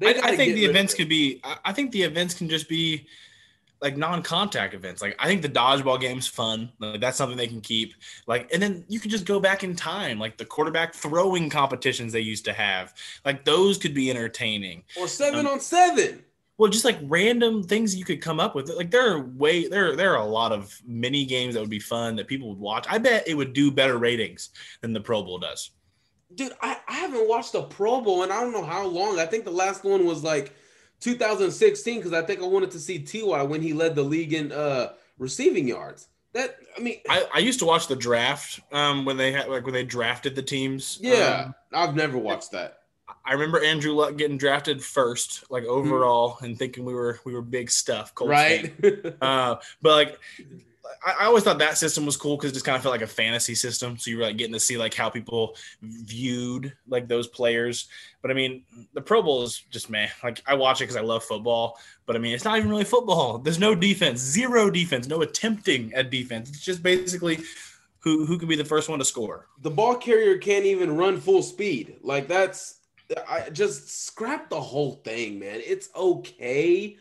I, 0.03 0.19
I, 0.23 0.35
think 0.35 0.55
the 0.55 0.65
events 0.65 0.93
could 0.93 1.07
be, 1.07 1.41
I 1.63 1.71
think 1.71 1.91
the 1.91 2.03
events 2.03 2.33
can 2.33 2.49
just 2.49 2.67
be 2.67 3.07
like 3.81 3.97
non-contact 3.97 4.73
events. 4.73 5.01
Like 5.01 5.15
I 5.19 5.27
think 5.27 5.41
the 5.41 5.49
dodgeball 5.49 5.99
game's 5.99 6.27
fun. 6.27 6.71
Like 6.79 7.01
that's 7.01 7.17
something 7.17 7.37
they 7.37 7.47
can 7.47 7.61
keep. 7.61 7.93
Like 8.27 8.49
and 8.53 8.61
then 8.61 8.85
you 8.87 8.99
can 8.99 9.11
just 9.11 9.25
go 9.25 9.39
back 9.39 9.63
in 9.63 9.75
time, 9.75 10.19
like 10.19 10.37
the 10.37 10.45
quarterback 10.45 10.93
throwing 10.93 11.49
competitions 11.49 12.13
they 12.13 12.21
used 12.21 12.45
to 12.45 12.53
have. 12.53 12.93
Like 13.23 13.45
those 13.45 13.77
could 13.77 13.93
be 13.93 14.09
entertaining. 14.09 14.83
Or 14.97 15.07
seven 15.07 15.41
um, 15.41 15.53
on 15.53 15.59
seven. 15.59 16.23
Well, 16.57 16.71
just 16.71 16.85
like 16.85 16.97
random 17.03 17.63
things 17.63 17.95
you 17.95 18.05
could 18.05 18.21
come 18.21 18.39
up 18.39 18.55
with. 18.55 18.69
Like 18.69 18.89
there 18.89 19.11
are 19.11 19.21
way 19.21 19.67
there 19.67 19.95
there 19.95 20.13
are 20.13 20.25
a 20.25 20.29
lot 20.29 20.51
of 20.51 20.79
mini 20.85 21.25
games 21.25 21.53
that 21.53 21.59
would 21.59 21.69
be 21.69 21.79
fun 21.79 22.15
that 22.15 22.27
people 22.27 22.49
would 22.49 22.59
watch. 22.59 22.85
I 22.89 22.97
bet 22.97 23.27
it 23.27 23.33
would 23.33 23.53
do 23.53 23.71
better 23.71 23.97
ratings 23.97 24.51
than 24.81 24.93
the 24.93 25.01
Pro 25.01 25.21
Bowl 25.21 25.37
does. 25.37 25.71
Dude, 26.33 26.53
I, 26.61 26.77
I 26.87 26.93
haven't 26.93 27.27
watched 27.27 27.55
a 27.55 27.61
Pro 27.61 28.01
Bowl 28.01 28.23
and 28.23 28.31
I 28.31 28.41
don't 28.41 28.51
know 28.51 28.65
how 28.65 28.85
long. 28.85 29.19
I 29.19 29.25
think 29.25 29.45
the 29.45 29.51
last 29.51 29.83
one 29.83 30.05
was 30.05 30.23
like 30.23 30.53
2016 30.99 31.97
because 31.97 32.13
I 32.13 32.21
think 32.21 32.41
I 32.41 32.45
wanted 32.45 32.71
to 32.71 32.79
see 32.79 32.99
Ty 32.99 33.43
when 33.43 33.61
he 33.61 33.73
led 33.73 33.95
the 33.95 34.03
league 34.03 34.33
in 34.33 34.51
uh, 34.51 34.93
receiving 35.17 35.67
yards. 35.67 36.07
That 36.33 36.57
I 36.77 36.81
mean, 36.81 36.99
I, 37.07 37.25
I 37.33 37.39
used 37.39 37.59
to 37.59 37.65
watch 37.65 37.87
the 37.87 37.95
draft 37.95 38.59
um, 38.73 39.05
when 39.05 39.15
they 39.15 39.31
had 39.31 39.47
like 39.47 39.63
when 39.63 39.73
they 39.73 39.85
drafted 39.85 40.35
the 40.35 40.41
teams. 40.41 40.99
Yeah, 41.01 41.45
um, 41.45 41.55
I've 41.71 41.95
never 41.95 42.17
watched 42.17 42.51
that. 42.51 42.79
I 43.23 43.33
remember 43.33 43.63
Andrew 43.63 43.93
Luck 43.93 44.17
getting 44.17 44.37
drafted 44.37 44.83
first, 44.83 45.49
like 45.49 45.63
overall, 45.63 46.33
mm-hmm. 46.33 46.45
and 46.45 46.59
thinking 46.59 46.83
we 46.85 46.93
were 46.93 47.19
we 47.25 47.33
were 47.33 47.41
big 47.41 47.71
stuff, 47.71 48.13
Colts 48.13 48.29
right? 48.29 48.73
uh, 49.21 49.55
but 49.81 49.91
like 49.91 50.19
I, 51.05 51.25
always 51.25 51.43
thought 51.43 51.59
that 51.59 51.77
system 51.77 52.05
was 52.05 52.17
cool 52.17 52.37
because 52.37 52.51
it 52.51 52.53
just 52.53 52.65
kind 52.65 52.75
of 52.75 52.81
felt 52.81 52.91
like 52.91 53.01
a 53.01 53.07
fantasy 53.07 53.55
system. 53.55 53.97
So 53.97 54.09
you 54.09 54.17
were 54.17 54.23
like 54.23 54.37
getting 54.37 54.53
to 54.53 54.59
see 54.59 54.77
like 54.77 54.93
how 54.93 55.09
people 55.09 55.55
viewed 55.81 56.73
like 56.87 57.07
those 57.07 57.27
players. 57.27 57.87
But 58.21 58.31
I 58.31 58.33
mean, 58.33 58.63
the 58.93 59.01
Pro 59.01 59.21
Bowl 59.21 59.43
is 59.43 59.59
just 59.69 59.89
man. 59.89 60.09
Like 60.23 60.41
I 60.47 60.55
watch 60.55 60.81
it 60.81 60.85
because 60.85 60.95
I 60.95 61.01
love 61.01 61.23
football. 61.23 61.77
But 62.05 62.15
I 62.15 62.19
mean, 62.19 62.33
it's 62.33 62.43
not 62.43 62.57
even 62.57 62.69
really 62.69 62.83
football. 62.83 63.37
There's 63.37 63.59
no 63.59 63.75
defense, 63.75 64.19
zero 64.19 64.69
defense, 64.69 65.07
no 65.07 65.21
attempting 65.21 65.93
at 65.93 66.09
defense. 66.09 66.49
It's 66.49 66.61
just 66.63 66.81
basically 66.81 67.39
who 67.99 68.25
who 68.25 68.37
can 68.37 68.47
be 68.47 68.55
the 68.55 68.65
first 68.65 68.89
one 68.89 68.99
to 68.99 69.05
score. 69.05 69.47
The 69.61 69.71
ball 69.71 69.95
carrier 69.95 70.37
can't 70.37 70.65
even 70.65 70.95
run 70.95 71.19
full 71.19 71.41
speed. 71.41 71.97
Like 72.01 72.27
that's 72.27 72.79
I 73.27 73.49
just 73.49 74.05
scrap 74.05 74.49
the 74.49 74.61
whole 74.61 75.01
thing, 75.03 75.39
man. 75.39 75.61
It's 75.63 75.89
okay. 75.95 76.97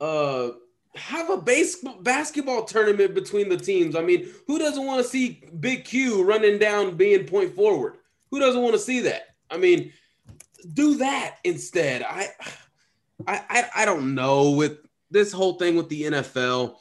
Uh 0.00 0.50
have 0.94 1.30
a 1.30 1.38
base 1.38 1.84
basketball 2.00 2.64
tournament 2.64 3.14
between 3.14 3.48
the 3.48 3.56
teams. 3.56 3.96
I 3.96 4.02
mean, 4.02 4.28
who 4.46 4.58
doesn't 4.58 4.84
want 4.84 5.02
to 5.02 5.08
see 5.08 5.42
Big 5.60 5.84
Q 5.84 6.22
running 6.22 6.58
down 6.58 6.96
being 6.96 7.26
point 7.26 7.54
forward? 7.54 7.96
Who 8.30 8.38
doesn't 8.38 8.60
want 8.60 8.74
to 8.74 8.80
see 8.80 9.00
that? 9.00 9.34
I 9.50 9.56
mean, 9.56 9.92
do 10.74 10.96
that 10.96 11.36
instead. 11.44 12.02
I, 12.02 12.28
I, 13.26 13.68
I, 13.76 13.84
don't 13.84 14.14
know 14.14 14.50
with 14.50 14.78
this 15.10 15.32
whole 15.32 15.54
thing 15.54 15.76
with 15.76 15.88
the 15.88 16.02
NFL. 16.04 16.76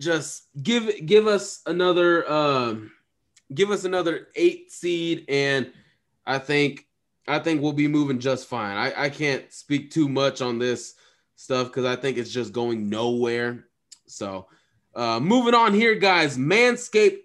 Just 0.00 0.44
give 0.62 1.06
give 1.06 1.26
us 1.26 1.62
another 1.66 2.30
um, 2.30 2.92
give 3.52 3.70
us 3.70 3.84
another 3.84 4.28
eight 4.36 4.70
seed, 4.70 5.24
and 5.28 5.72
I 6.26 6.38
think 6.38 6.86
I 7.26 7.38
think 7.38 7.60
we'll 7.62 7.72
be 7.72 7.88
moving 7.88 8.20
just 8.20 8.46
fine. 8.46 8.76
I, 8.76 9.04
I 9.04 9.08
can't 9.08 9.52
speak 9.52 9.90
too 9.90 10.08
much 10.08 10.40
on 10.40 10.58
this 10.58 10.94
stuff 11.38 11.68
because 11.68 11.84
I 11.84 11.94
think 11.94 12.18
it's 12.18 12.32
just 12.32 12.52
going 12.52 12.88
nowhere. 12.90 13.66
So, 14.06 14.48
uh, 14.94 15.20
moving 15.20 15.54
on 15.54 15.72
here, 15.72 15.94
guys. 15.94 16.36
Manscaped, 16.36 17.20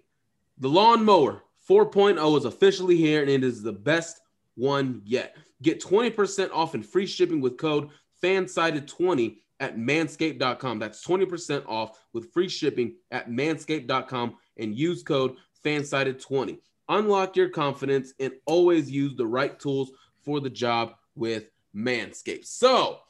the 0.58 0.68
lawnmower 0.68 1.42
4.0 1.68 2.38
is 2.38 2.44
officially 2.44 2.96
here 2.96 3.22
and 3.22 3.30
it 3.30 3.42
is 3.42 3.60
the 3.60 3.72
best 3.72 4.20
one 4.54 5.02
yet. 5.04 5.36
Get 5.62 5.82
20% 5.82 6.50
off 6.52 6.74
and 6.74 6.86
free 6.86 7.06
shipping 7.06 7.40
with 7.40 7.58
code 7.58 7.88
FANSIDED20 8.22 9.38
at 9.58 9.76
manscaped.com. 9.76 10.78
That's 10.78 11.04
20% 11.04 11.66
off 11.66 11.98
with 12.12 12.32
free 12.32 12.48
shipping 12.48 12.94
at 13.10 13.28
manscaped.com 13.28 14.36
and 14.58 14.78
use 14.78 15.02
code 15.02 15.36
FANSIDED20. 15.64 16.58
Unlock 16.88 17.34
your 17.34 17.48
confidence 17.48 18.14
and 18.20 18.32
always 18.46 18.88
use 18.88 19.16
the 19.16 19.26
right 19.26 19.58
tools 19.58 19.90
for 20.22 20.38
the 20.38 20.50
job 20.50 20.94
with 21.16 21.50
Manscaped. 21.74 22.46
So, 22.46 23.00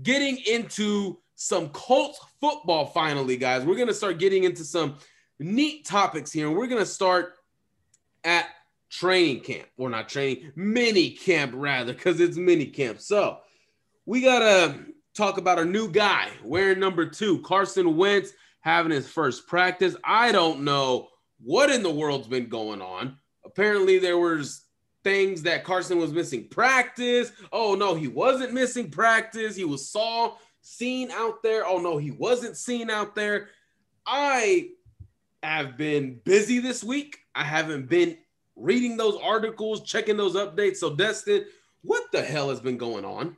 getting 0.00 0.38
into 0.38 1.18
some 1.34 1.68
Colts 1.70 2.20
football 2.40 2.86
finally, 2.86 3.36
guys. 3.36 3.64
We're 3.64 3.76
going 3.76 3.88
to 3.88 3.94
start 3.94 4.18
getting 4.18 4.44
into 4.44 4.64
some 4.64 4.96
neat 5.38 5.84
topics 5.84 6.32
here. 6.32 6.46
And 6.46 6.56
we're 6.56 6.68
going 6.68 6.82
to 6.82 6.86
start 6.86 7.34
at 8.24 8.46
training 8.90 9.40
camp, 9.40 9.66
or 9.76 9.90
not 9.90 10.08
training, 10.08 10.52
mini 10.54 11.10
camp 11.10 11.52
rather, 11.54 11.92
because 11.92 12.20
it's 12.20 12.36
mini 12.36 12.66
camp. 12.66 13.00
So 13.00 13.38
we 14.06 14.20
got 14.20 14.40
to 14.40 14.84
talk 15.16 15.38
about 15.38 15.58
our 15.58 15.64
new 15.64 15.90
guy 15.90 16.28
wearing 16.44 16.78
number 16.78 17.06
two, 17.06 17.40
Carson 17.40 17.96
Wentz, 17.96 18.32
having 18.60 18.92
his 18.92 19.08
first 19.08 19.46
practice. 19.48 19.96
I 20.04 20.30
don't 20.30 20.62
know 20.62 21.08
what 21.40 21.70
in 21.70 21.82
the 21.82 21.90
world's 21.90 22.28
been 22.28 22.48
going 22.48 22.80
on. 22.80 23.16
Apparently, 23.44 23.98
there 23.98 24.18
was 24.18 24.62
things 25.04 25.42
that 25.42 25.64
Carson 25.64 25.98
was 25.98 26.12
missing 26.12 26.48
practice. 26.48 27.32
Oh 27.52 27.74
no, 27.74 27.94
he 27.94 28.08
wasn't 28.08 28.52
missing 28.52 28.90
practice. 28.90 29.56
He 29.56 29.64
was 29.64 29.88
saw 29.88 30.36
seen 30.60 31.10
out 31.10 31.42
there. 31.42 31.66
Oh 31.66 31.78
no, 31.78 31.98
he 31.98 32.10
wasn't 32.10 32.56
seen 32.56 32.90
out 32.90 33.14
there. 33.14 33.48
I 34.06 34.70
have 35.42 35.76
been 35.76 36.20
busy 36.24 36.58
this 36.58 36.82
week. 36.84 37.18
I 37.34 37.44
haven't 37.44 37.88
been 37.88 38.16
reading 38.56 38.96
those 38.96 39.18
articles, 39.22 39.82
checking 39.82 40.16
those 40.16 40.34
updates. 40.34 40.76
So 40.76 40.94
Destin, 40.94 41.46
what 41.82 42.04
the 42.12 42.22
hell 42.22 42.50
has 42.50 42.60
been 42.60 42.78
going 42.78 43.04
on? 43.04 43.36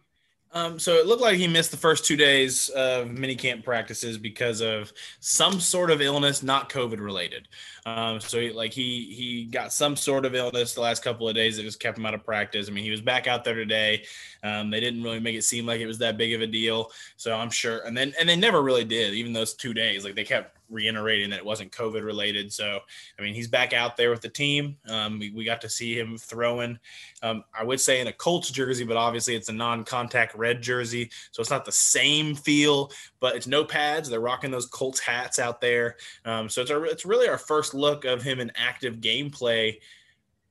Um, 0.53 0.79
so 0.79 0.95
it 0.95 1.07
looked 1.07 1.23
like 1.23 1.37
he 1.37 1.49
missed 1.49 1.73
the 1.73 1.77
first 1.77 2.05
two 2.05 2.17
days 2.17 2.69
of 2.69 3.11
mini 3.11 3.35
camp 3.35 3.65
practices 3.65 4.17
because 4.17 4.61
of 4.61 4.93
some 5.19 5.59
sort 5.59 5.91
of 5.91 6.01
illness, 6.01 6.45
not 6.45 6.71
COVID 6.71 7.01
related. 7.01 7.49
Um, 7.87 8.19
so 8.21 8.41
he, 8.41 8.51
like 8.51 8.73
he 8.73 9.13
he 9.15 9.45
got 9.45 9.73
some 9.73 9.95
sort 9.97 10.25
of 10.25 10.35
illness 10.35 10.75
the 10.75 10.81
last 10.81 11.03
couple 11.03 11.29
of 11.29 11.35
days 11.35 11.57
that 11.57 11.65
just 11.65 11.81
kept 11.81 11.99
him 11.99 12.07
out 12.07 12.15
of 12.15 12.25
practice. 12.25 12.69
I 12.69 12.73
mean, 12.73 12.85
he 12.85 12.91
was 12.91 13.03
back 13.03 13.27
out 13.27 13.45
there 13.45 13.55
today. 13.55 14.05
Um, 14.43 14.71
they 14.71 14.81
didn't 14.81 15.03
really 15.03 15.21
make 15.21 15.37
it 15.37 15.45
seem 15.45 15.67
like 15.67 15.81
it 15.81 15.87
was 15.87 15.99
that 15.99 16.17
big 16.17 16.33
of 16.33 16.41
a 16.41 16.47
deal. 16.47 16.91
So 17.17 17.35
I'm 17.35 17.51
sure, 17.51 17.81
and 17.81 17.97
then 17.97 18.15
and 18.19 18.29
they 18.29 18.37
never 18.37 18.63
really 18.63 18.85
did, 18.85 19.15
even 19.15 19.33
those 19.33 19.55
two 19.55 19.75
days. 19.75 20.05
Like 20.05 20.15
they 20.15 20.25
kept 20.25 20.57
reiterating 20.71 21.31
that 21.31 21.39
it 21.39 21.45
wasn't 21.45 21.73
COVID 21.73 22.03
related. 22.03 22.53
So, 22.53 22.81
I 23.19 23.23
mean, 23.23 23.35
he's 23.35 23.49
back 23.49 23.73
out 23.73 23.97
there 23.97 24.11
with 24.11 24.21
the 24.21 24.29
team. 24.29 24.77
Um, 24.89 25.19
we, 25.19 25.31
we, 25.31 25.45
got 25.45 25.61
to 25.61 25.69
see 25.69 25.99
him 25.99 26.17
throwing, 26.17 26.79
um, 27.23 27.45
I 27.59 27.65
would 27.65 27.81
say 27.81 28.01
in 28.01 28.07
a 28.07 28.13
Colts 28.13 28.51
jersey, 28.51 28.85
but 28.85 28.97
obviously 28.97 29.35
it's 29.35 29.49
a 29.49 29.53
non 29.53 29.85
contact 29.85 30.35
red 30.35 30.63
jersey. 30.63 31.11
So 31.33 31.41
it's 31.41 31.51
not 31.51 31.65
the 31.65 31.73
same 31.73 32.35
feel, 32.35 32.91
but 33.21 33.37
it's 33.37 33.47
no 33.47 33.65
pads. 33.65 34.09
They're 34.09 34.21
rocking 34.21 34.51
those 34.51 34.67
Colts 34.67 35.01
hats 35.01 35.39
out 35.39 35.61
there. 35.61 35.97
Um, 36.25 36.49
so 36.49 36.63
it's, 36.63 36.71
a, 36.71 36.83
it's 36.85 37.07
really 37.07 37.29
our 37.29 37.39
first 37.39 37.74
look 37.75 38.05
of 38.05 38.23
him 38.23 38.41
in 38.41 38.51
active 38.57 38.97
gameplay 38.97 39.79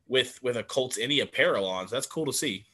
with, 0.08 0.40
with 0.44 0.58
a 0.58 0.64
Colts 0.64 0.98
any 1.00 1.22
apparel 1.22 1.66
on. 1.66 1.88
So 1.88 1.96
that's 1.96 2.08
cool 2.08 2.26
to 2.26 2.34
see. 2.34 2.66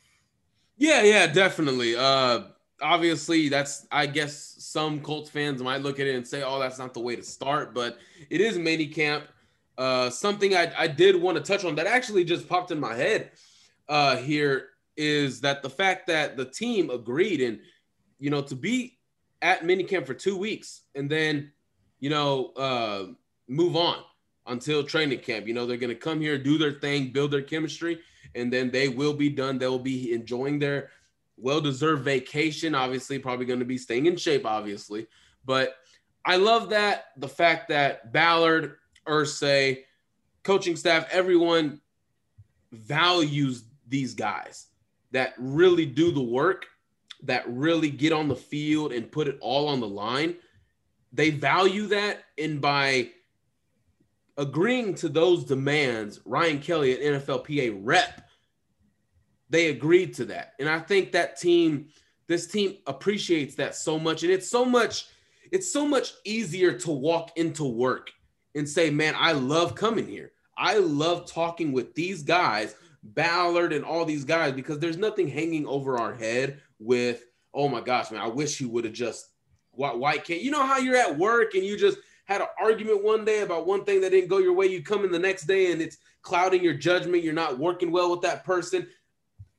Yeah, 0.77 1.03
yeah, 1.03 1.27
definitely. 1.27 1.95
Uh, 1.95 2.41
obviously 2.81 3.49
that's 3.49 3.85
I 3.91 4.05
guess 4.05 4.55
some 4.59 5.01
Colts 5.01 5.29
fans 5.29 5.61
might 5.61 5.81
look 5.81 5.99
at 5.99 6.07
it 6.07 6.15
and 6.15 6.27
say, 6.27 6.43
"Oh, 6.43 6.59
that's 6.59 6.79
not 6.79 6.93
the 6.93 6.99
way 6.99 7.15
to 7.15 7.23
start," 7.23 7.73
but 7.73 7.97
it 8.29 8.41
is 8.41 8.57
mini 8.57 8.87
camp. 8.87 9.25
Uh, 9.77 10.09
something 10.09 10.55
I, 10.55 10.71
I 10.77 10.87
did 10.87 11.15
want 11.15 11.37
to 11.37 11.43
touch 11.43 11.63
on 11.63 11.75
that 11.75 11.87
actually 11.87 12.23
just 12.25 12.49
popped 12.49 12.71
in 12.71 12.79
my 12.79 12.95
head 12.95 13.31
uh, 13.87 14.17
here 14.17 14.69
is 14.97 15.39
that 15.41 15.61
the 15.61 15.69
fact 15.69 16.07
that 16.07 16.35
the 16.35 16.45
team 16.45 16.89
agreed 16.89 17.41
and 17.41 17.59
you 18.19 18.29
know 18.29 18.41
to 18.41 18.55
be 18.55 18.97
at 19.41 19.61
minicamp 19.61 20.05
for 20.05 20.13
two 20.13 20.35
weeks 20.35 20.81
and 20.95 21.09
then 21.09 21.51
you 22.01 22.09
know 22.09 22.47
uh, 22.57 23.05
move 23.47 23.77
on 23.77 24.03
until 24.49 24.83
training 24.83 25.19
camp. 25.19 25.47
You 25.47 25.53
know 25.53 25.65
they're 25.65 25.77
going 25.77 25.89
to 25.89 25.95
come 25.95 26.19
here, 26.19 26.37
do 26.37 26.57
their 26.57 26.73
thing, 26.73 27.11
build 27.11 27.31
their 27.31 27.41
chemistry, 27.41 27.99
and 28.35 28.51
then 28.51 28.69
they 28.71 28.89
will 28.89 29.13
be 29.13 29.29
done. 29.29 29.57
They 29.57 29.67
will 29.67 29.79
be 29.79 30.13
enjoying 30.13 30.59
their 30.59 30.89
well 31.37 31.61
deserved 31.61 32.03
vacation. 32.03 32.75
Obviously, 32.75 33.19
probably 33.19 33.45
going 33.45 33.59
to 33.59 33.65
be 33.65 33.77
staying 33.77 34.07
in 34.07 34.17
shape, 34.17 34.45
obviously. 34.45 35.07
But 35.45 35.75
I 36.25 36.35
love 36.35 36.69
that 36.69 37.05
the 37.17 37.29
fact 37.29 37.69
that 37.69 38.11
Ballard, 38.11 38.77
Irsay, 39.07 39.83
coaching 40.43 40.75
staff, 40.75 41.07
everyone 41.11 41.79
values 42.71 43.63
these 43.87 44.13
guys 44.13 44.67
that 45.11 45.33
really 45.37 45.85
do 45.85 46.11
the 46.11 46.21
work, 46.21 46.67
that 47.23 47.43
really 47.47 47.89
get 47.89 48.13
on 48.13 48.27
the 48.27 48.35
field 48.35 48.93
and 48.93 49.11
put 49.11 49.27
it 49.27 49.37
all 49.41 49.67
on 49.67 49.79
the 49.79 49.87
line. 49.87 50.35
They 51.11 51.31
value 51.31 51.87
that, 51.87 52.25
and 52.37 52.61
by 52.61 53.09
agreeing 54.39 54.95
to 54.95 55.09
those 55.09 55.43
demands, 55.43 56.19
Ryan 56.25 56.59
Kelly 56.59 56.93
at 56.93 57.01
NFLPA 57.01 57.79
rep 57.83 58.21
they 59.49 59.69
agreed 59.69 60.13
to 60.15 60.25
that. 60.25 60.53
And 60.59 60.69
I 60.69 60.79
think 60.79 61.11
that 61.11 61.39
team, 61.39 61.87
this 62.27 62.47
team 62.47 62.77
appreciates 62.87 63.55
that 63.55 63.75
so 63.75 63.99
much. 63.99 64.23
And 64.23 64.31
it's 64.31 64.49
so 64.49 64.63
much, 64.63 65.07
it's 65.51 65.71
so 65.71 65.87
much 65.87 66.13
easier 66.23 66.73
to 66.79 66.91
walk 66.91 67.31
into 67.35 67.63
work 67.63 68.11
and 68.55 68.67
say, 68.67 68.89
man, 68.89 69.15
I 69.17 69.31
love 69.31 69.75
coming 69.75 70.07
here. 70.07 70.31
I 70.57 70.77
love 70.77 71.25
talking 71.25 71.71
with 71.71 71.95
these 71.95 72.21
guys, 72.21 72.75
Ballard 73.01 73.73
and 73.73 73.83
all 73.83 74.05
these 74.05 74.25
guys, 74.25 74.53
because 74.53 74.79
there's 74.79 74.97
nothing 74.97 75.27
hanging 75.27 75.65
over 75.65 75.97
our 75.97 76.13
head 76.13 76.61
with, 76.79 77.23
oh 77.53 77.67
my 77.67 77.81
gosh, 77.81 78.11
man, 78.11 78.21
I 78.21 78.27
wish 78.27 78.57
he 78.57 78.65
would 78.65 78.83
have 78.83 78.93
just 78.93 79.25
white 79.71 80.25
kid. 80.25 80.41
You 80.41 80.51
know 80.51 80.65
how 80.65 80.77
you're 80.77 80.97
at 80.97 81.17
work 81.17 81.55
and 81.55 81.63
you 81.63 81.77
just 81.77 81.97
had 82.29 82.41
an 82.41 82.47
argument 82.61 83.03
one 83.03 83.25
day 83.25 83.41
about 83.41 83.65
one 83.65 83.83
thing 83.83 83.99
that 84.01 84.11
didn't 84.11 84.29
go 84.29 84.37
your 84.37 84.53
way. 84.53 84.67
You 84.67 84.83
come 84.83 85.03
in 85.03 85.11
the 85.11 85.17
next 85.17 85.45
day 85.45 85.71
and 85.71 85.81
it's 85.81 85.97
clouding 86.21 86.63
your 86.63 86.75
judgment. 86.75 87.23
You're 87.23 87.33
not 87.33 87.57
working 87.57 87.91
well 87.91 88.11
with 88.11 88.21
that 88.21 88.45
person. 88.45 88.87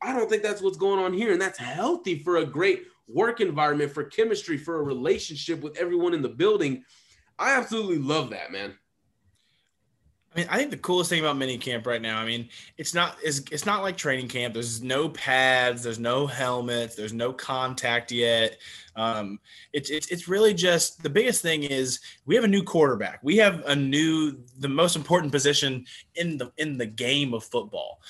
I 0.00 0.12
don't 0.12 0.30
think 0.30 0.44
that's 0.44 0.62
what's 0.62 0.78
going 0.78 1.00
on 1.00 1.12
here. 1.12 1.32
And 1.32 1.42
that's 1.42 1.58
healthy 1.58 2.20
for 2.20 2.36
a 2.36 2.46
great 2.46 2.84
work 3.08 3.40
environment, 3.40 3.90
for 3.90 4.04
chemistry, 4.04 4.56
for 4.56 4.78
a 4.78 4.84
relationship 4.84 5.62
with 5.62 5.76
everyone 5.78 6.14
in 6.14 6.22
the 6.22 6.28
building. 6.28 6.84
I 7.40 7.56
absolutely 7.56 7.98
love 7.98 8.30
that, 8.30 8.52
man. 8.52 8.78
I 10.32 10.38
mean, 10.38 10.48
I 10.48 10.58
think 10.58 10.70
the 10.70 10.76
coolest 10.76 11.10
thing 11.10 11.18
about 11.18 11.36
mini 11.36 11.58
camp 11.58 11.86
right 11.86 12.00
now, 12.00 12.20
I 12.20 12.24
mean, 12.24 12.48
it's 12.78 12.94
not 12.94 13.16
it's, 13.22 13.40
it's 13.50 13.66
not 13.66 13.82
like 13.82 13.96
training 13.96 14.28
camp. 14.28 14.54
There's 14.54 14.80
no 14.80 15.08
pads, 15.08 15.82
there's 15.82 15.98
no 15.98 16.26
helmets, 16.26 16.94
there's 16.94 17.12
no 17.12 17.32
contact 17.32 18.12
yet. 18.12 18.58
Um, 18.94 19.40
it's, 19.72 19.90
it's 19.90 20.06
it's 20.08 20.28
really 20.28 20.54
just 20.54 21.02
the 21.02 21.10
biggest 21.10 21.42
thing 21.42 21.64
is 21.64 21.98
we 22.26 22.36
have 22.36 22.44
a 22.44 22.48
new 22.48 22.62
quarterback. 22.62 23.18
We 23.24 23.38
have 23.38 23.64
a 23.66 23.74
new 23.74 24.38
the 24.60 24.68
most 24.68 24.94
important 24.94 25.32
position 25.32 25.84
in 26.14 26.38
the 26.38 26.52
in 26.58 26.78
the 26.78 26.86
game 26.86 27.34
of 27.34 27.42
football 27.42 28.00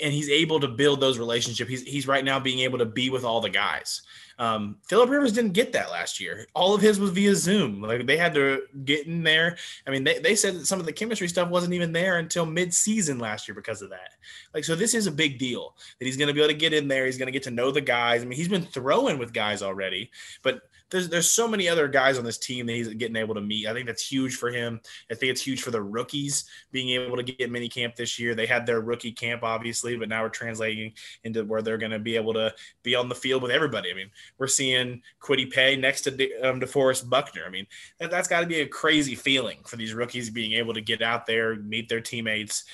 and 0.00 0.12
he's 0.12 0.30
able 0.30 0.60
to 0.60 0.68
build 0.68 1.00
those 1.00 1.18
relationships. 1.18 1.68
He's 1.68 1.82
he's 1.82 2.06
right 2.06 2.24
now 2.24 2.40
being 2.40 2.60
able 2.60 2.78
to 2.78 2.86
be 2.86 3.10
with 3.10 3.24
all 3.24 3.40
the 3.40 3.50
guys. 3.50 4.02
Um, 4.40 4.78
Philip 4.88 5.10
Rivers 5.10 5.34
didn't 5.34 5.52
get 5.52 5.74
that 5.74 5.90
last 5.90 6.18
year. 6.18 6.46
All 6.54 6.74
of 6.74 6.80
his 6.80 6.98
was 6.98 7.10
via 7.10 7.34
Zoom. 7.34 7.82
Like 7.82 8.06
they 8.06 8.16
had 8.16 8.32
to 8.34 8.62
get 8.86 9.06
in 9.06 9.22
there. 9.22 9.58
I 9.86 9.90
mean, 9.90 10.02
they, 10.02 10.18
they 10.18 10.34
said 10.34 10.54
that 10.54 10.66
some 10.66 10.80
of 10.80 10.86
the 10.86 10.94
chemistry 10.94 11.28
stuff 11.28 11.50
wasn't 11.50 11.74
even 11.74 11.92
there 11.92 12.16
until 12.16 12.46
mid-season 12.46 13.18
last 13.18 13.46
year 13.46 13.54
because 13.54 13.82
of 13.82 13.90
that. 13.90 14.14
Like, 14.54 14.64
so 14.64 14.74
this 14.74 14.94
is 14.94 15.06
a 15.06 15.12
big 15.12 15.38
deal 15.38 15.76
that 15.98 16.06
he's 16.06 16.16
going 16.16 16.28
to 16.28 16.34
be 16.34 16.40
able 16.40 16.48
to 16.48 16.58
get 16.58 16.72
in 16.72 16.88
there. 16.88 17.04
He's 17.04 17.18
going 17.18 17.26
to 17.26 17.32
get 17.32 17.42
to 17.42 17.50
know 17.50 17.70
the 17.70 17.82
guys. 17.82 18.22
I 18.22 18.24
mean, 18.24 18.38
he's 18.38 18.48
been 18.48 18.64
throwing 18.64 19.18
with 19.18 19.34
guys 19.34 19.62
already, 19.62 20.10
but 20.42 20.62
there's 20.90 21.08
there's 21.08 21.30
so 21.30 21.46
many 21.46 21.68
other 21.68 21.88
guys 21.88 22.18
on 22.18 22.24
this 22.24 22.38
team 22.38 22.66
that 22.66 22.72
he's 22.72 22.88
getting 22.88 23.16
able 23.16 23.34
to 23.34 23.40
meet. 23.40 23.66
I 23.66 23.72
think 23.72 23.86
that's 23.86 24.06
huge 24.06 24.36
for 24.36 24.50
him. 24.50 24.80
I 25.10 25.14
think 25.14 25.30
it's 25.30 25.42
huge 25.42 25.62
for 25.62 25.70
the 25.70 25.80
rookies 25.80 26.44
being 26.72 26.90
able 27.00 27.16
to 27.16 27.22
get 27.22 27.50
mini 27.50 27.68
camp 27.68 27.94
this 27.94 28.18
year. 28.18 28.34
They 28.34 28.46
had 28.46 28.66
their 28.66 28.80
rookie 28.80 29.12
camp 29.12 29.42
obviously, 29.42 29.96
but 29.96 30.08
now 30.08 30.22
we're 30.22 30.30
translating 30.30 30.92
into 31.24 31.44
where 31.44 31.62
they're 31.62 31.78
going 31.78 31.92
to 31.92 31.98
be 31.98 32.16
able 32.16 32.34
to 32.34 32.52
be 32.82 32.94
on 32.94 33.08
the 33.08 33.14
field 33.14 33.42
with 33.42 33.52
everybody. 33.52 33.90
I 33.90 33.94
mean, 33.94 34.10
we're 34.38 34.48
seeing 34.48 35.02
Kwity 35.20 35.50
Paye 35.50 35.76
next 35.76 36.02
to 36.02 36.10
um, 36.42 36.60
DeForest 36.60 37.08
Buckner. 37.08 37.42
I 37.46 37.50
mean, 37.50 37.66
that, 37.98 38.10
that's 38.10 38.28
got 38.28 38.40
to 38.40 38.46
be 38.46 38.60
a 38.60 38.66
crazy 38.66 39.14
feeling 39.14 39.58
for 39.64 39.76
these 39.76 39.94
rookies 39.94 40.28
being 40.30 40.52
able 40.52 40.74
to 40.74 40.80
get 40.80 41.02
out 41.02 41.26
there, 41.26 41.56
meet 41.56 41.88
their 41.88 42.00
teammates, 42.00 42.64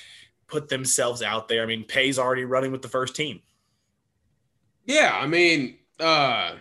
put 0.47 0.69
themselves 0.69 1.21
out 1.21 1.47
there. 1.47 1.61
I 1.61 1.65
mean, 1.65 1.83
Paye's 1.83 2.17
already 2.17 2.45
running 2.45 2.71
with 2.71 2.81
the 2.81 2.87
first 2.87 3.15
team. 3.15 3.41
Yeah, 4.85 5.17
I 5.21 5.27
mean, 5.27 5.77
uh 5.99 6.55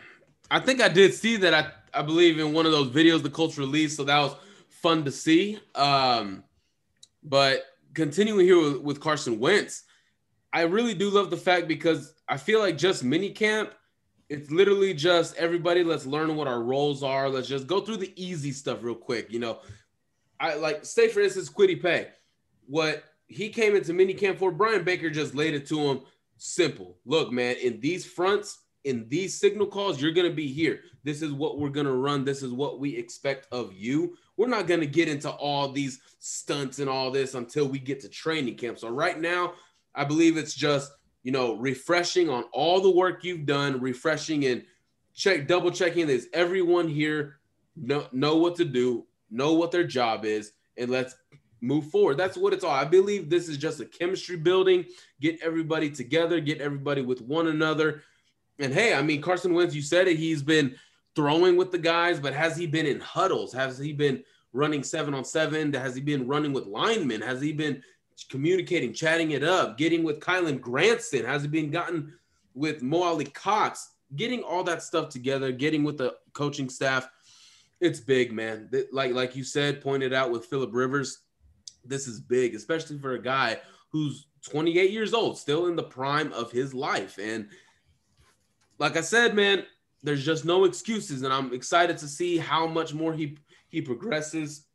I 0.51 0.61
think 0.61 0.81
I 0.81 0.89
did 0.89 1.15
see 1.15 1.37
that. 1.39 1.55
I 1.55 1.73
I 1.97 2.03
believe 2.03 2.39
in 2.39 2.53
one 2.53 2.67
of 2.67 2.73
those 2.73 2.89
videos 2.89 3.23
the 3.23 3.31
Colts 3.31 3.57
released, 3.57 3.97
so 3.97 4.05
that 4.05 4.19
was 4.19 4.37
fun 4.69 5.05
to 5.05 5.11
see. 5.11 5.59
Um, 5.75 6.45
but 7.23 7.65
continuing 7.95 8.45
here 8.45 8.61
with, 8.61 8.83
with 8.83 9.01
Carson 9.01 9.41
Wentz, 9.41 9.85
I 10.53 10.63
really 10.63 10.95
do 10.95 11.09
love 11.09 11.31
the 11.31 11.37
fact 11.37 11.69
because 11.69 12.15
I 12.29 12.37
feel 12.37 12.61
like 12.61 12.77
just 12.77 13.03
mini 13.03 13.31
camp, 13.31 13.73
it's 14.29 14.51
literally 14.51 14.93
just 14.93 15.37
everybody. 15.37 15.83
Let's 15.83 16.05
learn 16.07 16.37
what 16.37 16.49
our 16.49 16.63
roles 16.63 17.03
are. 17.03 17.31
Let's 17.31 17.49
just 17.49 17.67
go 17.67 17.81
through 17.81 17.99
the 17.99 18.13
easy 18.23 18.53
stuff 18.53 18.83
real 18.83 18.95
quick. 18.95 19.33
You 19.33 19.39
know, 19.39 19.61
I 20.39 20.55
like 20.57 20.85
say 20.85 21.09
for 21.09 21.21
instance, 21.21 21.49
Kwity 21.49 21.81
Paye. 21.81 22.09
What 22.67 23.05
he 23.27 23.49
came 23.49 23.75
into 23.75 23.93
mini 23.93 24.15
camp 24.15 24.39
for, 24.39 24.51
Brian 24.51 24.85
Baker 24.85 25.09
just 25.09 25.35
laid 25.35 25.55
it 25.55 25.67
to 25.69 25.79
him 25.79 26.01
simple. 26.37 26.99
Look, 27.05 27.33
man, 27.33 27.57
in 27.57 27.81
these 27.81 28.05
fronts, 28.05 28.59
in 28.87 29.09
these 29.09 29.39
signal 29.39 29.67
calls, 29.67 30.01
you're 30.01 30.13
going 30.13 30.31
to 30.31 30.35
be 30.35 30.47
here. 30.47 30.81
This 31.03 31.21
is 31.21 31.33
what 31.33 31.59
we're 31.59 31.71
going 31.71 31.87
to 31.87 31.93
run. 31.93 32.25
This 32.25 32.41
is 32.41 32.53
what 32.53 32.79
we 32.79 32.97
expect 32.97 33.49
of 33.53 33.75
you. 33.75 34.17
We're 34.37 34.47
not 34.47 34.69
going 34.69 34.79
to 34.79 34.87
get 34.87 35.09
into 35.09 35.29
all 35.29 35.73
these 35.73 36.01
stunts 36.21 36.79
and 36.79 36.89
all 36.89 37.11
this 37.11 37.35
until 37.35 37.67
we 37.67 37.81
get 37.81 38.01
to 38.01 38.09
training 38.09 38.55
camp. 38.55 38.79
So, 38.79 38.89
right 38.89 39.21
now, 39.21 39.55
I 39.93 40.05
believe 40.05 40.37
it's 40.37 40.55
just, 40.55 40.93
you 41.25 41.33
know, 41.33 41.57
refreshing 41.57 42.31
on 42.31 42.45
all 42.53 42.81
the 42.81 42.91
work 42.91 43.25
you've 43.25 43.45
done, 43.45 43.81
refreshing 43.81 44.47
and 44.47 44.65
check, 45.15 45.49
double 45.49 45.73
checking 45.73 46.07
this. 46.07 46.29
Everyone 46.33 46.87
here 46.87 47.41
know, 47.75 48.07
know 48.13 48.37
what 48.37 48.55
to 48.57 48.65
do, 48.65 49.05
know 49.31 49.55
what 49.55 49.73
their 49.73 49.87
job 49.87 50.25
is, 50.25 50.53
and 50.77 50.93
let's 50.93 51.17
move 51.61 51.91
forward. 51.91 52.19
That's 52.19 52.37
what 52.37 52.53
it's 52.53 52.63
all. 52.63 52.71
I 52.71 52.85
believe 52.85 53.31
this 53.31 53.49
is 53.49 53.57
just 53.57 53.81
a 53.81 53.85
chemistry 53.85 54.37
building, 54.37 54.85
get 55.21 55.43
everybody 55.43 55.91
together, 55.91 56.39
get 56.39 56.61
everybody 56.61 57.03
with 57.03 57.21
one 57.21 57.49
another 57.49 58.03
and 58.59 58.73
hey, 58.73 58.95
I 58.95 59.03
mean, 59.03 59.21
Carson 59.21 59.55
Wentz, 59.55 59.75
you 59.75 59.83
said 59.83 60.09
it. 60.09 60.17
He's 60.17 60.43
been 60.43 60.77
throwing 61.15 61.57
with 61.57 61.73
the 61.73 61.79
guys, 61.79 62.21
but 62.21 62.35
has 62.35 62.57
he 62.57 62.67
been 62.67 62.87
in 62.87 63.01
huddles? 63.01 63.53
Has 63.53 63.79
he 63.79 63.93
been 63.93 64.23
running 64.53 64.83
seven 64.83 65.15
on 65.15 65.25
seven? 65.25 65.73
Has 65.73 65.95
he 65.95 66.01
been 66.01 66.27
running 66.27 66.53
with 66.53 66.67
linemen? 66.67 67.21
Has 67.21 67.41
he 67.41 67.53
been 67.53 67.83
communicating, 68.31 68.93
chatting 68.93 69.33
it 69.33 69.45
up, 69.45 69.77
getting 69.77 70.03
with 70.03 70.21
Kylen 70.21 70.61
Granson, 70.61 71.25
has 71.25 71.43
he 71.43 71.49
been 71.49 71.71
gotten 71.71 72.15
with 72.55 72.83
Mo 72.83 73.03
Alie-Cox, 73.03 73.91
getting 74.17 74.43
all 74.43 74.65
that 74.65 74.83
stuff 74.83 75.09
together, 75.11 75.53
getting 75.53 75.85
with 75.85 75.99
the 75.99 76.15
coaching 76.33 76.69
staff. 76.69 77.09
It's 77.81 78.01
big, 78.01 78.33
man. 78.33 78.71
Like 78.93 79.13
like 79.13 79.37
you 79.37 79.45
said, 79.45 79.83
pointed 79.83 80.15
out 80.15 80.31
with 80.31 80.47
Philip 80.47 80.71
Rivers, 80.73 81.19
this 81.85 82.09
is 82.09 82.21
big, 82.21 82.55
especially 82.55 82.99
for 82.99 83.13
a 83.13 83.23
guy 83.23 83.61
who's 83.91 84.27
28 84.43 84.91
years 84.91 85.13
old, 85.13 85.39
still 85.39 85.67
in 85.67 85.77
the 85.77 85.83
prime 85.83 86.33
of 86.33 86.51
his 86.51 86.73
life. 86.73 87.19
And 87.19 87.49
like 88.79 88.97
I 88.97 89.01
said, 89.01 89.35
man, 89.35 89.65
there's 90.03 90.25
just 90.25 90.45
no 90.45 90.65
excuses, 90.65 91.23
and 91.23 91.33
I'm 91.33 91.53
excited 91.53 91.99
to 91.99 92.09
see 92.09 92.37
how 92.37 92.67
much 92.67 92.95
more 92.95 93.13
he 93.13 93.39
he 93.69 93.81
progresses. 93.81 94.67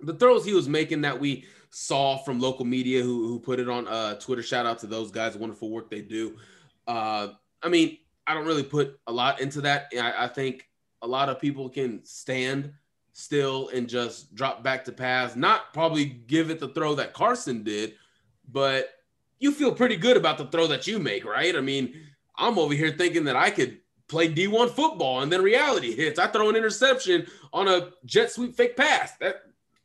The 0.00 0.14
throws 0.14 0.44
he 0.44 0.54
was 0.54 0.68
making 0.68 1.02
that 1.02 1.18
we 1.18 1.44
saw 1.70 2.16
from 2.18 2.40
local 2.40 2.64
media 2.64 3.02
who, 3.02 3.26
who 3.26 3.38
put 3.40 3.60
it 3.60 3.68
on 3.68 3.86
uh, 3.88 4.14
Twitter. 4.14 4.42
Shout 4.42 4.64
out 4.64 4.78
to 4.80 4.86
those 4.86 5.10
guys, 5.10 5.36
wonderful 5.36 5.70
work 5.70 5.90
they 5.90 6.00
do. 6.00 6.36
Uh, 6.86 7.28
I 7.62 7.68
mean, 7.68 7.98
I 8.26 8.34
don't 8.34 8.46
really 8.46 8.62
put 8.62 8.98
a 9.06 9.12
lot 9.12 9.40
into 9.40 9.60
that. 9.62 9.88
I, 9.98 10.24
I 10.24 10.28
think 10.28 10.68
a 11.02 11.06
lot 11.06 11.28
of 11.28 11.40
people 11.40 11.68
can 11.68 12.04
stand 12.04 12.72
still 13.12 13.68
and 13.70 13.88
just 13.88 14.34
drop 14.34 14.62
back 14.62 14.84
to 14.84 14.92
pass, 14.92 15.34
not 15.34 15.72
probably 15.72 16.04
give 16.04 16.50
it 16.50 16.60
the 16.60 16.68
throw 16.68 16.94
that 16.94 17.12
Carson 17.12 17.64
did, 17.64 17.94
but 18.50 18.90
you 19.40 19.52
feel 19.52 19.74
pretty 19.74 19.96
good 19.96 20.16
about 20.16 20.38
the 20.38 20.46
throw 20.46 20.66
that 20.68 20.86
you 20.86 20.98
make, 20.98 21.24
right? 21.24 21.56
I 21.56 21.60
mean, 21.60 21.94
I'm 22.38 22.58
over 22.58 22.74
here 22.74 22.92
thinking 22.92 23.24
that 23.24 23.36
I 23.36 23.50
could 23.50 23.78
play 24.08 24.32
D1 24.32 24.70
football 24.70 25.20
and 25.20 25.30
then 25.30 25.42
reality 25.42 25.94
hits. 25.94 26.18
I 26.18 26.28
throw 26.28 26.48
an 26.48 26.56
interception 26.56 27.26
on 27.52 27.68
a 27.68 27.90
jet 28.04 28.32
sweep 28.32 28.56
fake 28.56 28.76
pass. 28.76 29.16
That, 29.18 29.42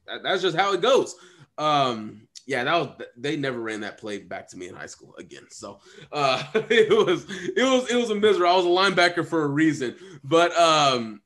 that 0.08 0.24
that's 0.24 0.42
just 0.42 0.58
how 0.58 0.74
it 0.74 0.82
goes. 0.82 1.16
Um, 1.58 2.28
yeah, 2.46 2.64
that 2.64 2.74
was 2.74 2.90
they 3.18 3.38
never 3.38 3.60
ran 3.60 3.82
that 3.82 3.98
play 3.98 4.20
back 4.20 4.50
to 4.50 4.58
me 4.58 4.68
in 4.68 4.76
high 4.76 4.88
school 4.88 5.16
again. 5.18 5.46
So 5.50 5.80
uh, 6.12 6.44
it 6.54 7.06
was 7.06 7.26
it 7.30 7.64
was 7.64 7.90
it 7.90 7.96
was 7.96 8.10
a 8.10 8.16
misery. 8.16 8.48
I 8.48 8.56
was 8.56 8.66
a 8.66 8.70
linebacker 8.70 9.26
for 9.26 9.44
a 9.44 9.48
reason, 9.48 9.96
but 10.24 10.56
um, 10.58 11.22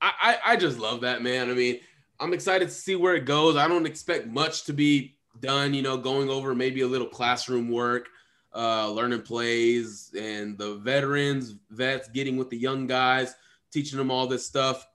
I, 0.00 0.12
I 0.20 0.38
I 0.52 0.56
just 0.56 0.78
love 0.78 1.02
that 1.02 1.22
man. 1.22 1.50
I 1.50 1.54
mean, 1.54 1.80
I'm 2.18 2.32
excited 2.32 2.68
to 2.68 2.74
see 2.74 2.96
where 2.96 3.14
it 3.14 3.26
goes. 3.26 3.56
I 3.56 3.68
don't 3.68 3.86
expect 3.86 4.26
much 4.26 4.64
to 4.64 4.72
be 4.72 5.16
done. 5.40 5.74
You 5.74 5.82
know, 5.82 5.98
going 5.98 6.30
over 6.30 6.54
maybe 6.54 6.80
a 6.80 6.88
little 6.88 7.08
classroom 7.08 7.68
work, 7.68 8.08
uh, 8.54 8.90
learning 8.90 9.22
plays, 9.22 10.12
and 10.18 10.58
the 10.58 10.76
veterans, 10.76 11.54
vets, 11.70 12.08
getting 12.08 12.36
with 12.36 12.50
the 12.50 12.58
young 12.58 12.86
guys, 12.86 13.34
teaching 13.72 13.98
them 13.98 14.10
all 14.10 14.26
this 14.26 14.46
stuff. 14.46 14.86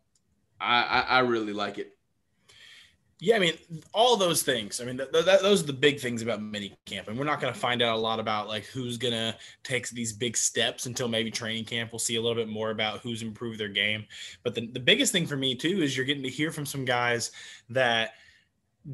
I, 0.60 0.84
I, 0.84 1.00
I 1.00 1.20
really 1.20 1.54
like 1.54 1.78
it. 1.78 1.96
Yeah, 3.22 3.38
I 3.38 3.40
mean, 3.40 3.54
all 3.94 4.18
those 4.18 4.44
things. 4.44 4.82
I 4.82 4.84
mean, 4.84 4.98
th- 4.98 5.10
th- 5.12 5.26
those 5.42 5.64
are 5.64 5.68
the 5.68 5.74
big 5.74 6.02
things 6.02 6.22
about 6.22 6.42
mini 6.42 6.76
camp, 6.86 7.08
and 7.08 7.18
we're 7.18 7.24
not 7.24 7.40
going 7.40 7.54
to 7.54 7.60
find 7.60 7.82
out 7.82 7.96
a 7.96 8.00
lot 8.00 8.20
about 8.20 8.50
like 8.50 8.66
who's 8.66 8.98
going 8.98 9.14
to 9.14 9.36
take 9.64 9.88
these 9.90 10.12
big 10.12 10.36
steps 10.36 10.86
until 10.86 11.08
maybe 11.08 11.32
training 11.32 11.64
camp. 11.64 11.94
We'll 11.94 12.00
see 12.00 12.18
a 12.18 12.22
little 12.22 12.36
bit 12.36 12.50
more 12.50 12.72
about 12.72 13.00
who's 13.00 13.22
improved 13.22 13.58
their 13.58 13.70
game. 13.70 14.06
But 14.44 14.54
the, 14.54 14.68
the 14.68 14.82
biggest 14.82 15.14
thing 15.14 15.26
for 15.26 15.38
me 15.38 15.56
too 15.56 15.82
is 15.82 15.96
you're 15.96 16.06
getting 16.06 16.24
to 16.24 16.30
hear 16.30 16.52
from 16.52 16.66
some 16.66 16.84
guys 16.84 17.32
that 17.70 18.16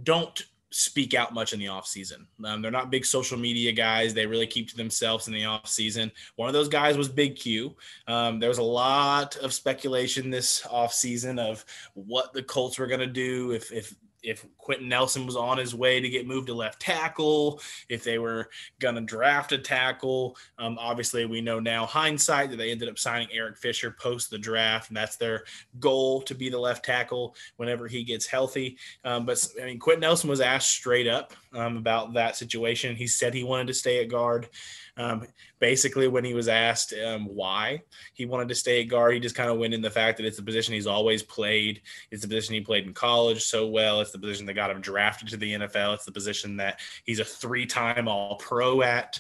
don't 0.04 0.46
speak 0.72 1.14
out 1.14 1.34
much 1.34 1.54
in 1.54 1.60
the 1.60 1.68
off 1.68 1.86
season. 1.86 2.26
Um, 2.44 2.62
they're 2.62 2.72
not 2.72 2.90
big 2.90 3.06
social 3.06 3.38
media 3.38 3.72
guys. 3.72 4.14
They 4.14 4.26
really 4.26 4.48
keep 4.48 4.70
to 4.70 4.78
themselves 4.78 5.28
in 5.28 5.34
the 5.34 5.46
off 5.46 5.68
season. 5.68 6.12
One 6.38 6.48
of 6.48 6.54
those 6.54 6.70
guys 6.70 6.98
was 6.98 7.10
Big 7.10 7.36
Q. 7.36 7.76
Um, 8.08 8.40
there 8.40 8.50
was 8.50 8.58
a 8.58 8.64
lot 8.64 9.36
of 9.38 9.54
speculation 9.54 10.30
this 10.30 10.66
off 10.70 10.94
season 10.94 11.40
of 11.40 11.64
what 11.94 12.34
the 12.34 12.44
Colts 12.44 12.80
were 12.80 12.88
going 12.88 13.02
to 13.02 13.08
do 13.08 13.52
if 13.52 13.72
if 13.72 13.94
if 14.24 14.46
Quenton 14.58 14.90
Nelson 14.90 15.26
was 15.26 15.36
on 15.36 15.58
his 15.58 15.74
way 15.74 16.00
to 16.00 16.10
get 16.10 16.28
moved 16.28 16.48
to 16.48 16.54
left 16.54 16.80
tackle, 16.80 17.62
if 17.90 18.04
they 18.04 18.20
were 18.20 18.50
going 18.80 18.96
to 18.96 19.02
draft 19.02 19.52
a 19.52 19.58
tackle. 19.58 20.38
Um, 20.58 20.78
obviously, 20.80 21.26
we 21.26 21.42
know 21.42 21.60
now 21.60 21.86
hindsight 21.86 22.52
that 22.52 22.58
they 22.58 22.72
ended 22.72 22.90
up 22.90 23.00
signing 23.00 23.28
Eric 23.32 23.58
Fisher 23.58 23.92
post 23.92 24.30
the 24.30 24.38
draft, 24.38 24.90
and 24.90 24.98
that's 24.98 25.18
their 25.18 25.44
goal 25.80 26.22
to 26.24 26.36
be 26.36 26.50
the 26.50 26.60
left 26.60 26.86
tackle 26.86 27.36
whenever 27.58 27.88
he 27.88 28.04
gets 28.04 28.26
healthy. 28.26 28.78
Um, 29.04 29.26
but 29.26 29.46
I 29.62 29.66
mean, 29.66 29.80
Quenton 29.80 30.02
Nelson 30.02 30.30
was 30.30 30.42
asked 30.42 30.70
straight 30.70 31.08
up 31.08 31.34
um, 31.54 31.78
about 31.78 32.14
that 32.14 32.36
situation. 32.36 32.96
He 32.96 33.08
said 33.08 33.34
he 33.34 33.44
wanted 33.44 33.68
to 33.68 33.74
stay 33.74 34.02
at 34.02 34.10
guard. 34.10 34.50
Um, 34.98 35.26
basically, 35.60 36.08
when 36.08 36.24
he 36.24 36.34
was 36.34 36.48
asked 36.48 36.94
um, 36.94 37.26
why 37.26 37.82
he 38.14 38.26
wanted 38.26 38.50
to 38.50 38.56
stay 38.56 38.82
at 38.82 38.90
guard, 38.90 39.14
he 39.14 39.20
just 39.20 39.36
kind 39.36 39.50
of 39.50 39.58
went 39.58 39.74
in 39.74 39.82
the 39.82 39.90
fact 39.90 40.18
that 40.18 40.26
it's 40.26 40.38
the 40.38 40.44
position 40.44 40.74
he's 40.74 40.88
always 40.88 41.24
played. 41.24 41.82
It's 42.12 42.22
the 42.22 42.28
position 42.28 42.56
he 42.56 42.62
played 42.62 42.86
in 42.86 42.94
college 42.94 43.44
so 43.44 43.68
well. 43.68 44.02
It's 44.02 44.11
the 44.12 44.20
position 44.20 44.46
that 44.46 44.54
got 44.54 44.72
him 44.72 44.82
drafted 44.82 45.30
to 45.30 45.38
the 45.38 45.54
NFL. 45.54 45.94
It's 45.96 46.06
the 46.06 46.12
position 46.12 46.58
that 46.58 46.80
he's 47.04 47.20
a 47.20 47.26
three-time 47.26 48.08
All-Pro 48.08 48.82
at. 48.82 49.20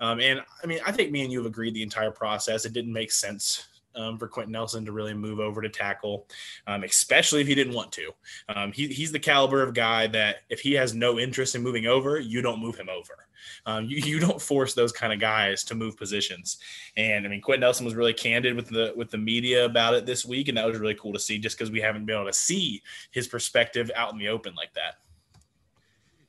Um, 0.00 0.20
and 0.20 0.40
I 0.62 0.66
mean, 0.66 0.80
I 0.86 0.92
think 0.92 1.10
me 1.10 1.22
and 1.22 1.32
you 1.32 1.38
have 1.38 1.46
agreed 1.46 1.74
the 1.74 1.82
entire 1.82 2.10
process. 2.10 2.64
It 2.64 2.72
didn't 2.72 2.92
make 2.92 3.10
sense 3.10 3.66
um, 3.94 4.18
for 4.18 4.28
Quenton 4.28 4.52
Nelson 4.52 4.84
to 4.84 4.92
really 4.92 5.14
move 5.14 5.40
over 5.40 5.60
to 5.62 5.68
tackle, 5.68 6.26
um, 6.66 6.84
especially 6.84 7.40
if 7.40 7.46
he 7.46 7.54
didn't 7.54 7.74
want 7.74 7.92
to. 7.92 8.10
Um, 8.48 8.72
he, 8.72 8.88
he's 8.88 9.12
the 9.12 9.18
caliber 9.18 9.62
of 9.62 9.74
guy 9.74 10.06
that 10.08 10.38
if 10.48 10.60
he 10.60 10.72
has 10.74 10.94
no 10.94 11.18
interest 11.18 11.54
in 11.54 11.62
moving 11.62 11.86
over, 11.86 12.18
you 12.18 12.42
don't 12.42 12.60
move 12.60 12.76
him 12.76 12.88
over. 12.88 13.26
Um, 13.66 13.86
you, 13.86 13.96
you 13.98 14.18
don't 14.18 14.40
force 14.40 14.74
those 14.74 14.92
kind 14.92 15.12
of 15.12 15.20
guys 15.20 15.64
to 15.64 15.74
move 15.74 15.96
positions. 15.96 16.58
And 16.96 17.26
I 17.26 17.28
mean, 17.28 17.40
Quenton 17.40 17.60
Nelson 17.60 17.84
was 17.84 17.94
really 17.94 18.14
candid 18.14 18.54
with 18.54 18.68
the 18.68 18.92
with 18.96 19.10
the 19.10 19.18
media 19.18 19.64
about 19.64 19.94
it 19.94 20.06
this 20.06 20.24
week, 20.24 20.48
and 20.48 20.56
that 20.56 20.66
was 20.66 20.78
really 20.78 20.94
cool 20.94 21.12
to 21.12 21.18
see, 21.18 21.38
just 21.38 21.56
because 21.56 21.70
we 21.70 21.80
haven't 21.80 22.06
been 22.06 22.16
able 22.16 22.26
to 22.26 22.32
see 22.32 22.82
his 23.10 23.28
perspective 23.28 23.90
out 23.94 24.12
in 24.12 24.18
the 24.18 24.28
open 24.28 24.54
like 24.54 24.72
that. 24.74 24.96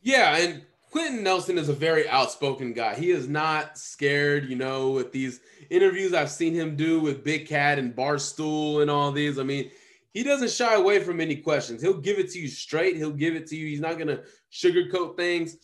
Yeah, 0.02 0.38
and 0.38 0.62
Quenton 0.92 1.24
Nelson 1.24 1.58
is 1.58 1.70
a 1.70 1.74
very 1.74 2.10
outspoken 2.10 2.74
guy. 2.74 2.96
He 2.96 3.12
is 3.12 3.28
not 3.28 3.78
scared, 3.78 4.50
you 4.50 4.56
know, 4.56 4.92
with 4.92 5.12
these 5.12 5.40
interviews 5.70 6.14
I've 6.14 6.32
seen 6.32 6.54
him 6.54 6.76
do 6.76 7.00
with 7.00 7.24
Big 7.24 7.48
Cat 7.48 7.78
and 7.78 7.96
Barstool 7.96 8.82
and 8.82 8.90
all 8.90 9.12
these. 9.12 9.38
I 9.38 9.44
mean, 9.44 9.70
he 10.14 10.24
doesn't 10.24 10.50
shy 10.50 10.74
away 10.74 11.00
from 11.00 11.22
any 11.22 11.36
questions. 11.36 11.82
He'll 11.82 12.00
give 12.00 12.18
it 12.18 12.32
to 12.32 12.40
you 12.40 12.48
straight. 12.48 12.98
He'll 12.98 13.12
give 13.12 13.36
it 13.36 13.46
to 13.48 13.56
you. 13.56 13.68
He's 13.68 13.80
not 13.80 14.00
going 14.00 14.08
to 14.08 14.24
sugarcoat 14.52 15.16
things. 15.16 15.58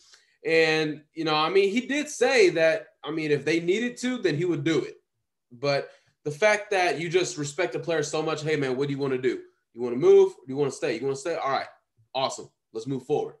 And, 0.44 1.02
you 1.14 1.24
know, 1.24 1.34
I 1.34 1.48
mean, 1.48 1.70
he 1.70 1.80
did 1.82 2.08
say 2.08 2.50
that, 2.50 2.86
I 3.04 3.10
mean, 3.10 3.32
if 3.32 3.44
they 3.44 3.58
needed 3.58 3.96
to, 3.98 4.18
then 4.18 4.36
he 4.36 4.44
would 4.44 4.62
do 4.62 4.78
it. 4.80 5.00
But 5.50 5.90
the 6.22 6.30
fact 6.30 6.70
that 6.70 7.00
you 7.00 7.08
just 7.08 7.36
respect 7.36 7.72
the 7.72 7.80
player 7.80 8.04
so 8.04 8.22
much, 8.22 8.42
hey, 8.42 8.54
man, 8.54 8.76
what 8.76 8.86
do 8.86 8.94
you 8.94 9.00
want 9.00 9.12
to 9.12 9.18
do? 9.18 9.40
You 9.74 9.82
want 9.82 9.94
to 9.94 10.00
move? 10.00 10.34
do 10.34 10.52
you 10.52 10.56
want 10.56 10.70
to 10.70 10.76
stay? 10.76 10.96
You 10.96 11.04
want 11.04 11.16
to 11.16 11.20
stay? 11.20 11.34
All 11.34 11.50
right, 11.50 11.66
awesome. 12.14 12.48
Let's 12.72 12.86
move 12.86 13.04
forward. 13.04 13.34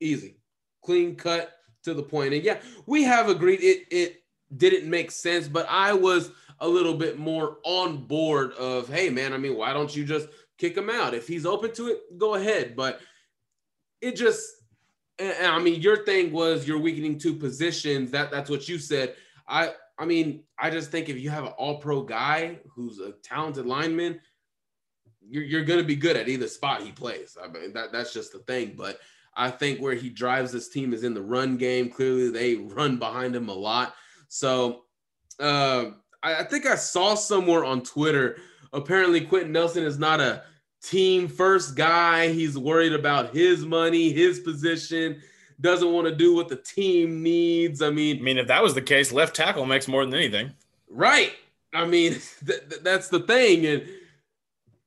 Easy, 0.00 0.39
clean 0.82 1.16
cut 1.16 1.52
to 1.84 1.94
the 1.94 2.02
point. 2.02 2.34
And 2.34 2.42
yeah, 2.42 2.58
we 2.86 3.02
have 3.04 3.28
agreed 3.28 3.60
it 3.62 3.86
it 3.90 4.22
didn't 4.56 4.88
make 4.88 5.10
sense, 5.10 5.48
but 5.48 5.66
I 5.68 5.92
was 5.92 6.30
a 6.58 6.68
little 6.68 6.94
bit 6.94 7.18
more 7.18 7.58
on 7.64 8.04
board 8.04 8.52
of, 8.52 8.88
hey, 8.88 9.08
man, 9.08 9.32
I 9.32 9.38
mean, 9.38 9.56
why 9.56 9.72
don't 9.72 9.94
you 9.94 10.04
just 10.04 10.28
kick 10.58 10.76
him 10.76 10.90
out? 10.90 11.14
If 11.14 11.26
he's 11.26 11.46
open 11.46 11.72
to 11.74 11.88
it, 11.88 12.18
go 12.18 12.34
ahead. 12.34 12.76
But 12.76 13.00
it 14.00 14.16
just 14.16 14.50
I 15.20 15.58
mean, 15.58 15.80
your 15.80 16.04
thing 16.04 16.32
was 16.32 16.66
you're 16.66 16.78
weakening 16.78 17.18
two 17.18 17.34
positions. 17.34 18.10
That 18.10 18.30
that's 18.30 18.50
what 18.50 18.68
you 18.68 18.78
said. 18.78 19.14
I 19.46 19.72
I 19.98 20.06
mean, 20.06 20.44
I 20.58 20.70
just 20.70 20.90
think 20.90 21.08
if 21.08 21.18
you 21.18 21.28
have 21.30 21.44
an 21.44 21.52
all 21.58 21.78
pro 21.78 22.02
guy 22.02 22.58
who's 22.74 23.00
a 23.00 23.12
talented 23.22 23.66
lineman, 23.66 24.20
you're, 25.20 25.44
you're 25.44 25.64
going 25.64 25.78
to 25.78 25.84
be 25.84 25.96
good 25.96 26.16
at 26.16 26.28
either 26.28 26.48
spot 26.48 26.82
he 26.82 26.90
plays. 26.90 27.36
I 27.42 27.48
mean, 27.48 27.74
that, 27.74 27.92
that's 27.92 28.14
just 28.14 28.32
the 28.32 28.38
thing. 28.40 28.74
But 28.76 28.98
I 29.34 29.50
think 29.50 29.80
where 29.80 29.94
he 29.94 30.10
drives 30.10 30.52
this 30.52 30.68
team 30.68 30.92
is 30.92 31.04
in 31.04 31.14
the 31.14 31.22
run 31.22 31.56
game. 31.56 31.90
Clearly, 31.90 32.30
they 32.30 32.56
run 32.56 32.98
behind 32.98 33.34
him 33.34 33.48
a 33.48 33.54
lot. 33.54 33.94
So 34.28 34.82
uh, 35.38 35.90
I, 36.22 36.36
I 36.36 36.44
think 36.44 36.66
I 36.66 36.74
saw 36.74 37.14
somewhere 37.14 37.64
on 37.64 37.82
Twitter 37.82 38.38
apparently 38.72 39.20
Quenton 39.20 39.52
Nelson 39.52 39.84
is 39.84 39.98
not 39.98 40.20
a 40.20 40.42
team 40.82 41.28
first 41.28 41.74
guy. 41.74 42.32
He's 42.32 42.56
worried 42.56 42.92
about 42.92 43.34
his 43.34 43.64
money, 43.64 44.12
his 44.12 44.40
position, 44.40 45.20
doesn't 45.60 45.92
want 45.92 46.06
to 46.06 46.14
do 46.14 46.34
what 46.34 46.48
the 46.48 46.56
team 46.56 47.22
needs. 47.22 47.82
I 47.82 47.90
mean, 47.90 48.18
I 48.18 48.22
mean, 48.22 48.38
if 48.38 48.46
that 48.48 48.62
was 48.62 48.74
the 48.74 48.82
case, 48.82 49.12
left 49.12 49.36
tackle 49.36 49.66
makes 49.66 49.88
more 49.88 50.04
than 50.04 50.14
anything. 50.14 50.52
Right. 50.88 51.32
I 51.74 51.84
mean, 51.86 52.12
th- 52.46 52.68
th- 52.68 52.82
that's 52.82 53.08
the 53.08 53.20
thing. 53.20 53.66
And 53.66 53.86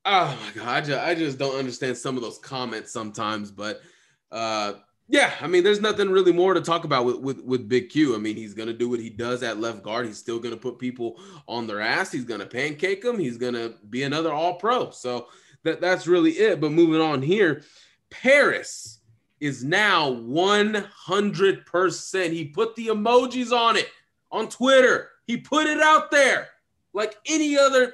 oh 0.05 0.37
my 0.41 0.51
God, 0.53 0.67
I 0.67 0.81
just, 0.81 0.99
I 0.99 1.15
just 1.15 1.37
don't 1.37 1.57
understand 1.57 1.97
some 1.97 2.15
of 2.15 2.23
those 2.23 2.39
comments 2.39 2.91
sometimes. 2.91 3.51
But 3.51 3.81
uh, 4.33 4.73
yeah, 5.07 5.33
I 5.41 5.47
mean, 5.47 5.63
there's 5.63 5.81
nothing 5.81 6.09
really 6.09 6.33
more 6.33 6.53
to 6.53 6.61
talk 6.61 6.85
about 6.85 7.05
with, 7.05 7.17
with, 7.17 7.43
with 7.43 7.69
Big 7.69 7.89
Q. 7.89 8.15
I 8.15 8.17
mean, 8.17 8.35
he's 8.35 8.53
going 8.53 8.67
to 8.67 8.73
do 8.73 8.89
what 8.89 8.99
he 8.99 9.09
does 9.09 9.43
at 9.43 9.59
left 9.59 9.83
guard. 9.83 10.07
He's 10.07 10.17
still 10.17 10.39
going 10.39 10.53
to 10.53 10.59
put 10.59 10.79
people 10.79 11.19
on 11.47 11.67
their 11.67 11.81
ass. 11.81 12.11
He's 12.11 12.25
going 12.25 12.39
to 12.39 12.45
pancake 12.45 13.01
them. 13.01 13.19
He's 13.19 13.37
going 13.37 13.53
to 13.53 13.75
be 13.89 14.03
another 14.03 14.33
all 14.33 14.55
pro. 14.55 14.91
So, 14.91 15.27
that 15.63 15.81
that's 15.81 16.07
really 16.07 16.31
it. 16.31 16.61
But 16.61 16.71
moving 16.71 17.01
on 17.01 17.21
here, 17.21 17.63
Parris 18.09 18.99
is 19.39 19.63
now 19.63 20.11
100%. 20.11 22.31
He 22.31 22.45
put 22.45 22.75
the 22.75 22.87
emojis 22.87 23.51
on 23.51 23.77
it 23.77 23.89
on 24.31 24.49
Twitter. 24.49 25.09
He 25.25 25.37
put 25.37 25.67
it 25.67 25.79
out 25.79 26.11
there 26.11 26.49
like 26.93 27.15
any 27.25 27.57
other 27.57 27.93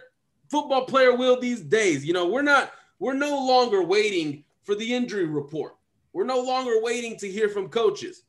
football 0.50 0.86
player 0.86 1.16
will 1.16 1.40
these 1.40 1.62
days. 1.62 2.06
You 2.06 2.14
know, 2.14 2.28
we're 2.28 2.42
not 2.42 2.74
we're 3.00 3.14
no 3.14 3.46
longer 3.46 3.84
waiting 3.84 4.44
for 4.64 4.76
the 4.76 4.94
injury 4.94 5.26
report. 5.26 5.76
We're 6.20 6.26
no 6.26 6.42
longer 6.42 6.82
waiting 6.82 7.16
to 7.20 7.32
hear 7.32 7.48
from 7.48 7.70
coaches. 7.70 8.24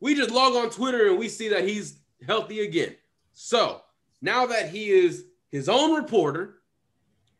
we 0.00 0.16
just 0.16 0.32
log 0.32 0.56
on 0.56 0.68
Twitter 0.68 1.06
and 1.06 1.16
we 1.16 1.28
see 1.28 1.48
that 1.50 1.62
he's 1.62 2.00
healthy 2.26 2.62
again. 2.62 2.96
So 3.34 3.82
now 4.20 4.46
that 4.46 4.70
he 4.70 4.90
is 4.90 5.26
his 5.52 5.68
own 5.68 5.94
reporter, 5.94 6.56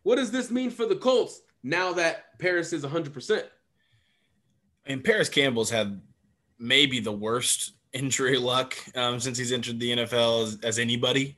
what 0.04 0.14
does 0.14 0.30
this 0.30 0.48
mean 0.48 0.70
for 0.70 0.86
the 0.86 0.94
Colts 0.94 1.40
now 1.64 1.92
that 1.94 2.38
Parris 2.38 2.72
is 2.72 2.84
100%? 2.84 3.42
And 4.84 5.02
Parris 5.02 5.28
Campbell's 5.28 5.70
had 5.70 6.00
maybe 6.56 7.00
the 7.00 7.10
worst 7.10 7.72
injury 7.92 8.38
luck 8.38 8.76
um, 8.94 9.18
since 9.18 9.36
he's 9.36 9.50
entered 9.50 9.80
the 9.80 9.90
NFL 9.90 10.44
as, 10.44 10.58
as 10.62 10.78
anybody. 10.78 11.36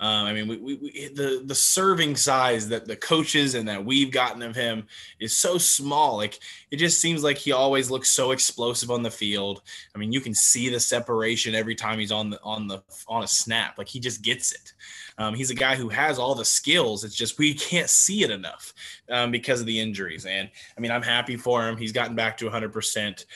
Um, 0.00 0.26
I 0.26 0.32
mean, 0.32 0.48
we, 0.48 0.56
we, 0.56 0.74
we, 0.76 1.08
the 1.08 1.42
the 1.44 1.54
serving 1.54 2.16
size 2.16 2.68
that 2.70 2.86
the 2.86 2.96
coaches 2.96 3.54
and 3.54 3.68
that 3.68 3.84
we've 3.84 4.10
gotten 4.10 4.40
of 4.40 4.56
him 4.56 4.86
is 5.20 5.36
so 5.36 5.58
small. 5.58 6.16
Like 6.16 6.40
it 6.70 6.76
just 6.76 7.02
seems 7.02 7.22
like 7.22 7.36
he 7.36 7.52
always 7.52 7.90
looks 7.90 8.08
so 8.08 8.30
explosive 8.30 8.90
on 8.90 9.02
the 9.02 9.10
field. 9.10 9.60
I 9.94 9.98
mean, 9.98 10.10
you 10.10 10.22
can 10.22 10.34
see 10.34 10.70
the 10.70 10.80
separation 10.80 11.54
every 11.54 11.74
time 11.74 11.98
he's 11.98 12.12
on 12.12 12.30
the 12.30 12.40
on 12.42 12.66
the 12.66 12.82
on 13.08 13.24
a 13.24 13.28
snap. 13.28 13.76
Like 13.76 13.88
he 13.88 14.00
just 14.00 14.22
gets 14.22 14.52
it. 14.52 14.72
Um, 15.18 15.34
he's 15.34 15.50
a 15.50 15.54
guy 15.54 15.76
who 15.76 15.90
has 15.90 16.18
all 16.18 16.34
the 16.34 16.46
skills. 16.46 17.04
It's 17.04 17.14
just 17.14 17.38
we 17.38 17.52
can't 17.52 17.90
see 17.90 18.22
it 18.22 18.30
enough 18.30 18.72
um, 19.10 19.30
because 19.30 19.60
of 19.60 19.66
the 19.66 19.80
injuries. 19.80 20.24
And 20.24 20.48
I 20.78 20.80
mean, 20.80 20.92
I'm 20.92 21.02
happy 21.02 21.36
for 21.36 21.68
him. 21.68 21.76
He's 21.76 21.92
gotten 21.92 22.16
back 22.16 22.38
to 22.38 22.46
100 22.46 22.72
percent. 22.72 23.26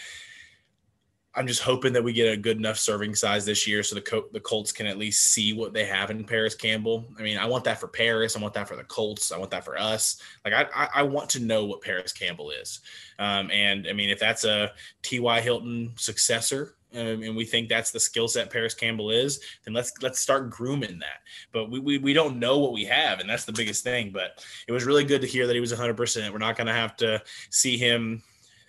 I'm 1.36 1.46
just 1.46 1.62
hoping 1.62 1.92
that 1.94 2.04
we 2.04 2.12
get 2.12 2.32
a 2.32 2.36
good 2.36 2.58
enough 2.58 2.78
serving 2.78 3.14
size 3.14 3.44
this 3.44 3.66
year 3.66 3.82
so 3.82 3.96
the 3.96 4.00
Col- 4.00 4.28
the 4.32 4.40
Colts 4.40 4.70
can 4.70 4.86
at 4.86 4.98
least 4.98 5.32
see 5.32 5.52
what 5.52 5.72
they 5.72 5.84
have 5.84 6.10
in 6.10 6.24
Parris 6.24 6.54
Campbell. 6.54 7.04
I 7.18 7.22
mean, 7.22 7.38
I 7.38 7.46
want 7.46 7.64
that 7.64 7.80
for 7.80 7.88
Parris. 7.88 8.36
I 8.36 8.40
want 8.40 8.54
that 8.54 8.68
for 8.68 8.76
the 8.76 8.84
Colts. 8.84 9.32
I 9.32 9.38
want 9.38 9.50
that 9.50 9.64
for 9.64 9.76
us. 9.76 10.20
Like, 10.44 10.54
I, 10.54 10.88
I, 10.94 11.02
want 11.02 11.28
to 11.30 11.40
know 11.40 11.64
what 11.64 11.80
Parris 11.80 12.12
Campbell 12.12 12.50
is. 12.50 12.80
Um, 13.18 13.50
and 13.50 13.86
I 13.88 13.92
mean, 13.92 14.10
if 14.10 14.20
that's 14.20 14.44
a 14.44 14.72
T.Y. 15.02 15.40
Hilton 15.40 15.92
successor, 15.96 16.76
um, 16.94 17.22
and 17.22 17.34
we 17.34 17.44
think 17.44 17.68
that's 17.68 17.90
the 17.90 17.98
skill 17.98 18.28
set 18.28 18.50
Parris 18.50 18.74
Campbell 18.74 19.10
is, 19.10 19.40
then 19.64 19.74
let's 19.74 19.92
let's 20.00 20.20
start 20.20 20.50
grooming 20.50 21.00
that. 21.00 21.22
But 21.50 21.68
we, 21.68 21.80
we 21.80 21.98
we 21.98 22.12
don't 22.12 22.38
know 22.38 22.60
what 22.60 22.72
we 22.72 22.84
have, 22.84 23.18
and 23.18 23.28
that's 23.28 23.44
the 23.44 23.52
biggest 23.52 23.82
thing. 23.82 24.10
But 24.12 24.44
it 24.68 24.72
was 24.72 24.84
really 24.84 25.04
good 25.04 25.20
to 25.22 25.26
hear 25.26 25.48
that 25.48 25.54
he 25.54 25.60
was 25.60 25.72
100. 25.72 25.96
percent 25.96 26.32
We're 26.32 26.38
not 26.38 26.56
going 26.56 26.68
to 26.68 26.72
have 26.72 26.96
to 26.98 27.20
see 27.50 27.76
him 27.76 28.22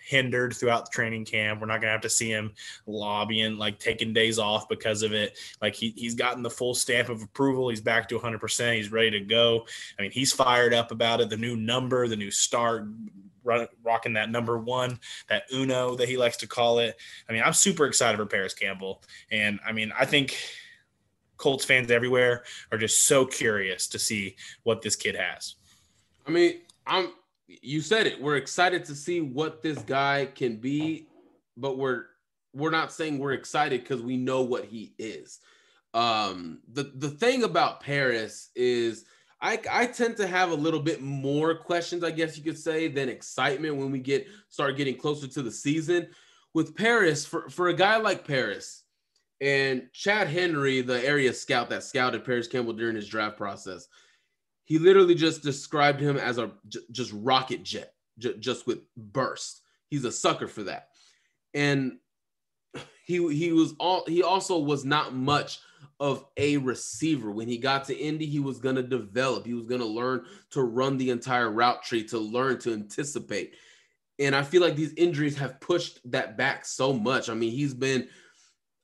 hindered 0.06 0.56
throughout 0.56 0.86
the 0.86 0.92
training 0.92 1.26
camp. 1.26 1.60
We're 1.60 1.68
not 1.68 1.82
going 1.82 1.88
to 1.88 1.94
have 1.94 2.02
to 2.02 2.10
see 2.10 2.30
him 2.30 2.54
lobbying, 2.86 3.58
like 3.58 3.80
taking 3.80 4.14
days 4.14 4.38
off 4.38 4.70
because 4.70 5.02
of 5.02 5.14
it. 5.14 5.38
Like 5.62 5.74
he, 5.74 5.94
he's 5.96 6.14
gotten 6.14 6.44
the 6.44 6.50
full 6.50 6.76
stamp 6.76 7.10
of 7.10 7.22
approval. 7.22 7.70
He's 7.70 7.82
back 7.82 8.08
to 8.10 8.20
100%. 8.20 8.76
He's 8.76 8.92
ready 8.92 9.12
to 9.12 9.22
go. 9.22 9.66
I 9.98 10.04
mean, 10.04 10.12
he's 10.12 10.32
fired 10.32 10.74
up 10.74 10.92
about 10.92 11.22
it. 11.22 11.30
The 11.30 11.38
new 11.38 11.56
number, 11.56 12.08
the 12.08 12.16
new 12.16 12.30
start, 12.30 12.88
run, 13.44 13.68
rocking 13.84 14.14
that 14.14 14.30
number 14.30 14.58
one, 14.58 15.00
that 15.28 15.44
Uno 15.52 15.96
that 15.96 16.08
he 16.08 16.18
likes 16.18 16.38
to 16.38 16.48
call 16.48 16.80
it. 16.80 16.98
I 17.28 17.34
mean, 17.34 17.42
I'm 17.44 17.54
super 17.54 17.86
excited 17.86 18.18
for 18.18 18.26
Parris 18.28 18.54
Campbell. 18.54 19.02
And 19.32 19.60
I 19.66 19.72
mean, 19.72 19.92
I 19.98 20.06
think 20.06 20.38
Colts 21.38 21.66
fans 21.66 21.90
everywhere 21.90 22.44
are 22.72 22.78
just 22.78 23.08
so 23.08 23.26
curious 23.26 23.88
to 23.88 24.00
see 24.00 24.36
what 24.64 24.82
this 24.84 24.96
kid 24.96 25.16
has. 25.16 25.56
I 26.28 26.32
mean, 26.32 26.62
I'm 26.86 27.12
you 27.48 27.82
said 27.82 28.08
it. 28.08 28.22
We're 28.22 28.38
excited 28.38 28.86
to 28.86 28.96
see 28.96 29.22
what 29.22 29.62
this 29.62 29.80
guy 29.80 30.28
can 30.34 30.58
be, 30.58 31.08
but 31.58 31.78
we're 31.78 32.06
we're 32.54 32.72
not 32.72 32.92
saying 32.92 33.20
we're 33.20 33.34
excited 33.34 33.82
because 33.82 34.02
we 34.02 34.18
know 34.18 34.42
what 34.42 34.66
he 34.66 34.94
is. 34.98 35.40
Um, 35.94 36.60
the 36.72 36.92
the 36.96 37.10
thing 37.10 37.44
about 37.44 37.82
Parris 37.82 38.50
is 38.56 39.06
I 39.42 39.60
I 39.72 39.86
tend 39.88 40.18
to 40.18 40.28
have 40.28 40.52
a 40.52 40.56
little 40.56 40.80
bit 40.80 41.02
more 41.02 41.56
questions, 41.56 42.04
I 42.04 42.12
guess 42.12 42.38
you 42.38 42.44
could 42.44 42.58
say, 42.58 42.88
than 42.88 43.10
excitement 43.10 43.76
when 43.76 43.92
we 43.92 44.00
get 44.00 44.28
start 44.50 44.78
getting 44.78 44.98
closer 44.98 45.28
to 45.28 45.42
the 45.42 45.52
season. 45.52 46.10
With 46.54 46.76
Parris, 46.76 47.26
for 47.26 47.50
for 47.50 47.68
a 47.68 47.74
guy 47.74 47.98
like 47.98 48.26
Parris 48.26 48.84
and 49.42 49.90
Chad 49.94 50.28
Henry, 50.28 50.82
the 50.82 51.06
area 51.06 51.34
scout 51.34 51.70
that 51.70 51.84
scouted 51.84 52.24
Paris 52.26 52.48
Campbell 52.48 52.74
during 52.74 52.96
his 52.96 53.08
draft 53.08 53.38
process, 53.38 53.88
he 54.66 54.80
literally 54.80 55.16
just 55.16 55.44
described 55.44 56.02
him 56.02 56.18
as 56.18 56.38
a 56.38 56.52
j- 56.68 56.80
just 56.92 57.12
rocket 57.14 57.64
jet, 57.64 57.94
j- 58.18 58.38
just 58.38 58.68
with 58.68 58.80
burst. 58.98 59.62
He's 59.90 60.06
a 60.06 60.12
sucker 60.12 60.48
for 60.48 60.64
that, 60.64 60.90
and 61.54 61.98
he 63.06 63.34
he 63.34 63.52
was 63.54 63.74
all 63.80 64.04
he 64.08 64.24
also 64.24 64.58
was 64.60 64.84
not 64.84 65.14
much 65.14 65.60
of 66.00 66.26
a 66.38 66.58
receiver. 66.58 67.32
When 67.32 67.48
he 67.48 67.58
got 67.58 67.86
to 67.86 67.98
Indy, 67.98 68.26
he 68.26 68.40
was 68.40 68.60
going 68.60 68.76
to 68.76 68.84
develop. 68.84 69.46
He 69.46 69.54
was 69.54 69.68
going 69.68 69.82
to 69.82 69.88
learn 69.88 70.26
to 70.52 70.64
run 70.64 70.98
the 70.98 71.12
entire 71.12 71.52
route 71.52 71.84
tree, 71.84 72.04
to 72.06 72.18
learn 72.18 72.60
to 72.60 72.74
anticipate. 72.74 73.54
And 74.20 74.36
I 74.36 74.44
feel 74.44 74.62
like 74.62 74.76
these 74.76 74.94
injuries 74.98 75.38
have 75.38 75.60
pushed 75.60 76.00
that 76.12 76.38
back 76.38 76.66
so 76.66 76.94
much. 76.94 77.30
I 77.30 77.34
mean, 77.34 77.52
he's 77.52 77.74
been 77.74 78.08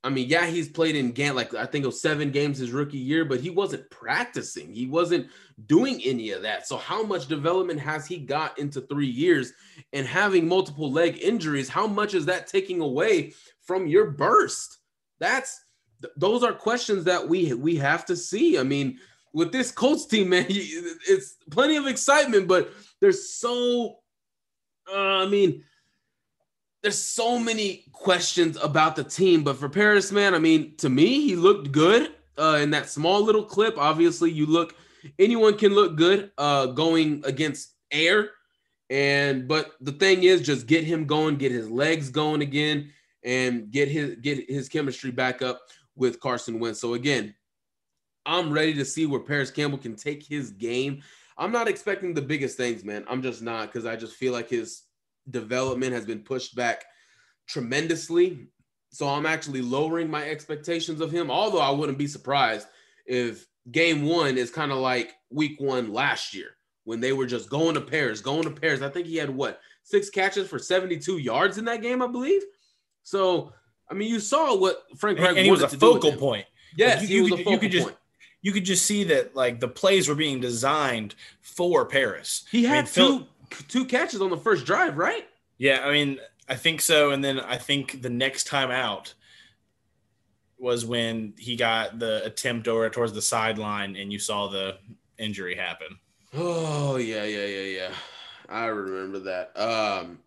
I 0.04 0.10
mean, 0.10 0.28
yeah, 0.28 0.48
he's 0.48 0.68
played 0.68 0.96
in 0.96 1.12
game 1.12 1.36
like 1.36 1.54
I 1.54 1.66
think 1.66 1.84
it 1.84 1.88
was 1.88 2.02
seven 2.02 2.32
games 2.32 2.58
his 2.58 2.72
rookie 2.72 2.98
year, 2.98 3.24
but 3.24 3.40
he 3.40 3.52
wasn't 3.52 3.90
practicing. 3.92 4.74
He 4.74 4.88
wasn't 4.88 5.28
doing 5.68 6.02
any 6.04 6.32
of 6.32 6.42
that. 6.42 6.68
So 6.68 6.78
how 6.78 7.04
much 7.04 7.28
development 7.28 7.80
has 7.80 8.08
he 8.08 8.18
got 8.18 8.58
into 8.58 8.82
three 8.82 9.08
years 9.08 9.54
and 9.94 10.08
having 10.08 10.48
multiple 10.48 10.92
leg 10.92 11.20
injuries? 11.22 11.70
How 11.70 11.86
much 11.86 12.16
is 12.16 12.26
that 12.26 12.48
taking 12.48 12.82
away 12.82 13.34
from 13.62 13.86
your 13.86 14.10
burst? 14.10 14.80
That's 15.20 15.62
those 16.18 16.44
are 16.44 16.54
questions 16.54 17.04
that 17.04 17.28
we 17.28 17.54
we 17.54 17.76
have 17.76 18.04
to 18.06 18.16
see. 18.16 18.58
I 18.58 18.64
mean, 18.64 18.98
with 19.34 19.52
this 19.52 19.72
Colts 19.72 20.08
team, 20.08 20.30
man, 20.30 20.46
it's 20.50 21.38
plenty 21.52 21.78
of 21.78 21.86
excitement, 21.86 22.48
but 22.48 22.72
there's 23.02 23.30
so 23.30 24.00
uh, 24.92 24.98
I 24.98 25.28
mean 25.28 25.64
there's 26.82 27.02
so 27.02 27.38
many 27.38 27.86
questions 27.92 28.58
about 28.62 28.96
the 28.96 29.04
team, 29.04 29.44
but 29.44 29.58
for 29.58 29.70
Parris, 29.70 30.12
man, 30.12 30.34
I 30.34 30.40
mean, 30.40 30.76
to 30.78 30.90
me, 30.90 31.22
he 31.22 31.36
looked 31.36 31.72
good 31.72 32.12
uh, 32.38 32.60
in 32.62 32.72
that 32.72 32.90
small 32.90 33.24
little 33.24 33.44
clip. 33.44 33.78
Obviously, 33.78 34.32
you 34.32 34.48
look, 34.48 34.76
anyone 35.20 35.58
can 35.58 35.74
look 35.74 35.96
good 35.96 36.32
uh, 36.38 36.68
going 36.68 37.22
against 37.26 37.74
air, 37.92 38.32
and 38.90 39.48
but 39.48 39.74
the 39.82 39.92
thing 39.92 40.24
is, 40.24 40.42
just 40.42 40.66
get 40.66 40.84
him 40.84 41.06
going, 41.06 41.38
get 41.38 41.52
his 41.52 41.70
legs 41.70 42.10
going 42.10 42.42
again, 42.42 42.92
and 43.24 43.70
get 43.72 43.88
his 43.88 44.16
get 44.16 44.50
his 44.50 44.68
chemistry 44.68 45.12
back 45.12 45.44
up 45.44 45.62
with 45.96 46.20
Carson 46.20 46.60
Wentz. 46.60 46.80
So 46.80 46.96
again, 46.96 47.36
I'm 48.26 48.52
ready 48.52 48.74
to 48.74 48.86
see 48.86 49.06
where 49.06 49.20
Parris 49.20 49.52
Campbell 49.52 49.78
can 49.78 49.96
take 49.96 50.24
his 50.24 50.50
game. 50.50 51.04
I'm 51.38 51.52
not 51.52 51.68
expecting 51.68 52.14
the 52.14 52.22
biggest 52.22 52.58
things, 52.58 52.84
man. 52.84 53.06
I'm 53.08 53.22
just 53.22 53.42
not 53.42 53.68
because 53.68 53.86
I 53.86 53.96
just 53.96 54.16
feel 54.16 54.34
like 54.34 54.50
his 54.50 54.84
development 55.32 55.94
has 55.94 56.06
been 56.06 56.20
pushed 56.20 56.56
back 56.56 56.86
tremendously. 57.48 58.48
So 58.90 59.08
I'm 59.08 59.26
actually 59.26 59.62
lowering 59.62 60.10
my 60.10 60.28
expectations 60.30 61.02
of 61.02 61.12
him, 61.12 61.32
although 61.32 61.62
I 61.62 61.72
wouldn't 61.72 61.98
be 61.98 62.08
surprised 62.08 62.68
if 63.06 63.48
game 63.72 64.06
one 64.06 64.38
is 64.38 64.52
kind 64.52 64.72
of 64.72 64.80
like 64.80 65.14
week 65.30 65.60
one 65.60 65.94
last 65.94 66.34
year 66.34 66.58
when 66.84 67.00
they 67.00 67.14
were 67.14 67.26
just 67.26 67.50
going 67.50 67.76
to 67.76 67.82
Parris, 67.82 68.22
going 68.22 68.44
to 68.44 68.52
Parris. 68.52 68.82
I 68.82 68.90
think 68.90 69.08
he 69.08 69.18
had 69.18 69.30
what 69.30 69.60
six 69.84 70.10
catches 70.10 70.48
for 70.48 70.60
72 70.60 71.18
yards 71.18 71.58
in 71.58 71.66
that 71.66 71.82
game, 71.82 72.02
I 72.02 72.08
believe. 72.08 72.42
So, 73.04 73.54
I 73.90 73.94
mean, 73.94 74.10
you 74.10 74.20
saw 74.20 74.56
what 74.56 74.84
Frank 74.98 75.20
Reich 75.20 75.30
and, 75.30 75.38
and 75.40 75.46
he 75.46 75.52
was 75.52 75.64
a 75.64 75.70
focal 75.70 76.14
point. 76.14 76.46
Yes, 76.76 77.02
like 77.02 77.10
you, 77.10 77.26
you, 77.26 77.36
could, 77.36 77.46
you 77.46 77.58
could 77.58 77.72
just 77.72 77.86
point. 77.86 77.98
you 78.42 78.52
could 78.52 78.66
just 78.66 78.86
see 78.86 79.04
that 79.06 79.36
like 79.36 79.60
the 79.60 79.68
plays 79.68 80.08
were 80.08 80.16
being 80.16 80.40
designed 80.40 81.16
for 81.42 81.86
Parris. 81.86 82.46
He 82.50 82.64
had 82.64 82.74
I 82.74 82.78
mean, 82.78 82.86
Phil, 82.88 83.28
two 83.68 83.86
catches 83.86 84.22
on 84.22 84.30
the 84.30 84.38
first 84.38 84.66
drive, 84.66 84.98
right? 84.98 85.28
Yeah, 85.58 85.82
I 85.84 85.92
mean, 85.92 86.20
I 86.50 86.56
think 86.56 86.82
so. 86.82 87.12
And 87.12 87.24
then 87.24 87.40
I 87.40 87.58
think 87.58 88.02
the 88.02 88.10
next 88.10 88.46
time 88.46 88.72
out 88.72 89.14
was 90.58 90.86
when 90.86 91.34
he 91.38 91.56
got 91.56 92.00
the 92.00 92.24
attempt 92.26 92.68
over 92.68 92.90
towards 92.90 93.14
the 93.14 93.22
sideline 93.22 93.96
and 93.96 94.12
you 94.12 94.20
saw 94.20 94.48
the 94.48 94.78
injury 95.18 95.56
happen. 95.56 95.98
Oh, 96.34 96.98
yeah, 96.98 97.24
yeah, 97.24 97.46
yeah, 97.46 97.80
yeah. 97.80 97.94
I 98.50 98.66
remember 98.66 99.20
that. 99.20 99.58
Um 99.60 100.20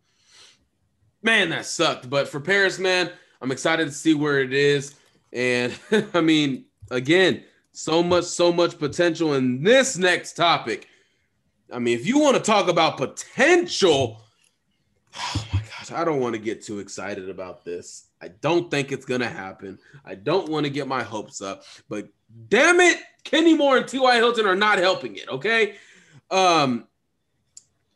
man, 1.23 1.51
that 1.51 1.67
sucked. 1.67 2.09
But 2.09 2.29
for 2.29 2.41
Parris, 2.41 2.79
man, 2.79 3.11
I'm 3.41 3.53
excited 3.53 3.87
to 3.87 3.93
see 3.93 4.15
where 4.15 4.41
it 4.41 4.53
is. 4.53 4.95
And 5.33 5.75
I 6.15 6.21
mean, 6.21 6.65
again, 6.91 7.45
so 7.73 8.03
much, 8.03 8.25
so 8.25 8.53
much 8.53 8.79
potential 8.79 9.35
in 9.35 9.63
this 9.63 9.97
next 9.97 10.35
topic. 10.35 10.89
I 11.75 11.81
mean, 11.81 11.99
if 11.99 12.07
you 12.07 12.21
want 12.21 12.37
to 12.37 12.43
talk 12.43 12.69
about 12.69 12.97
potential, 12.97 14.23
oh 15.17 15.47
my 15.53 15.61
gosh, 15.61 15.91
I 15.93 16.05
don't 16.05 16.21
want 16.21 16.35
to 16.35 16.41
get 16.41 16.63
too 16.63 16.79
excited 16.79 17.29
about 17.29 17.65
this. 17.65 18.07
I 18.23 18.29
don't 18.29 18.71
think 18.71 18.93
it's 18.93 19.05
gonna 19.05 19.29
happen. 19.29 19.79
I 20.05 20.15
don't 20.15 20.49
want 20.49 20.65
to 20.65 20.71
get 20.71 20.89
my 20.89 21.03
hopes 21.03 21.43
up, 21.43 21.65
but 21.89 22.09
damn 22.49 22.81
it, 22.81 22.99
Kenny 23.25 23.55
Moore 23.55 23.79
and 23.79 23.89
T.Y. 23.89 24.17
Hilton 24.17 24.47
are 24.47 24.57
not 24.57 24.79
helping 24.79 25.17
it. 25.17 25.29
Okay. 25.29 25.75
Um, 26.31 26.87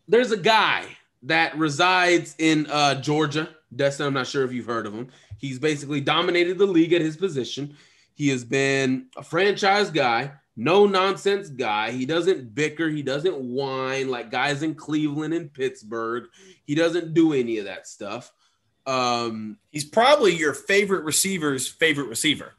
there's 0.08 0.32
a 0.32 0.36
guy 0.36 0.84
that 1.22 1.56
resides 1.56 2.34
in 2.38 2.66
uh, 2.70 3.00
Georgia. 3.00 3.48
Destin, 3.74 4.06
I'm 4.06 4.14
not 4.14 4.26
sure 4.26 4.44
if 4.44 4.52
you've 4.52 4.66
heard 4.66 4.86
of 4.86 4.94
him. 4.94 5.08
He's 5.38 5.58
basically 5.58 6.00
dominated 6.00 6.58
the 6.58 6.66
league 6.66 6.92
at 6.92 7.00
his 7.00 7.16
position. 7.16 7.76
He 8.14 8.28
has 8.28 8.44
been 8.44 9.06
a 9.16 9.22
franchise 9.22 9.90
guy 9.90 10.32
no 10.58 10.86
nonsense 10.86 11.48
guy. 11.48 11.92
He 11.92 12.04
doesn't 12.04 12.52
bicker. 12.52 12.88
He 12.88 13.02
doesn't 13.02 13.36
whine 13.36 14.10
like 14.10 14.32
guys 14.32 14.64
in 14.64 14.74
Cleveland 14.74 15.32
and 15.32 15.54
Pittsburgh. 15.54 16.24
He 16.64 16.74
doesn't 16.74 17.14
do 17.14 17.32
any 17.32 17.58
of 17.58 17.66
that 17.66 17.86
stuff. 17.86 18.32
Um, 18.84 19.58
He's 19.70 19.84
probably 19.84 20.34
your 20.34 20.52
favorite 20.54 21.04
receiver's 21.04 21.68
favorite 21.68 22.08
receiver. 22.08 22.54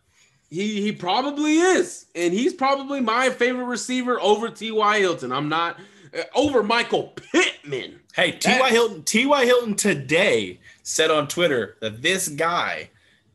he 0.49 0.81
he 0.81 0.93
probably 0.93 1.57
is, 1.57 2.05
and 2.15 2.33
he's 2.33 2.53
probably 2.53 3.01
my 3.01 3.29
favorite 3.31 3.65
receiver 3.65 4.17
over 4.21 4.49
T.Y. 4.49 4.99
Hilton. 4.99 5.33
I'm 5.33 5.49
not 5.49 5.77
uh, 6.17 6.21
over 6.33 6.63
Michael 6.63 7.13
Pittman. 7.33 7.99
Hey, 8.15 8.31
T.Y. 8.31 8.69
Hilton, 8.69 9.03
T.Y. 9.03 9.45
Hilton 9.45 9.75
today 9.75 10.61
said 10.83 11.11
on 11.11 11.27
Twitter 11.27 11.75
that 11.81 12.01
this 12.01 12.29
guy 12.29 12.91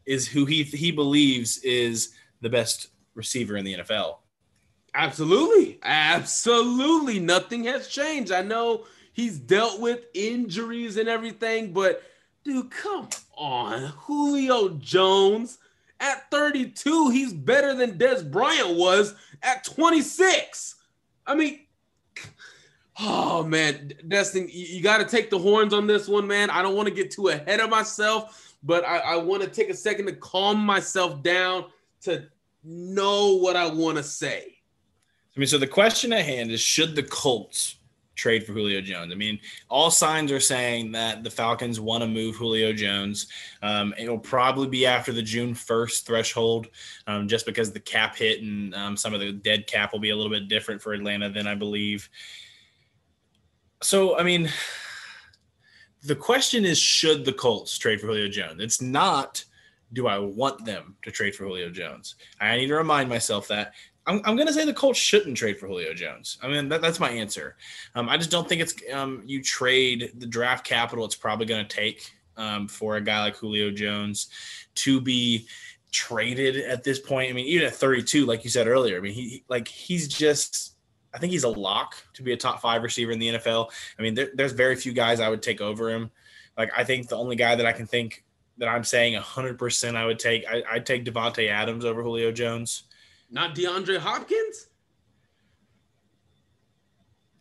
is 0.06 0.26
who 0.26 0.46
he 0.46 0.62
he 0.62 0.90
believes 0.90 1.58
is 1.58 2.14
the 2.40 2.48
best 2.48 2.88
receiver 3.14 3.58
in 3.58 3.64
the 3.66 3.74
NFL. 3.74 4.16
Absolutely. 4.94 5.78
Absolutely. 5.82 7.18
Nothing 7.18 7.64
has 7.64 7.88
changed. 7.88 8.30
I 8.30 8.42
know 8.42 8.84
he's 9.12 9.38
dealt 9.38 9.80
with 9.80 10.04
injuries 10.14 10.96
and 10.96 11.08
everything, 11.08 11.72
but 11.72 12.02
dude, 12.44 12.70
come 12.70 13.08
on. 13.36 13.92
Julio 13.98 14.70
Jones 14.70 15.58
at 16.00 16.30
32, 16.30 17.10
he's 17.10 17.32
better 17.32 17.74
than 17.74 17.98
Dez 17.98 18.28
Bryant 18.30 18.76
was 18.76 19.14
at 19.42 19.64
26. 19.64 20.76
I 21.26 21.34
mean, 21.34 21.60
oh 23.00 23.42
man, 23.42 23.92
Destin, 24.06 24.48
you, 24.50 24.82
got 24.82 24.98
to 24.98 25.04
take 25.04 25.30
the 25.30 25.38
horns 25.38 25.72
on 25.72 25.86
this 25.86 26.06
one, 26.06 26.26
man. 26.26 26.50
I 26.50 26.62
don't 26.62 26.76
want 26.76 26.88
to 26.88 26.94
get 26.94 27.10
too 27.10 27.28
ahead 27.28 27.60
of 27.60 27.70
myself, 27.70 28.56
but 28.62 28.84
I, 28.84 28.98
I 28.98 29.16
want 29.16 29.42
to 29.42 29.48
take 29.48 29.70
a 29.70 29.74
second 29.74 30.06
to 30.06 30.12
calm 30.12 30.58
myself 30.58 31.22
down 31.22 31.66
to 32.02 32.26
know 32.62 33.36
what 33.36 33.56
I 33.56 33.66
want 33.66 33.96
to 33.96 34.02
say. 34.02 34.54
I 35.36 35.40
mean, 35.40 35.46
so 35.48 35.58
the 35.58 35.66
question 35.66 36.12
at 36.12 36.24
hand 36.24 36.50
is 36.50 36.60
should 36.60 36.94
the 36.94 37.02
Colts 37.02 37.76
trade 38.14 38.46
for 38.46 38.52
Julio 38.52 38.80
Jones? 38.80 39.12
I 39.12 39.16
mean, 39.16 39.40
all 39.68 39.90
signs 39.90 40.30
are 40.30 40.40
saying 40.40 40.92
that 40.92 41.24
the 41.24 41.30
Falcons 41.30 41.80
want 41.80 42.02
to 42.02 42.08
move 42.08 42.36
Julio 42.36 42.72
Jones. 42.72 43.26
Um, 43.60 43.92
it'll 43.98 44.18
probably 44.18 44.68
be 44.68 44.86
after 44.86 45.12
the 45.12 45.22
June 45.22 45.52
1st 45.52 46.04
threshold, 46.04 46.68
um, 47.08 47.26
just 47.26 47.46
because 47.46 47.72
the 47.72 47.80
cap 47.80 48.16
hit 48.16 48.42
and 48.42 48.74
um, 48.74 48.96
some 48.96 49.12
of 49.12 49.20
the 49.20 49.32
dead 49.32 49.66
cap 49.66 49.92
will 49.92 50.00
be 50.00 50.10
a 50.10 50.16
little 50.16 50.30
bit 50.30 50.48
different 50.48 50.80
for 50.80 50.92
Atlanta 50.92 51.28
than 51.28 51.48
I 51.48 51.56
believe. 51.56 52.08
So, 53.82 54.16
I 54.16 54.22
mean, 54.22 54.48
the 56.04 56.16
question 56.16 56.64
is 56.64 56.78
should 56.78 57.24
the 57.24 57.32
Colts 57.32 57.76
trade 57.76 58.00
for 58.00 58.06
Julio 58.06 58.28
Jones? 58.28 58.62
It's 58.62 58.80
not 58.80 59.44
do 59.92 60.08
I 60.08 60.18
want 60.18 60.64
them 60.64 60.96
to 61.02 61.10
trade 61.10 61.34
for 61.34 61.44
Julio 61.44 61.70
Jones? 61.70 62.16
I 62.40 62.56
need 62.56 62.66
to 62.66 62.74
remind 62.74 63.08
myself 63.08 63.48
that 63.48 63.74
I'm, 64.06 64.20
I'm 64.24 64.36
going 64.36 64.46
to 64.46 64.52
say 64.52 64.64
the 64.64 64.74
Colts 64.74 64.98
shouldn't 64.98 65.36
trade 65.36 65.58
for 65.58 65.66
Julio 65.66 65.94
Jones. 65.94 66.38
I 66.42 66.48
mean, 66.48 66.68
that, 66.68 66.82
that's 66.82 67.00
my 67.00 67.10
answer. 67.10 67.56
Um, 67.94 68.08
I 68.08 68.16
just 68.16 68.30
don't 68.30 68.48
think 68.48 68.60
it's 68.60 68.74
um, 68.92 69.22
you 69.24 69.42
trade 69.42 70.12
the 70.18 70.26
draft 70.26 70.66
capital 70.66 71.04
it's 71.04 71.14
probably 71.14 71.46
going 71.46 71.66
to 71.66 71.76
take 71.76 72.12
um, 72.36 72.68
for 72.68 72.96
a 72.96 73.00
guy 73.00 73.22
like 73.22 73.36
Julio 73.36 73.70
Jones 73.70 74.28
to 74.76 75.00
be 75.00 75.46
traded 75.90 76.56
at 76.56 76.84
this 76.84 76.98
point. 76.98 77.30
I 77.30 77.32
mean, 77.32 77.46
even 77.46 77.66
at 77.66 77.74
32, 77.74 78.26
like 78.26 78.44
you 78.44 78.50
said 78.50 78.66
earlier, 78.66 78.98
I 78.98 79.00
mean, 79.00 79.14
he 79.14 79.44
like 79.48 79.68
he's 79.68 80.08
just. 80.08 80.72
I 81.12 81.18
think 81.18 81.30
he's 81.30 81.44
a 81.44 81.48
lock 81.48 81.94
to 82.14 82.24
be 82.24 82.32
a 82.32 82.36
top 82.36 82.60
five 82.60 82.82
receiver 82.82 83.12
in 83.12 83.20
the 83.20 83.34
NFL. 83.34 83.70
I 83.96 84.02
mean, 84.02 84.14
there, 84.14 84.30
there's 84.34 84.50
very 84.50 84.74
few 84.74 84.92
guys 84.92 85.20
I 85.20 85.28
would 85.28 85.42
take 85.42 85.60
over 85.60 85.88
him. 85.88 86.10
Like, 86.58 86.72
I 86.76 86.82
think 86.82 87.06
the 87.06 87.16
only 87.16 87.36
guy 87.36 87.54
that 87.54 87.64
I 87.64 87.70
can 87.70 87.86
think 87.86 88.24
that 88.58 88.68
I'm 88.68 88.82
saying 88.82 89.14
100% 89.14 89.94
I 89.94 90.06
would 90.06 90.18
take, 90.18 90.44
I, 90.48 90.64
I'd 90.72 90.86
take 90.86 91.04
Davante 91.04 91.48
Adams 91.48 91.84
over 91.84 92.02
Julio 92.02 92.32
Jones. 92.32 92.82
Not 93.34 93.54
DeAndre 93.56 93.98
Hopkins? 93.98 94.68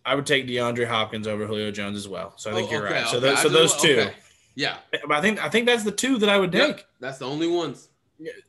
I 0.03 0.15
would 0.15 0.25
take 0.25 0.47
DeAndre 0.47 0.87
Hopkins 0.87 1.27
over 1.27 1.45
Julio 1.45 1.71
Jones 1.71 1.95
as 1.95 2.07
well. 2.09 2.33
So 2.35 2.51
I 2.51 2.55
think 2.55 2.67
Oh, 2.69 2.71
you're 2.73 2.85
okay, 2.87 2.95
right. 2.95 3.07
So, 3.07 3.17
okay. 3.17 3.27
those, 3.27 3.41
so 3.41 3.49
those 3.49 3.75
two. 3.81 3.99
okay. 3.99 4.13
Yeah. 4.55 4.77
But 4.91 5.11
I 5.11 5.21
think 5.21 5.41
I 5.41 5.49
think 5.49 5.65
that's 5.67 5.83
the 5.83 5.91
two 5.91 6.17
that 6.17 6.29
I 6.29 6.37
would 6.37 6.51
take. 6.51 6.85
That's 6.99 7.19
the 7.19 7.25
only 7.27 7.47
ones. 7.47 7.87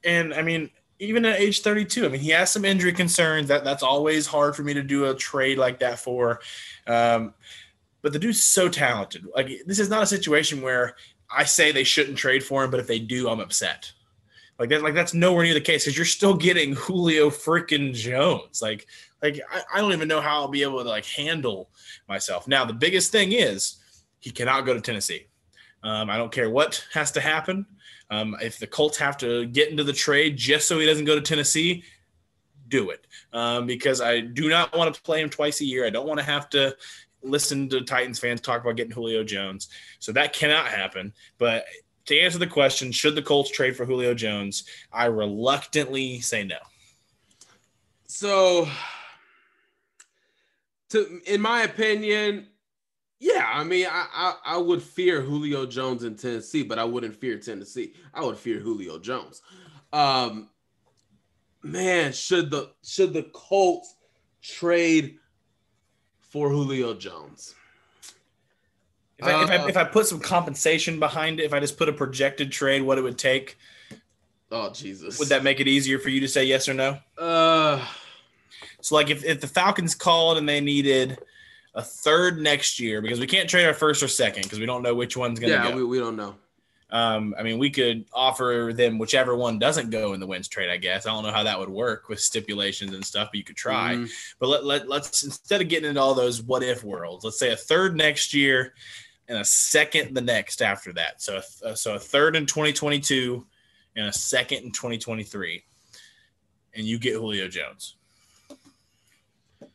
And 0.04 0.34
I 0.34 0.42
mean, 0.42 0.70
even 0.98 1.24
at 1.26 1.38
age 1.38 1.60
32, 1.60 2.04
I 2.04 2.08
mean, 2.08 2.20
he 2.20 2.30
has 2.30 2.50
some 2.50 2.64
injury 2.64 2.92
concerns. 2.92 3.48
That 3.48 3.62
that's 3.62 3.82
always 3.82 4.26
hard 4.26 4.56
for 4.56 4.62
me 4.62 4.74
to 4.74 4.82
do 4.82 5.04
a 5.06 5.14
trade 5.14 5.58
like 5.58 5.78
that 5.80 5.98
for. 5.98 6.40
Um, 6.86 7.34
but 8.02 8.12
the 8.12 8.18
dude's 8.18 8.42
so 8.42 8.68
talented. 8.68 9.26
Like 9.34 9.48
this 9.66 9.78
is 9.78 9.88
not 9.88 10.02
a 10.02 10.06
situation 10.06 10.60
where 10.62 10.96
I 11.30 11.44
say 11.44 11.72
they 11.72 11.84
shouldn't 11.84 12.18
trade 12.18 12.42
for 12.42 12.64
him, 12.64 12.70
but 12.70 12.80
if 12.80 12.86
they 12.86 12.98
do, 12.98 13.28
I'm 13.28 13.40
upset. 13.40 13.92
Like 14.58 14.68
that, 14.68 14.82
like 14.82 14.94
that's 14.94 15.14
nowhere 15.14 15.44
near 15.44 15.54
the 15.54 15.60
case 15.60 15.84
because 15.84 15.96
you're 15.96 16.06
still 16.06 16.34
getting 16.34 16.74
Julio 16.74 17.28
freaking 17.28 17.92
Jones. 17.92 18.62
Like, 18.62 18.86
like 19.22 19.40
I, 19.50 19.62
I 19.74 19.80
don't 19.80 19.92
even 19.92 20.08
know 20.08 20.20
how 20.20 20.42
I'll 20.42 20.48
be 20.48 20.62
able 20.62 20.82
to 20.82 20.88
like 20.88 21.06
handle 21.06 21.70
myself. 22.08 22.46
Now, 22.46 22.64
the 22.64 22.72
biggest 22.72 23.10
thing 23.10 23.32
is 23.32 23.76
he 24.20 24.30
cannot 24.30 24.64
go 24.64 24.74
to 24.74 24.80
Tennessee. 24.80 25.26
Um, 25.82 26.08
I 26.08 26.16
don't 26.16 26.32
care 26.32 26.48
what 26.48 26.84
has 26.92 27.10
to 27.12 27.20
happen. 27.20 27.66
Um, 28.10 28.36
if 28.40 28.58
the 28.58 28.66
Colts 28.66 28.96
have 28.98 29.16
to 29.18 29.46
get 29.46 29.70
into 29.70 29.84
the 29.84 29.92
trade 29.92 30.36
just 30.36 30.68
so 30.68 30.78
he 30.78 30.86
doesn't 30.86 31.04
go 31.04 31.14
to 31.14 31.20
Tennessee, 31.20 31.84
do 32.68 32.90
it. 32.90 33.06
Um, 33.32 33.66
because 33.66 34.00
I 34.00 34.20
do 34.20 34.48
not 34.48 34.76
want 34.76 34.94
to 34.94 35.02
play 35.02 35.20
him 35.20 35.30
twice 35.30 35.60
a 35.60 35.64
year. 35.64 35.86
I 35.86 35.90
don't 35.90 36.06
want 36.06 36.20
to 36.20 36.24
have 36.24 36.48
to 36.50 36.76
listen 37.22 37.68
to 37.70 37.80
Titans 37.80 38.18
fans 38.18 38.40
talk 38.40 38.60
about 38.62 38.76
getting 38.76 38.92
Julio 38.92 39.24
Jones. 39.24 39.68
So 39.98 40.12
that 40.12 40.32
cannot 40.32 40.66
happen. 40.66 41.12
But 41.38 41.64
to 42.06 42.18
answer 42.18 42.38
the 42.38 42.46
question, 42.46 42.92
should 42.92 43.14
the 43.14 43.22
Colts 43.22 43.50
trade 43.50 43.76
for 43.76 43.86
Julio 43.86 44.14
Jones? 44.14 44.64
I 44.92 45.06
reluctantly 45.06 46.20
say 46.20 46.44
no. 46.44 46.58
So, 48.06 48.68
to 50.90 51.20
in 51.26 51.40
my 51.40 51.62
opinion, 51.62 52.48
yeah, 53.18 53.48
I 53.50 53.64
mean, 53.64 53.86
I, 53.90 54.06
I 54.12 54.34
I 54.54 54.56
would 54.58 54.82
fear 54.82 55.22
Julio 55.22 55.66
Jones 55.66 56.04
in 56.04 56.14
Tennessee, 56.16 56.62
but 56.62 56.78
I 56.78 56.84
wouldn't 56.84 57.16
fear 57.16 57.38
Tennessee. 57.38 57.94
I 58.12 58.22
would 58.22 58.36
fear 58.36 58.60
Julio 58.60 58.98
Jones. 58.98 59.42
Um, 59.92 60.50
man, 61.62 62.12
should 62.12 62.50
the 62.50 62.72
should 62.84 63.14
the 63.14 63.24
Colts 63.32 63.94
trade 64.42 65.18
for 66.20 66.50
Julio 66.50 66.94
Jones? 66.94 67.54
If 69.26 69.34
I, 69.34 69.42
if, 69.44 69.50
I, 69.50 69.56
Uh, 69.56 69.66
if 69.68 69.76
I 69.76 69.84
put 69.84 70.06
some 70.06 70.20
compensation 70.20 70.98
behind 70.98 71.40
it, 71.40 71.44
if 71.44 71.52
I 71.52 71.60
just 71.60 71.76
put 71.76 71.88
a 71.88 71.92
projected 71.92 72.52
trade, 72.52 72.82
what 72.82 72.98
it 72.98 73.02
would 73.02 73.18
take, 73.18 73.56
Oh 74.52 74.70
Jesus! 74.70 75.18
would 75.18 75.28
that 75.28 75.42
make 75.42 75.58
it 75.60 75.66
easier 75.66 75.98
for 75.98 76.10
you 76.10 76.20
to 76.20 76.28
say 76.28 76.44
yes 76.44 76.68
or 76.68 76.74
no? 76.74 76.98
Uh, 77.18 77.84
So, 78.80 78.94
like, 78.94 79.08
if, 79.10 79.24
if 79.24 79.40
the 79.40 79.46
Falcons 79.48 79.94
called 79.94 80.36
and 80.38 80.48
they 80.48 80.60
needed 80.60 81.18
a 81.74 81.82
third 81.82 82.38
next 82.40 82.78
year, 82.78 83.00
because 83.00 83.18
we 83.18 83.26
can't 83.26 83.48
trade 83.48 83.64
our 83.66 83.74
first 83.74 84.02
or 84.02 84.08
second 84.08 84.42
because 84.44 84.60
we 84.60 84.66
don't 84.66 84.82
know 84.82 84.94
which 84.94 85.16
one's 85.16 85.40
going 85.40 85.52
to 85.52 85.58
yeah, 85.58 85.70
go. 85.70 85.76
we, 85.76 85.84
we 85.84 85.98
don't 85.98 86.16
know. 86.16 86.36
Um, 86.90 87.34
I 87.36 87.42
mean, 87.42 87.58
we 87.58 87.70
could 87.70 88.04
offer 88.12 88.72
them 88.76 88.98
whichever 88.98 89.34
one 89.34 89.58
doesn't 89.58 89.90
go 89.90 90.12
in 90.12 90.20
the 90.20 90.26
Wentz 90.26 90.46
trade. 90.46 90.70
I 90.70 90.76
guess 90.76 91.06
I 91.06 91.10
don't 91.10 91.24
know 91.24 91.32
how 91.32 91.42
that 91.42 91.58
would 91.58 91.70
work 91.70 92.08
with 92.08 92.20
stipulations 92.20 92.92
and 92.92 93.04
stuff, 93.04 93.30
but 93.32 93.38
you 93.38 93.42
could 93.42 93.56
try. 93.56 93.94
Mhm. 93.94 94.10
But 94.38 94.48
let, 94.50 94.64
let 94.64 94.88
let's 94.88 95.24
instead 95.24 95.60
of 95.62 95.68
getting 95.68 95.88
into 95.88 96.00
all 96.00 96.14
those 96.14 96.40
what 96.42 96.62
if 96.62 96.84
worlds, 96.84 97.24
let's 97.24 97.38
say 97.38 97.50
a 97.50 97.56
third 97.56 97.96
next 97.96 98.32
year 98.34 98.74
and 99.28 99.38
a 99.38 99.44
second 99.44 100.14
the 100.14 100.20
next 100.20 100.62
after 100.62 100.92
that. 100.94 101.22
So 101.22 101.40
a, 101.64 101.76
so 101.76 101.94
a 101.94 101.98
third 101.98 102.36
in 102.36 102.46
2022 102.46 103.46
and 103.96 104.06
a 104.06 104.12
second 104.12 104.64
in 104.64 104.72
2023, 104.72 105.62
and 106.74 106.84
you 106.84 106.98
get 106.98 107.14
Julio 107.14 107.48
Jones. 107.48 107.96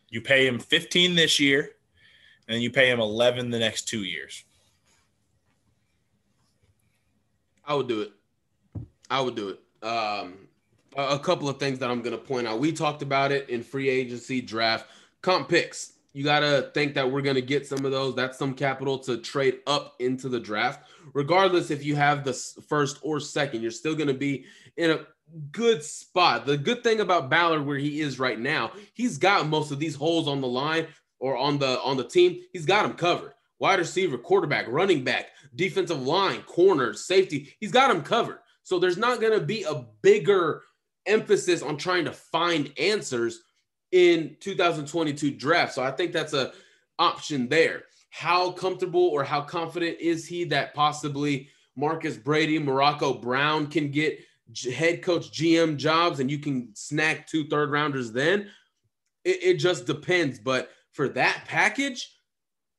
You 0.10 0.22
pay 0.22 0.48
him 0.48 0.60
15 0.60 1.16
this 1.16 1.40
year, 1.40 1.72
and 2.48 2.62
you 2.62 2.72
pay 2.72 2.90
him 2.90 3.00
11 3.00 3.52
the 3.52 3.60
next 3.60 3.88
two 3.88 4.04
years. 4.04 4.44
I 7.66 7.76
would 7.76 7.88
do 7.88 8.02
it. 8.02 8.12
I 9.10 9.22
would 9.22 9.36
do 9.36 9.50
it. 9.50 9.60
Um, 9.86 10.48
a 10.98 11.20
couple 11.20 11.48
of 11.48 11.60
things 11.60 11.80
that 11.80 11.90
I'm 11.90 12.02
going 12.02 12.18
to 12.18 12.24
point 12.24 12.48
out. 12.48 12.60
We 12.60 12.72
talked 12.72 13.04
about 13.04 13.32
it 13.32 13.50
in 13.50 13.64
free 13.64 13.90
agency 13.90 14.42
draft 14.42 14.88
comp 15.22 15.50
picks. 15.50 15.94
You 16.20 16.26
got 16.26 16.42
to 16.42 16.70
think 16.74 16.96
that 16.96 17.10
we're 17.10 17.22
going 17.22 17.38
to 17.38 17.42
get 17.42 17.66
some 17.66 17.86
of 17.86 17.94
those. 17.94 18.14
That's 18.14 18.38
some 18.38 18.54
capital 18.54 19.00
to 19.00 19.20
trade 19.20 19.60
up 19.66 19.96
into 20.00 20.28
the 20.28 20.38
draft. 20.38 20.90
Regardless 21.14 21.72
if 21.72 21.86
you 21.86 21.96
have 21.96 22.26
the 22.26 22.34
first 22.68 23.00
or 23.02 23.22
second, 23.22 23.62
you're 23.62 23.72
still 23.72 23.96
going 23.96 24.10
to 24.10 24.14
be 24.14 24.44
in 24.76 24.92
a 24.92 25.06
good 25.54 25.82
spot. 25.82 26.46
The 26.46 26.58
good 26.58 26.84
thing 26.84 27.00
about 27.00 27.30
Ballard 27.30 27.66
where 27.66 27.78
he 27.78 28.02
is 28.02 28.20
right 28.20 28.38
now, 28.38 28.74
he's 28.96 29.18
got 29.18 29.48
most 29.48 29.72
of 29.72 29.80
these 29.80 29.96
holes 29.96 30.28
on 30.28 30.42
the 30.42 30.48
line 30.48 30.88
or 31.20 31.38
on 31.38 31.58
the 31.58 31.80
on 31.84 31.96
the 31.96 32.04
team. 32.04 32.42
He's 32.52 32.66
got 32.66 32.84
them 32.84 32.98
covered. 32.98 33.32
Wide 33.60 33.80
receiver, 33.80 34.18
quarterback, 34.18 34.66
running 34.68 35.06
back, 35.06 35.28
defensive 35.56 36.02
line, 36.02 36.42
corner, 36.42 36.94
safety. 36.94 37.56
He's 37.62 37.72
got 37.72 37.88
them 37.88 38.04
covered. 38.04 38.40
So 38.64 38.78
there's 38.78 38.98
not 38.98 39.22
going 39.22 39.40
to 39.40 39.46
be 39.46 39.64
a 39.64 39.86
bigger 40.02 40.64
emphasis 41.06 41.62
on 41.62 41.78
trying 41.78 42.04
to 42.04 42.12
find 42.12 42.74
answers 42.78 43.40
in 43.92 44.36
2022 44.40 45.32
draft. 45.32 45.74
So 45.74 45.84
I 45.84 45.92
think 45.92 46.12
that's 46.12 46.34
a 46.34 46.54
option 46.98 47.48
there. 47.48 47.84
How 48.10 48.52
comfortable 48.52 49.08
or 49.08 49.24
how 49.24 49.42
confident 49.42 49.98
is 50.00 50.26
he 50.26 50.44
that 50.46 50.74
possibly 50.74 51.50
Marcus 51.76 52.18
Brady, 52.18 52.60
Morocco 52.60 53.14
Brown 53.14 53.68
can 53.68 53.92
get 53.92 54.20
head 54.74 55.04
coach 55.04 55.32
GM 55.32 55.78
jobs 55.78 56.20
and 56.20 56.30
you 56.30 56.40
can 56.40 56.70
snack 56.74 57.28
two 57.28 57.48
third 57.48 57.72
rounders 57.72 58.12
then? 58.12 58.50
It, 59.24 59.44
it 59.44 59.54
just 59.56 59.86
depends. 59.86 60.40
But 60.40 60.70
for 60.92 61.08
that 61.10 61.44
package, 61.48 62.12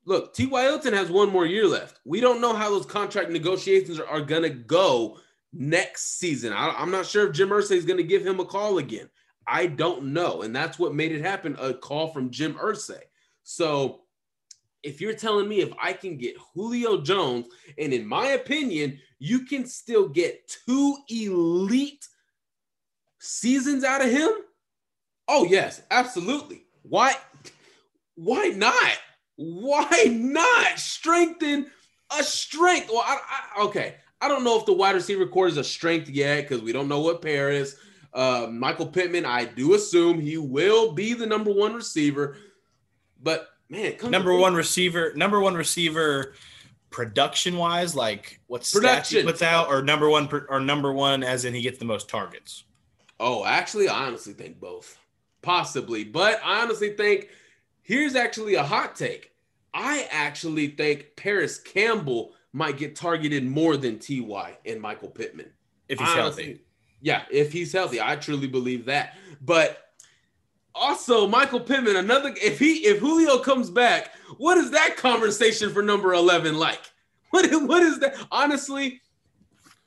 look, 0.04 0.34
T.Y. 0.34 0.62
Hilton 0.62 0.92
has 0.92 1.10
one 1.10 1.30
more 1.30 1.46
year 1.46 1.66
left. 1.66 2.00
We 2.04 2.20
don't 2.20 2.40
know 2.40 2.54
how 2.54 2.70
those 2.70 2.86
contract 2.86 3.30
negotiations 3.30 4.00
are, 4.00 4.06
are 4.06 4.20
going 4.20 4.42
to 4.42 4.50
go 4.50 5.18
next 5.52 6.18
season. 6.18 6.52
I, 6.52 6.82
am 6.82 6.90
not 6.90 7.06
sure 7.06 7.28
if 7.28 7.34
Jim 7.34 7.50
Irsay 7.50 7.76
is 7.76 7.84
going 7.84 7.96
to 7.96 8.04
give 8.04 8.26
him 8.26 8.40
a 8.40 8.44
call 8.44 8.78
again. 8.78 9.08
I 9.46 9.66
don't 9.66 10.12
know. 10.12 10.42
And 10.42 10.54
that's 10.54 10.78
what 10.78 10.94
made 10.94 11.12
it 11.12 11.22
happen 11.22 11.56
a 11.58 11.74
call 11.74 12.08
from 12.08 12.30
Jim 12.30 12.54
Irsay. 12.54 13.02
So 13.42 14.02
if 14.82 15.00
you're 15.00 15.14
telling 15.14 15.48
me 15.48 15.60
if 15.60 15.72
I 15.80 15.92
can 15.92 16.16
get 16.16 16.36
Julio 16.54 17.00
Jones, 17.00 17.46
and 17.78 17.92
in 17.92 18.06
my 18.06 18.28
opinion, 18.28 18.98
you 19.18 19.44
can 19.44 19.66
still 19.66 20.08
get 20.08 20.50
two 20.66 20.96
elite 21.08 22.06
seasons 23.18 23.84
out 23.84 24.02
of 24.02 24.10
him? 24.10 24.30
Oh, 25.28 25.44
yes, 25.44 25.82
absolutely. 25.90 26.64
Why? 26.82 27.14
Why 28.16 28.48
not? 28.48 28.98
Why 29.36 30.04
not 30.10 30.78
strengthen 30.78 31.66
a 32.18 32.22
strength? 32.22 32.90
Well, 32.90 33.04
I, 33.06 33.18
I, 33.56 33.62
okay. 33.64 33.96
I 34.20 34.28
don't 34.28 34.44
know 34.44 34.58
if 34.58 34.66
the 34.66 34.72
wide 34.72 34.94
receiver 34.94 35.26
core 35.26 35.46
is 35.46 35.56
a 35.56 35.64
strength 35.64 36.08
yet 36.08 36.42
because 36.42 36.62
we 36.62 36.72
don't 36.72 36.88
know 36.88 37.00
what 37.00 37.22
Parris. 37.22 37.76
Uh, 38.12 38.48
Michael 38.50 38.86
Pittman, 38.86 39.24
I 39.24 39.44
do 39.44 39.74
assume 39.74 40.20
he 40.20 40.36
will 40.36 40.92
be 40.92 41.14
the 41.14 41.26
number 41.26 41.52
one 41.52 41.74
receiver, 41.74 42.36
but 43.22 43.48
man, 43.68 43.94
number 44.08 44.34
one 44.34 44.54
receiver, 44.54 45.12
number 45.14 45.40
one 45.40 45.54
receiver, 45.54 46.34
production 46.90 47.56
wise, 47.56 47.94
like 47.94 48.40
what 48.48 48.62
stats 48.62 49.16
he 49.16 49.22
puts 49.22 49.42
out, 49.42 49.68
or 49.68 49.82
number 49.82 50.08
one, 50.08 50.28
or 50.48 50.60
number 50.60 50.92
one 50.92 51.22
as 51.22 51.44
in 51.44 51.54
he 51.54 51.62
gets 51.62 51.78
the 51.78 51.84
most 51.84 52.08
targets. 52.08 52.64
Oh, 53.20 53.44
actually, 53.44 53.88
I 53.88 54.06
honestly 54.06 54.32
think 54.32 54.58
both, 54.58 54.98
possibly, 55.42 56.04
but 56.04 56.40
I 56.44 56.62
honestly 56.62 56.94
think 56.94 57.28
here's 57.82 58.16
actually 58.16 58.54
a 58.56 58.62
hot 58.62 58.96
take. 58.96 59.30
I 59.72 60.08
actually 60.10 60.68
think 60.68 61.14
Parris 61.16 61.58
Campbell 61.58 62.32
might 62.52 62.76
get 62.76 62.96
targeted 62.96 63.46
more 63.46 63.76
than 63.76 63.98
Ty 64.00 64.58
and 64.66 64.80
Michael 64.80 65.10
Pittman 65.10 65.50
if 65.88 66.00
he's 66.00 66.08
Honestly, 66.08 66.44
healthy. 66.44 66.60
Yeah, 67.00 67.22
if 67.30 67.52
he's 67.52 67.72
healthy, 67.72 68.00
I 68.00 68.16
truly 68.16 68.46
believe 68.46 68.84
that. 68.86 69.14
But 69.40 69.78
also, 70.74 71.26
Michael 71.26 71.60
Pittman, 71.60 71.96
another 71.96 72.34
if 72.40 72.58
he 72.58 72.86
if 72.86 72.98
Julio 72.98 73.38
comes 73.38 73.70
back, 73.70 74.14
what 74.38 74.58
is 74.58 74.70
that 74.70 74.96
conversation 74.96 75.72
for 75.72 75.82
number 75.82 76.12
eleven 76.14 76.58
like? 76.58 76.80
What 77.30 77.48
what 77.68 77.80
is 77.84 78.00
that? 78.00 78.16
Honestly, 78.32 79.00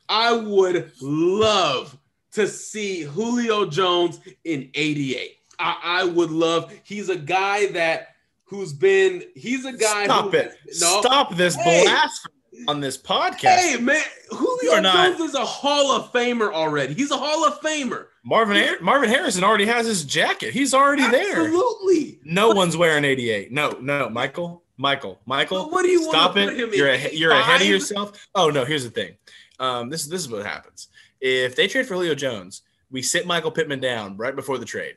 I 0.07 0.32
would 0.32 0.93
love 1.01 1.97
to 2.32 2.47
see 2.47 3.01
Julio 3.01 3.66
Jones 3.66 4.22
in 4.45 4.70
88. 4.74 5.38
I, 5.59 5.80
I 5.84 6.03
would 6.05 6.32
love. 6.32 6.74
He's 6.84 7.09
a 7.09 7.18
guy 7.18 7.68
that 7.72 8.16
who's 8.45 8.74
been 8.74 9.24
he's 9.36 9.66
a 9.66 9.74
guy 9.74 10.05
stop 10.05 10.32
who, 10.32 10.38
it 10.38 10.55
no, 10.80 11.01
stop 11.01 11.36
this 11.36 11.55
hey, 11.55 11.84
blasphemy 11.84 12.32
on 12.68 12.80
this 12.80 12.97
podcast. 12.97 13.58
Hey 13.58 13.78
man 13.78 14.01
julio 14.30 14.82
jones 14.82 15.20
is 15.20 15.36
a 15.36 15.45
hall 15.45 15.91
of 15.91 16.12
famer 16.12 16.51
already. 16.51 16.93
He's 16.93 17.12
a 17.12 17.18
hall 17.18 17.45
of 17.45 17.60
famer. 17.62 18.08
Marvin 18.24 18.76
marvin 18.82 19.10
harrison 19.10 19.43
already 19.43 19.66
has 19.66 19.86
his 19.86 20.04
jacket. 20.04 20.54
He's 20.54 20.74
already 20.74 21.04
absolutely. 21.04 21.34
there. 21.34 21.45
Absolutely. 21.45 22.20
No 22.24 22.49
one's 22.49 22.78
wearing 22.78 23.06
88 23.06 23.51
no 23.51 23.72
no 23.82 24.10
michael 24.10 24.64
michael 24.78 25.20
michael 25.26 25.64
but 25.64 25.72
what 25.72 25.84
do 25.84 25.89
you 25.89 26.04
stop 26.04 26.36
it. 26.38 26.74
you're, 26.76 26.89
a, 26.89 27.14
you're 27.14 27.32
ahead 27.32 27.62
of 27.62 27.68
yourself. 27.68 28.28
Oh 28.36 28.49
no 28.49 28.66
here's 28.66 28.84
the 28.84 28.89
thing. 28.89 29.16
Um 29.60 29.89
this, 29.89 30.06
this 30.06 30.22
is 30.22 30.30
what 30.30 30.45
happens. 30.45 30.88
If 31.22 31.56
they 31.56 31.68
trade 31.68 31.86
for 31.86 31.95
julio 31.95 32.16
jones 32.16 32.62
we 32.91 33.01
sit 33.01 33.26
michael 33.26 33.51
pittman 33.51 33.80
down 33.80 34.18
right 34.18 34.36
before 34.36 34.58
the 34.58 34.66
trade 34.66 34.95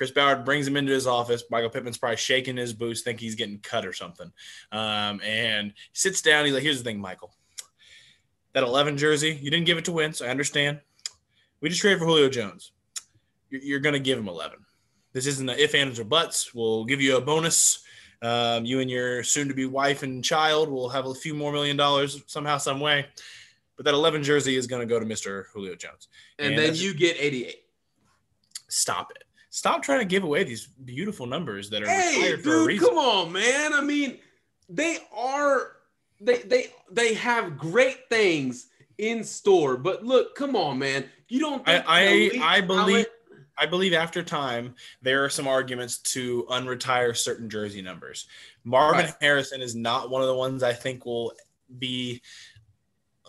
Chris 0.00 0.12
Ballard 0.12 0.46
brings 0.46 0.66
him 0.66 0.78
into 0.78 0.94
his 0.94 1.06
office. 1.06 1.44
Michael 1.50 1.68
Pittman's 1.68 1.98
probably 1.98 2.16
shaking 2.16 2.56
his 2.56 2.72
boots, 2.72 3.02
think 3.02 3.20
he's 3.20 3.34
getting 3.34 3.58
cut 3.58 3.84
or 3.84 3.92
something. 3.92 4.32
Um, 4.72 5.20
and 5.22 5.74
sits 5.92 6.22
down. 6.22 6.46
He's 6.46 6.54
like, 6.54 6.62
"Here's 6.62 6.78
the 6.78 6.84
thing, 6.84 6.98
Michael. 6.98 7.34
That 8.54 8.62
11 8.62 8.96
jersey, 8.96 9.38
you 9.42 9.50
didn't 9.50 9.66
give 9.66 9.76
it 9.76 9.84
to 9.84 9.92
Wentz. 9.92 10.22
I 10.22 10.28
understand. 10.28 10.80
We 11.60 11.68
just 11.68 11.82
traded 11.82 11.98
for 11.98 12.06
Julio 12.06 12.30
Jones. 12.30 12.72
You're, 13.50 13.60
you're 13.60 13.80
going 13.80 13.92
to 13.92 13.98
give 13.98 14.18
him 14.18 14.26
11. 14.26 14.60
This 15.12 15.26
isn't 15.26 15.44
the 15.44 15.62
if, 15.62 15.74
ands, 15.74 16.00
or 16.00 16.04
buts. 16.04 16.54
We'll 16.54 16.86
give 16.86 17.02
you 17.02 17.18
a 17.18 17.20
bonus. 17.20 17.84
Um, 18.22 18.64
you 18.64 18.80
and 18.80 18.90
your 18.90 19.22
soon-to-be 19.22 19.66
wife 19.66 20.02
and 20.02 20.24
child 20.24 20.70
will 20.70 20.88
have 20.88 21.04
a 21.04 21.14
few 21.14 21.34
more 21.34 21.52
million 21.52 21.76
dollars 21.76 22.22
somehow, 22.26 22.56
some 22.56 22.80
way. 22.80 23.04
But 23.76 23.84
that 23.84 23.92
11 23.92 24.22
jersey 24.22 24.56
is 24.56 24.66
going 24.66 24.80
to 24.80 24.86
go 24.86 24.98
to 24.98 25.04
Mr. 25.04 25.44
Julio 25.52 25.74
Jones. 25.74 26.08
And, 26.38 26.54
and 26.54 26.58
then 26.58 26.74
you 26.74 26.94
get 26.94 27.18
88. 27.20 27.56
Stop 28.68 29.10
it 29.10 29.24
stop 29.50 29.82
trying 29.82 29.98
to 29.98 30.06
give 30.06 30.24
away 30.24 30.44
these 30.44 30.66
beautiful 30.66 31.26
numbers 31.26 31.68
that 31.70 31.82
are 31.82 31.86
retired 31.86 32.42
for 32.42 32.62
a 32.62 32.64
reason. 32.64 32.68
hey, 32.68 32.78
dude, 32.78 32.80
Come 32.80 32.98
on, 32.98 33.32
man. 33.32 33.74
I 33.74 33.82
mean, 33.82 34.18
they 34.68 34.98
are 35.14 35.72
they 36.20 36.38
they 36.38 36.66
they 36.90 37.14
have 37.14 37.58
great 37.58 38.08
things 38.08 38.68
in 38.98 39.24
store. 39.24 39.76
But 39.76 40.04
look, 40.04 40.34
come 40.34 40.56
on, 40.56 40.78
man. 40.78 41.04
You 41.28 41.40
don't 41.40 41.68
I 41.68 41.82
I, 41.86 42.56
I 42.56 42.60
believe 42.60 43.06
I 43.58 43.66
believe 43.66 43.92
after 43.92 44.22
time 44.22 44.74
there 45.02 45.24
are 45.24 45.28
some 45.28 45.46
arguments 45.46 45.98
to 45.98 46.44
unretire 46.48 47.16
certain 47.16 47.50
jersey 47.50 47.82
numbers. 47.82 48.26
Marvin 48.64 49.06
right. 49.06 49.14
Harrison 49.20 49.60
is 49.60 49.74
not 49.74 50.10
one 50.10 50.22
of 50.22 50.28
the 50.28 50.34
ones 50.34 50.62
I 50.62 50.72
think 50.72 51.04
will 51.04 51.32
be 51.78 52.22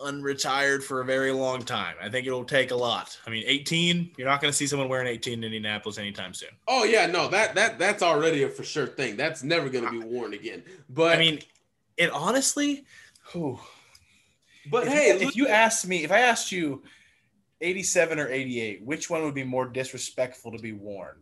unretired 0.02 0.82
for 0.82 1.00
a 1.00 1.04
very 1.04 1.32
long 1.32 1.62
time. 1.62 1.96
I 2.00 2.08
think 2.08 2.26
it'll 2.26 2.44
take 2.44 2.70
a 2.70 2.76
lot. 2.76 3.18
I 3.26 3.30
mean, 3.30 3.44
18, 3.46 4.12
you're 4.16 4.28
not 4.28 4.40
going 4.40 4.50
to 4.50 4.56
see 4.56 4.66
someone 4.66 4.88
wearing 4.88 5.06
18 5.06 5.34
in 5.34 5.44
Indianapolis 5.44 5.98
anytime 5.98 6.34
soon. 6.34 6.50
Oh 6.68 6.84
yeah, 6.84 7.06
no, 7.06 7.28
that 7.28 7.54
that 7.54 7.78
that's 7.78 8.02
already 8.02 8.42
a 8.42 8.48
for 8.48 8.64
sure 8.64 8.86
thing. 8.86 9.16
That's 9.16 9.42
never 9.42 9.68
going 9.68 9.84
to 9.84 9.90
be 9.90 9.98
worn 10.00 10.34
again. 10.34 10.62
But 10.88 11.16
I 11.16 11.18
mean, 11.18 11.40
it 11.96 12.10
honestly, 12.10 12.84
whew, 13.32 13.58
but 14.70 14.86
if 14.86 14.92
hey, 14.92 15.10
if 15.20 15.36
you 15.36 15.48
asked 15.48 15.86
me, 15.86 16.04
if 16.04 16.12
I 16.12 16.20
asked 16.20 16.52
you 16.52 16.82
87 17.60 18.18
or 18.18 18.28
88, 18.28 18.84
which 18.84 19.08
one 19.10 19.22
would 19.22 19.34
be 19.34 19.44
more 19.44 19.66
disrespectful 19.66 20.52
to 20.52 20.58
be 20.58 20.72
worn? 20.72 21.16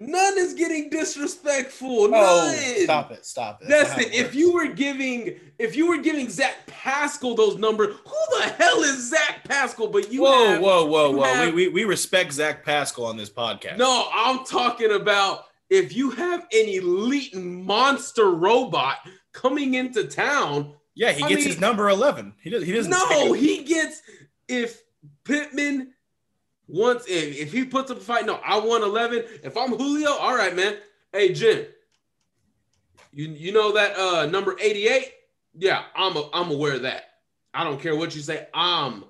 None 0.00 0.38
is 0.38 0.54
getting 0.54 0.90
disrespectful. 0.90 2.10
Oh, 2.14 2.54
stop 2.82 3.10
it! 3.10 3.26
Stop 3.26 3.62
it. 3.62 3.68
That's, 3.68 3.98
it. 3.98 4.14
If 4.14 4.34
you 4.34 4.52
were 4.52 4.68
giving, 4.68 5.40
if 5.58 5.76
you 5.76 5.88
were 5.88 5.98
giving 5.98 6.28
Zach 6.28 6.54
Pascal 6.66 7.34
those 7.34 7.56
numbers, 7.56 7.96
who 8.04 8.38
the 8.38 8.44
hell 8.44 8.82
is 8.82 9.10
Zach 9.10 9.44
Pascal? 9.44 9.88
But 9.88 10.12
you, 10.12 10.22
whoa, 10.22 10.48
have, 10.50 10.60
whoa, 10.60 10.84
whoa, 10.86 11.10
whoa! 11.10 11.24
Have, 11.24 11.54
we, 11.54 11.68
we 11.68 11.68
we 11.68 11.84
respect 11.84 12.32
Zach 12.32 12.64
Pascal 12.64 13.06
on 13.06 13.16
this 13.16 13.30
podcast. 13.30 13.76
No, 13.76 14.08
I'm 14.12 14.44
talking 14.44 14.92
about 14.92 15.46
if 15.68 15.96
you 15.96 16.10
have 16.10 16.42
an 16.42 16.68
elite 16.68 17.34
monster 17.34 18.30
robot 18.30 18.98
coming 19.32 19.74
into 19.74 20.04
town. 20.04 20.74
Yeah, 20.94 21.12
he 21.12 21.24
I 21.24 21.28
gets 21.28 21.40
mean, 21.40 21.48
his 21.48 21.60
number 21.60 21.88
eleven. 21.88 22.34
He 22.42 22.50
does. 22.50 22.64
He 22.64 22.72
doesn't. 22.72 22.90
No, 22.90 23.32
he 23.32 23.64
gets 23.64 24.00
if 24.48 24.80
Pittman 25.24 25.92
once 26.68 27.04
if, 27.08 27.36
if 27.38 27.52
he 27.52 27.64
puts 27.64 27.90
up 27.90 27.96
a 27.96 28.00
fight, 28.00 28.26
no, 28.26 28.38
I 28.44 28.58
won 28.58 28.82
11. 28.82 29.24
If 29.42 29.56
I'm 29.56 29.72
Julio, 29.72 30.10
all 30.10 30.36
right, 30.36 30.54
man. 30.54 30.76
Hey, 31.12 31.32
Jim, 31.32 31.66
you, 33.12 33.28
you 33.28 33.52
know 33.52 33.72
that 33.72 33.96
uh 33.98 34.26
number 34.26 34.56
88? 34.60 35.12
Yeah, 35.58 35.84
I'm 35.96 36.16
a, 36.16 36.28
I'm 36.32 36.50
aware 36.50 36.74
of 36.74 36.82
that. 36.82 37.04
I 37.54 37.64
don't 37.64 37.80
care 37.80 37.96
what 37.96 38.14
you 38.14 38.20
say. 38.20 38.46
I'm 38.54 39.04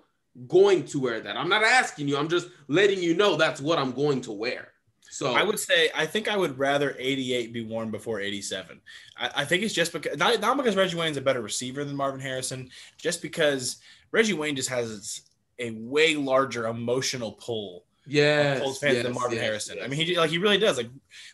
going 0.46 0.84
to 0.86 1.00
wear 1.00 1.20
that. 1.20 1.36
I'm 1.36 1.48
not 1.48 1.64
asking 1.64 2.08
you. 2.08 2.16
I'm 2.16 2.28
just 2.28 2.48
letting 2.68 3.02
you 3.02 3.14
know 3.14 3.36
that's 3.36 3.60
what 3.60 3.78
I'm 3.78 3.92
going 3.92 4.20
to 4.22 4.32
wear. 4.32 4.68
So 5.10 5.34
I 5.34 5.42
would 5.42 5.58
say 5.58 5.90
I 5.94 6.06
think 6.06 6.28
I 6.28 6.36
would 6.36 6.58
rather 6.58 6.94
88 6.98 7.52
be 7.52 7.62
worn 7.62 7.90
before 7.90 8.20
87. 8.20 8.80
I, 9.16 9.30
I 9.36 9.44
think 9.44 9.62
it's 9.62 9.74
just 9.74 9.92
because 9.92 10.16
not, 10.16 10.40
not 10.40 10.56
because 10.56 10.76
Reggie 10.76 10.96
Wayne's 10.96 11.16
a 11.16 11.22
better 11.22 11.40
receiver 11.40 11.84
than 11.84 11.96
Marvin 11.96 12.20
Harrison, 12.20 12.70
just 12.98 13.22
because 13.22 13.78
Reggie 14.12 14.34
Wayne 14.34 14.54
just 14.54 14.68
has 14.68 15.22
a 15.58 15.72
way 15.72 16.16
larger 16.16 16.66
emotional 16.66 17.32
pull. 17.32 17.84
Yeah, 18.06 18.60
Colts 18.60 18.78
fans 18.78 18.94
yes, 18.94 19.04
than 19.04 19.14
Marvin 19.14 19.36
yes, 19.36 19.44
Harrison. 19.44 19.76
Yes. 19.76 19.84
I 19.84 19.88
mean, 19.88 20.06
he 20.06 20.16
like 20.16 20.30
he 20.30 20.38
really 20.38 20.58
does. 20.58 20.78
Like, 20.78 20.88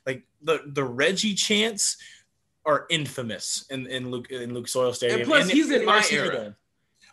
like 0.07 0.25
the 0.43 0.63
the 0.67 0.83
Reggie 0.85 1.35
chants 1.35 1.99
are 2.67 2.87
infamous 2.91 3.65
in 3.71 3.87
in 3.87 4.11
Luke 4.11 4.31
in 4.31 4.55
Lucas 4.55 4.75
Oil 4.75 4.93
Stadium. 4.93 5.21
And 5.21 5.29
plus, 5.29 5.43
and 5.43 5.53
he's 5.53 5.71
in 5.71 5.85
my 5.85 6.05
era. 6.11 6.57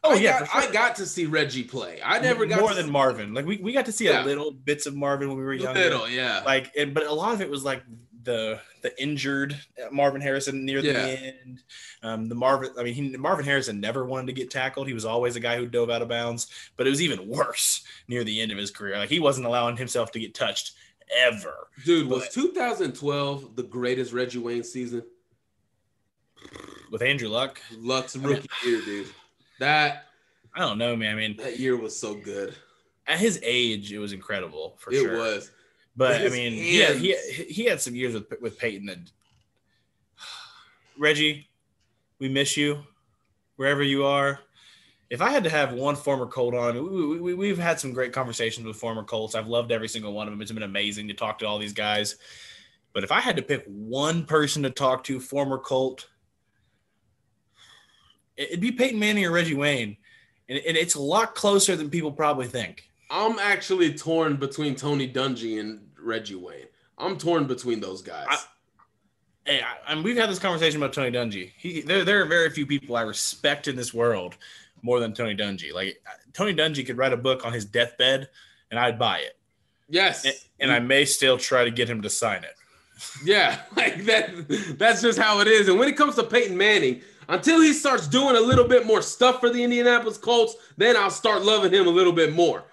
Oh 0.04 0.16
I 0.16 0.20
yeah, 0.20 0.40
got, 0.40 0.50
sure. 0.50 0.62
I 0.62 0.72
got 0.72 0.96
to 0.96 1.06
see 1.06 1.28
Reggie 1.28 1.64
play. 1.64 2.00
I 2.04 2.20
never 2.20 2.48
got 2.48 2.60
more 2.60 2.74
than 2.74 2.86
see- 2.86 2.92
Marvin. 2.92 3.36
Like 3.36 3.46
we, 3.46 3.58
we 3.58 3.72
got 3.72 3.86
to 3.86 3.92
see 3.92 4.06
yeah. 4.06 4.24
a 4.24 4.26
little 4.26 4.50
bits 4.52 4.88
of 4.88 4.96
Marvin 4.96 5.28
when 5.28 5.38
we 5.38 5.44
were 5.44 5.54
younger. 5.54 5.80
Little, 5.80 6.10
yeah. 6.10 6.42
Like, 6.44 6.72
and, 6.76 6.92
but 6.94 7.06
a 7.06 7.14
lot 7.14 7.36
of 7.36 7.42
it 7.42 7.50
was 7.50 7.64
like 7.64 7.84
the 8.24 8.60
the 8.82 9.02
injured 9.02 9.60
Marvin 9.92 10.22
Harrison 10.22 10.66
near 10.66 10.80
yeah. 10.80 10.94
the 10.94 11.00
end. 11.00 11.64
Um, 12.04 12.30
the 12.30 12.36
Marvin, 12.36 12.72
I 12.78 12.84
mean, 12.84 12.94
he, 12.94 13.18
Marvin 13.18 13.46
Harrison 13.46 13.80
never 13.80 14.06
wanted 14.06 14.28
to 14.28 14.34
get 14.34 14.50
tackled. 14.50 14.88
He 14.88 14.94
was 14.94 15.06
always 15.06 15.36
a 15.36 15.40
guy 15.40 15.58
who 15.58 15.68
dove 15.68 15.90
out 15.90 16.02
of 16.02 16.10
bounds. 16.10 16.48
But 16.78 16.88
it 16.88 16.90
was 16.90 17.02
even 17.02 17.28
worse 17.28 17.84
near 18.08 18.24
the 18.24 18.42
end 18.42 18.52
of 18.52 18.58
his 18.58 18.72
career. 18.72 18.98
Like 18.98 19.10
he 19.10 19.20
wasn't 19.20 19.48
allowing 19.48 19.78
himself 19.78 20.12
to 20.12 20.20
get 20.20 20.34
touched 20.34 20.74
ever. 21.20 21.68
Dude, 21.86 22.10
but, 22.10 22.20
was 22.20 22.30
2012 22.30 23.56
the 23.56 23.64
greatest 23.64 24.14
Reggie 24.14 24.40
Wayne 24.40 24.64
season? 24.64 25.04
With 26.92 27.02
Andrew 27.02 27.30
Luck, 27.30 27.62
Luck's 27.78 28.16
rookie 28.16 28.50
I 28.64 28.66
mean, 28.66 28.76
year, 28.76 28.86
dude. 28.86 29.08
That 29.60 30.06
I 30.56 30.60
don't 30.60 30.78
know, 30.78 30.96
man. 30.96 31.16
I 31.16 31.18
mean, 31.18 31.38
that 31.38 31.60
year 31.60 31.78
was 31.78 31.98
so 31.98 32.16
good. 32.16 32.56
At 33.08 33.20
his 33.20 33.40
age, 33.44 33.94
it 33.94 34.00
was 34.00 34.14
incredible 34.14 34.76
for 34.80 34.92
it 34.92 34.98
sure. 34.98 35.14
It 35.14 35.18
was. 35.18 35.52
But 35.96 36.22
I 36.22 36.30
mean, 36.30 36.54
yeah, 36.54 36.94
he, 36.94 37.16
he 37.32 37.44
he 37.44 37.66
had 37.66 37.82
some 37.82 37.96
years 37.96 38.14
with 38.14 38.32
with 38.42 38.58
Peyton 38.58 38.86
that 38.86 39.00
Reggie, 40.98 41.50
we 42.20 42.30
miss 42.30 42.56
you 42.56 42.84
wherever 43.56 43.84
you 43.84 44.06
are. 44.06 44.40
If 45.10 45.22
I 45.22 45.30
had 45.30 45.44
to 45.44 45.50
have 45.50 45.74
one 45.74 45.96
former 45.96 46.26
Colt 46.26 46.54
on, 46.54 47.20
we, 47.22 47.34
we, 47.34 47.50
have 47.50 47.58
had 47.58 47.80
some 47.80 47.92
great 47.92 48.14
conversations 48.14 48.66
with 48.66 48.78
former 48.78 49.04
Colts. 49.04 49.36
I've 49.36 49.48
loved 49.48 49.72
every 49.72 49.90
single 49.90 50.14
one 50.14 50.28
of 50.28 50.32
them. 50.32 50.42
It's 50.42 50.52
been 50.52 50.64
amazing 50.64 51.08
to 51.10 51.14
talk 51.14 51.40
to 51.40 51.48
all 51.48 51.60
these 51.60 51.74
guys. 51.74 52.16
But 52.94 53.04
if 53.04 53.12
I 53.12 53.20
had 53.20 53.36
to 53.38 53.42
pick 53.42 53.66
one 53.66 54.26
person 54.26 54.64
to 54.64 54.70
talk 54.70 55.04
to, 55.06 55.20
former 55.20 55.58
Colt, 55.58 56.08
it'd 58.38 58.62
be 58.62 58.72
Peyton 58.72 59.00
Manning 59.00 59.26
or 59.26 59.32
Reggie 59.32 59.56
Wayne. 59.56 59.98
And, 60.48 60.60
and 60.60 60.78
it's 60.78 60.96
a 60.96 61.02
lot 61.02 61.36
closer 61.36 61.76
than 61.76 61.90
people 61.90 62.12
probably 62.12 62.48
think. 62.48 62.91
I'm 63.12 63.38
actually 63.40 63.94
torn 63.94 64.38
between 64.38 64.74
Tony 64.74 65.12
Dungy 65.12 65.60
and 65.60 65.82
Reggie 66.02 66.36
Wayne. 66.36 66.68
I'm 66.98 67.18
torn 67.18 67.46
between 67.46 67.82
those 67.82 68.02
guys. 68.02 68.26
I, 68.30 68.38
hey, 69.46 69.62
I, 69.62 69.92
and 69.92 70.02
we've 70.02 70.16
had 70.16 70.30
this 70.30 70.40
conversation 70.40 70.82
about 70.82 70.94
Tony 70.94 71.12
Dungy. 71.12 71.52
He, 71.58 71.82
there, 71.82 72.06
there 72.06 72.22
are 72.22 72.26
very 72.26 72.50
few 72.52 72.66
people 72.66 72.96
I 72.96 73.02
respect 73.02 73.68
in 73.68 73.76
this 73.76 73.94
world 73.94 74.38
more 74.82 75.02
than 75.02 75.14
Tony 75.14 75.36
Dungy. 75.36 75.74
Like 75.74 76.02
Tony 76.32 76.54
Dungy 76.54 76.86
could 76.86 76.98
write 76.98 77.12
a 77.12 77.18
book 77.18 77.46
on 77.46 77.52
his 77.52 77.66
deathbed, 77.66 78.30
and 78.72 78.80
I'd 78.80 78.98
buy 78.98 79.20
it. 79.20 79.38
Yes, 79.90 80.24
and, 80.24 80.36
and 80.62 80.72
I 80.72 80.80
may 80.80 81.04
still 81.04 81.38
try 81.38 81.66
to 81.66 81.72
get 81.72 81.90
him 81.90 82.02
to 82.04 82.10
sign 82.10 82.44
it. 82.46 82.56
Yeah, 83.26 83.60
like 83.76 84.06
that. 84.06 84.78
That's 84.78 85.02
just 85.02 85.18
how 85.18 85.40
it 85.40 85.48
is. 85.48 85.68
And 85.68 85.80
when 85.80 85.90
it 85.90 85.98
comes 85.98 86.14
to 86.16 86.24
Peyton 86.24 86.56
Manning, 86.56 87.02
until 87.30 87.60
he 87.60 87.74
starts 87.74 88.08
doing 88.08 88.36
a 88.36 88.40
little 88.40 88.68
bit 88.68 88.86
more 88.86 89.02
stuff 89.02 89.40
for 89.40 89.50
the 89.50 89.64
Indianapolis 89.64 90.20
Colts, 90.20 90.56
then 90.78 90.96
I'll 90.96 91.10
start 91.10 91.42
loving 91.42 91.74
him 91.74 91.88
a 91.88 91.90
little 91.90 92.14
bit 92.14 92.34
more. 92.34 92.64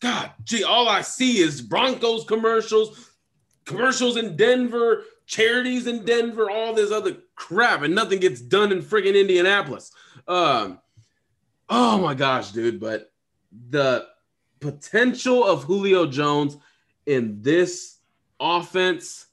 God, 0.00 0.32
gee, 0.44 0.64
all 0.64 0.88
I 0.88 1.02
see 1.02 1.38
is 1.38 1.60
Broncos 1.60 2.24
commercials, 2.24 3.10
commercials 3.66 4.16
in 4.16 4.34
Denver, 4.34 5.04
charities 5.26 5.86
in 5.86 6.04
Denver, 6.04 6.50
all 6.50 6.72
this 6.72 6.90
other 6.90 7.18
crap, 7.36 7.82
and 7.82 7.94
nothing 7.94 8.18
gets 8.18 8.40
done 8.40 8.72
in 8.72 8.82
friggin' 8.82 9.18
Indianapolis. 9.18 9.92
Um, 10.26 10.80
oh 11.68 11.98
my 11.98 12.14
gosh, 12.14 12.52
dude! 12.52 12.80
But 12.80 13.12
the 13.68 14.06
potential 14.60 15.44
of 15.44 15.64
Julio 15.64 16.06
Jones 16.06 16.56
in 17.06 17.42
this 17.42 17.98
offense 18.38 19.26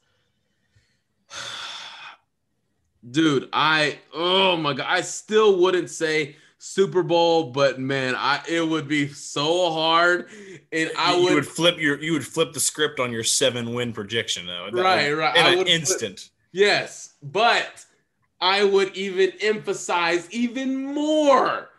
dude, 3.10 3.48
I 3.52 3.98
oh 4.14 4.56
my 4.56 4.74
god, 4.74 4.86
I 4.88 5.00
still 5.00 5.60
wouldn't 5.60 5.90
say 5.90 6.36
Super 6.68 7.02
Bowl, 7.02 7.50
but 7.50 7.80
man, 7.80 8.14
I 8.14 8.42
it 8.48 8.66
would 8.66 8.88
be 8.88 9.08
so 9.08 9.70
hard, 9.70 10.28
and 10.70 10.90
I 10.98 11.16
you 11.16 11.24
would, 11.24 11.34
would 11.34 11.46
flip 11.46 11.78
your 11.78 12.00
you 12.00 12.12
would 12.12 12.26
flip 12.26 12.52
the 12.52 12.60
script 12.60 13.00
on 13.00 13.10
your 13.10 13.24
seven 13.24 13.74
win 13.74 13.92
projection 13.92 14.46
though. 14.46 14.68
right, 14.72 15.12
right, 15.12 15.36
in 15.36 15.44
I 15.44 15.54
an 15.54 15.66
instant. 15.66 16.20
Flip, 16.20 16.32
yes, 16.52 17.14
but 17.22 17.84
I 18.40 18.64
would 18.64 18.94
even 18.96 19.32
emphasize 19.40 20.30
even 20.30 20.94
more 20.94 21.70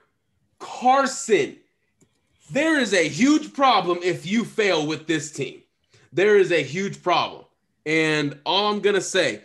Carson. 0.60 1.58
There 2.52 2.80
is 2.80 2.94
a 2.94 3.08
huge 3.08 3.54
problem 3.54 4.00
if 4.04 4.26
you 4.26 4.44
fail 4.44 4.88
with 4.88 5.08
this 5.08 5.32
team. 5.32 5.62
There 6.12 6.38
is 6.38 6.52
a 6.52 6.64
huge 6.64 7.04
problem. 7.04 7.46
And 7.86 8.40
all 8.46 8.74
I'm 8.74 8.82
going 8.82 8.96
to 8.96 9.02
say, 9.02 9.42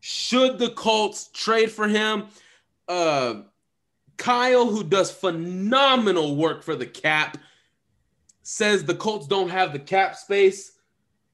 should 0.00 0.58
the 0.58 0.70
Colts 0.70 1.28
trade 1.32 1.70
for 1.70 1.88
him? 1.88 2.26
Uh, 2.88 3.42
Kyle, 4.16 4.66
who 4.66 4.82
does 4.82 5.10
phenomenal 5.10 6.36
work 6.36 6.62
for 6.62 6.74
the 6.74 6.86
cap, 6.86 7.38
says 8.42 8.84
the 8.84 8.94
Colts 8.94 9.26
don't 9.26 9.50
have 9.50 9.72
the 9.72 9.78
cap 9.78 10.16
space. 10.16 10.72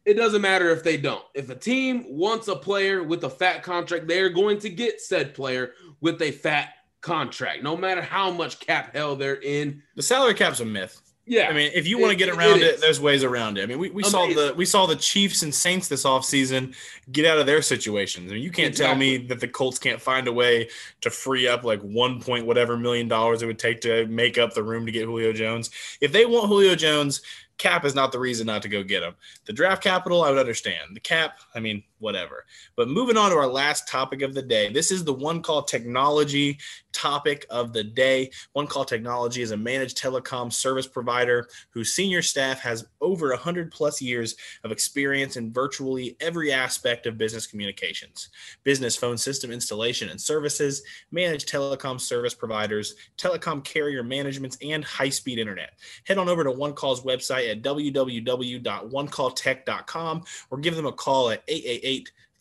It 0.05 0.14
doesn't 0.14 0.43
matter 0.43 0.70
if 0.70 0.83
they 0.83 0.97
don't. 0.97 1.24
If 1.35 1.49
a 1.51 1.55
team 1.55 2.07
wants 2.09 2.49
a 2.49 2.57
player 2.57 3.03
with 3.03 3.22
a 3.24 3.30
fat 3.30 3.62
contract, 3.62 4.09
they're 4.09 4.30
going 4.30 4.59
to 4.61 4.68
get 4.68 5.01
said 5.01 5.35
player 5.35 5.74
with 6.01 6.20
a 6.22 6.33
fat 6.33 6.70
contract, 7.01 7.62
no 7.62 7.76
matter 7.76 8.03
how 8.03 8.30
much 8.30 8.59
cap 8.61 8.95
hell 8.95 9.14
they're 9.14 9.41
in. 9.43 9.83
The 9.95 10.03
salary 10.03 10.35
cap's 10.35 10.61
a 10.61 10.64
myth. 10.64 11.01
Yeah, 11.25 11.49
I 11.49 11.53
mean, 11.53 11.70
if 11.73 11.87
you 11.87 11.99
want 11.99 12.11
to 12.11 12.16
get 12.16 12.35
around 12.37 12.62
it, 12.62 12.75
it, 12.75 12.81
there's 12.81 13.01
ways 13.01 13.23
around 13.23 13.57
it. 13.57 13.62
I 13.62 13.66
mean, 13.66 13.79
we, 13.79 13.91
we 13.91 14.03
saw 14.03 14.27
the 14.27 14.53
we 14.57 14.64
saw 14.64 14.87
the 14.87 14.97
Chiefs 14.97 15.45
and 15.45 15.55
Saints 15.55 15.87
this 15.87 16.03
offseason 16.03 16.75
get 17.12 17.25
out 17.27 17.39
of 17.39 17.47
their 17.47 17.62
situations. 17.62 18.33
I 18.33 18.35
mean, 18.35 18.43
you 18.43 18.51
can't 18.51 18.70
exactly. 18.70 18.87
tell 18.89 18.99
me 18.99 19.27
that 19.29 19.39
the 19.39 19.47
Colts 19.47 19.79
can't 19.79 20.01
find 20.01 20.27
a 20.27 20.33
way 20.33 20.68
to 21.01 21.11
free 21.11 21.47
up 21.47 21.62
like 21.62 21.81
one 21.83 22.20
point 22.20 22.45
whatever 22.45 22.77
million 22.77 23.07
dollars 23.07 23.41
it 23.41 23.47
would 23.47 23.61
take 23.61 23.81
to 23.83 24.07
make 24.09 24.37
up 24.37 24.53
the 24.53 24.64
room 24.64 24.85
to 24.85 24.91
get 24.91 25.05
Julio 25.05 25.33
Jones. 25.33 25.70
If 26.01 26.11
they 26.11 26.27
want 26.27 26.49
Julio 26.49 26.75
Jones, 26.75 27.23
cap 27.57 27.85
is 27.85 27.95
not 27.95 28.11
the 28.11 28.18
reason 28.18 28.49
not 28.49 28.62
to 28.62 28.68
go 28.68 28.83
get 28.83 29.05
him. 29.05 29.14
The 29.45 29.53
draft 29.53 29.83
capital, 29.83 30.25
I 30.25 30.31
would 30.31 30.41
understand. 30.41 30.95
The 30.95 31.01
cap, 31.01 31.39
I 31.55 31.61
mean, 31.61 31.85
whatever. 32.03 32.44
But 32.76 32.88
moving 32.88 33.16
on 33.16 33.30
to 33.30 33.36
our 33.36 33.46
last 33.46 33.88
topic 33.88 34.22
of 34.22 34.34
the 34.34 34.42
day. 34.42 34.72
This 34.72 34.90
is 34.90 35.05
the 35.05 35.12
One 35.12 35.40
Call 35.40 35.62
Technology 35.62 36.59
topic 36.92 37.46
of 37.48 37.72
the 37.72 37.84
day. 37.84 38.30
One 38.53 38.66
Call 38.66 38.84
Technology 38.84 39.40
is 39.42 39.53
a 39.53 39.57
managed 39.57 39.96
telecom 39.96 40.53
service 40.53 40.86
provider 40.86 41.48
whose 41.70 41.94
senior 41.94 42.20
staff 42.20 42.61
has 42.61 42.84
over 43.00 43.30
100 43.30 43.72
plus 43.72 44.03
years 44.03 44.36
of 44.64 44.72
experience 44.72 45.36
in 45.36 45.53
virtually 45.53 46.16
every 46.20 46.53
aspect 46.53 47.07
of 47.07 47.16
business 47.16 47.46
communications, 47.46 48.28
business 48.64 48.96
phone 48.96 49.16
system 49.16 49.50
installation 49.50 50.11
and 50.11 50.20
services, 50.20 50.82
managed 51.11 51.48
telecom 51.48 51.98
service 52.00 52.34
providers, 52.34 52.96
telecom 53.16 53.64
carrier 53.64 54.03
managements, 54.03 54.59
and 54.62 54.84
high 54.84 55.09
speed 55.09 55.38
internet. 55.38 55.70
Head 56.05 56.18
on 56.18 56.28
over 56.28 56.44
to 56.44 56.50
One 56.50 56.74
Call's 56.74 57.00
website 57.03 57.50
at 57.50 57.62
www.onecalltech.com 57.62 60.24
or 60.50 60.59
give 60.59 60.76
them 60.76 60.86
a 60.86 60.92
call 60.92 61.30
at 61.30 61.42
888 61.48 61.91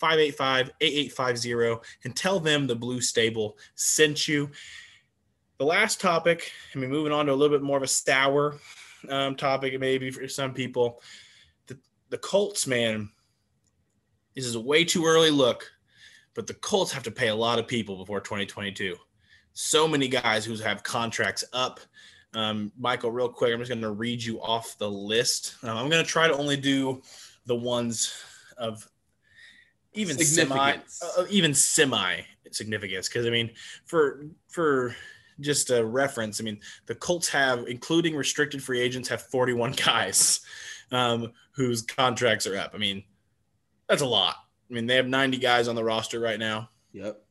585 0.02 0.72
8850 0.82 1.89
and 2.06 2.16
tell 2.16 2.39
them 2.39 2.66
the 2.66 2.76
Blue 2.76 2.99
Stable 3.02 3.58
sent 3.76 4.28
you. 4.28 4.49
The 5.60 5.66
last 5.66 6.02
topic, 6.02 6.52
I 6.76 6.80
mean, 6.80 6.89
moving 6.89 7.14
on 7.14 7.28
to 7.28 7.34
a 7.34 7.36
little 7.36 7.56
bit 7.56 7.64
more 7.64 7.78
of 7.78 7.84
a 7.84 7.88
sour 7.88 8.58
um, 9.10 9.36
topic, 9.36 9.80
maybe 9.80 10.10
for 10.10 10.28
some 10.28 10.54
people. 10.54 11.02
The, 11.68 11.78
the 12.10 12.18
Colts, 12.18 12.66
man, 12.66 13.12
this 14.36 14.45
is 14.45 14.56
a 14.56 14.60
way 14.60 14.84
too 14.84 15.06
early 15.06 15.30
look, 15.30 15.70
but 16.34 16.47
the 16.47 16.56
Colts 16.56 16.91
have 16.93 17.04
to 17.04 17.12
pay 17.12 17.28
a 17.28 17.36
lot 17.36 17.60
of 17.60 17.68
people 17.68 17.97
before 17.97 18.22
2022. 18.22 18.95
So 19.54 19.88
many 19.88 20.08
guys 20.08 20.45
who 20.45 20.56
have 20.56 20.82
contracts 20.82 21.43
up. 21.54 21.80
Um, 22.34 22.72
Michael, 22.76 23.12
real 23.12 23.30
quick, 23.30 23.54
I'm 23.54 23.60
just 23.60 23.70
going 23.70 23.82
to 23.82 23.91
read 23.91 24.24
you 24.24 24.41
off 24.41 24.78
the 24.80 24.89
list. 24.89 25.58
Um, 25.64 25.78
I'm 25.78 25.89
going 25.89 26.04
to 26.04 26.10
try 26.10 26.28
to 26.28 26.38
only 26.38 26.58
do 26.58 27.02
the 27.45 27.56
ones 27.56 28.16
of 28.58 28.88
even 29.94 30.18
semi, 30.18 30.76
uh, 31.18 31.26
even 31.30 31.54
semi 31.54 32.22
significance. 32.52 33.08
Because 33.08 33.26
I 33.26 33.30
mean, 33.30 33.52
for 33.86 34.26
for 34.48 34.96
just 35.39 35.70
a 35.70 35.84
reference, 35.84 36.39
I 36.39 36.44
mean, 36.44 36.60
the 36.86 36.96
Colts 36.96 37.30
have, 37.30 37.68
including 37.68 38.16
restricted 38.16 38.62
free 38.64 38.80
agents, 38.80 39.10
have 39.10 39.22
41 39.24 39.72
guys 39.86 40.42
um, 40.92 41.32
whose 41.52 41.82
contracts 41.82 42.46
are 42.48 42.58
up. 42.58 42.72
I 42.74 42.78
mean, 42.78 43.04
that's 43.88 44.02
a 44.02 44.08
lot. 44.08 44.36
I 44.70 44.74
mean, 44.74 44.86
they 44.86 44.96
have 44.96 45.08
90 45.08 45.38
guys 45.38 45.68
on 45.68 45.76
the 45.76 45.84
roster 45.84 46.20
right 46.20 46.39
now. 46.39 46.70
Yep. 46.94 47.22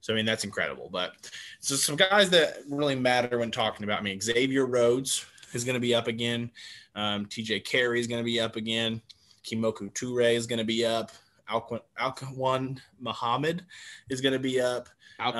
So 0.00 0.14
I 0.14 0.16
mean, 0.16 0.24
that's 0.24 0.44
incredible. 0.44 0.88
But 0.90 1.12
so 1.60 1.74
some 1.76 1.96
guys 1.96 2.30
that 2.30 2.58
really 2.68 2.94
matter 2.94 3.38
when 3.38 3.50
talking 3.50 3.84
about 3.84 4.00
I 4.00 4.02
me. 4.02 4.12
Mean, 4.12 4.20
Xavier 4.20 4.66
Rhodes 4.66 5.26
is 5.52 5.64
going 5.64 5.74
to 5.74 5.80
be 5.80 5.94
up 5.94 6.06
again. 6.06 6.50
Um, 6.94 7.26
TJ 7.26 7.64
Carrie 7.64 8.00
is 8.00 8.06
going 8.06 8.20
to 8.20 8.24
be 8.24 8.40
up 8.40 8.56
again. 8.56 9.02
Kemoko 9.44 9.92
Turay 9.92 10.34
is 10.34 10.46
going 10.46 10.58
to 10.58 10.64
be 10.64 10.84
up. 10.84 11.12
Alquan, 11.50 11.80
Alquan 11.98 12.78
Muhammad 13.00 13.64
is 14.08 14.20
going 14.20 14.32
to 14.32 14.38
be 14.38 14.60
up. 14.60 14.88
Al 15.18 15.32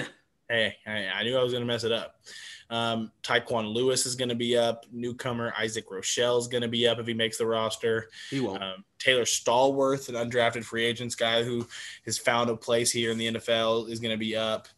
Um, 0.00 0.06
hey, 0.48 0.76
hey, 0.84 1.10
I 1.14 1.22
knew 1.24 1.36
I 1.36 1.42
was 1.42 1.52
going 1.52 1.62
to 1.62 1.66
mess 1.66 1.84
it 1.84 1.92
up. 1.92 2.20
Um, 2.68 3.12
Tyquan 3.22 3.72
Lewis 3.72 4.06
is 4.06 4.16
going 4.16 4.28
to 4.28 4.34
be 4.34 4.56
up. 4.56 4.86
Newcomer 4.92 5.52
Isaac 5.58 5.88
Rochell 5.88 6.38
is 6.38 6.48
going 6.48 6.62
to 6.62 6.68
be 6.68 6.86
up 6.86 6.98
if 6.98 7.06
he 7.06 7.14
makes 7.14 7.38
the 7.38 7.46
roster. 7.46 8.08
He 8.30 8.40
won't. 8.40 8.62
Um, 8.62 8.84
Taylor 8.98 9.24
Stallworth, 9.24 10.08
an 10.08 10.14
undrafted 10.14 10.64
free 10.64 10.84
agents 10.84 11.14
guy 11.14 11.44
who 11.44 11.66
has 12.04 12.18
found 12.18 12.50
a 12.50 12.56
place 12.56 12.90
here 12.90 13.10
in 13.10 13.18
the 13.18 13.34
NFL, 13.34 13.88
is 13.90 14.00
going 14.00 14.12
to 14.12 14.18
be 14.18 14.34
up. 14.34 14.68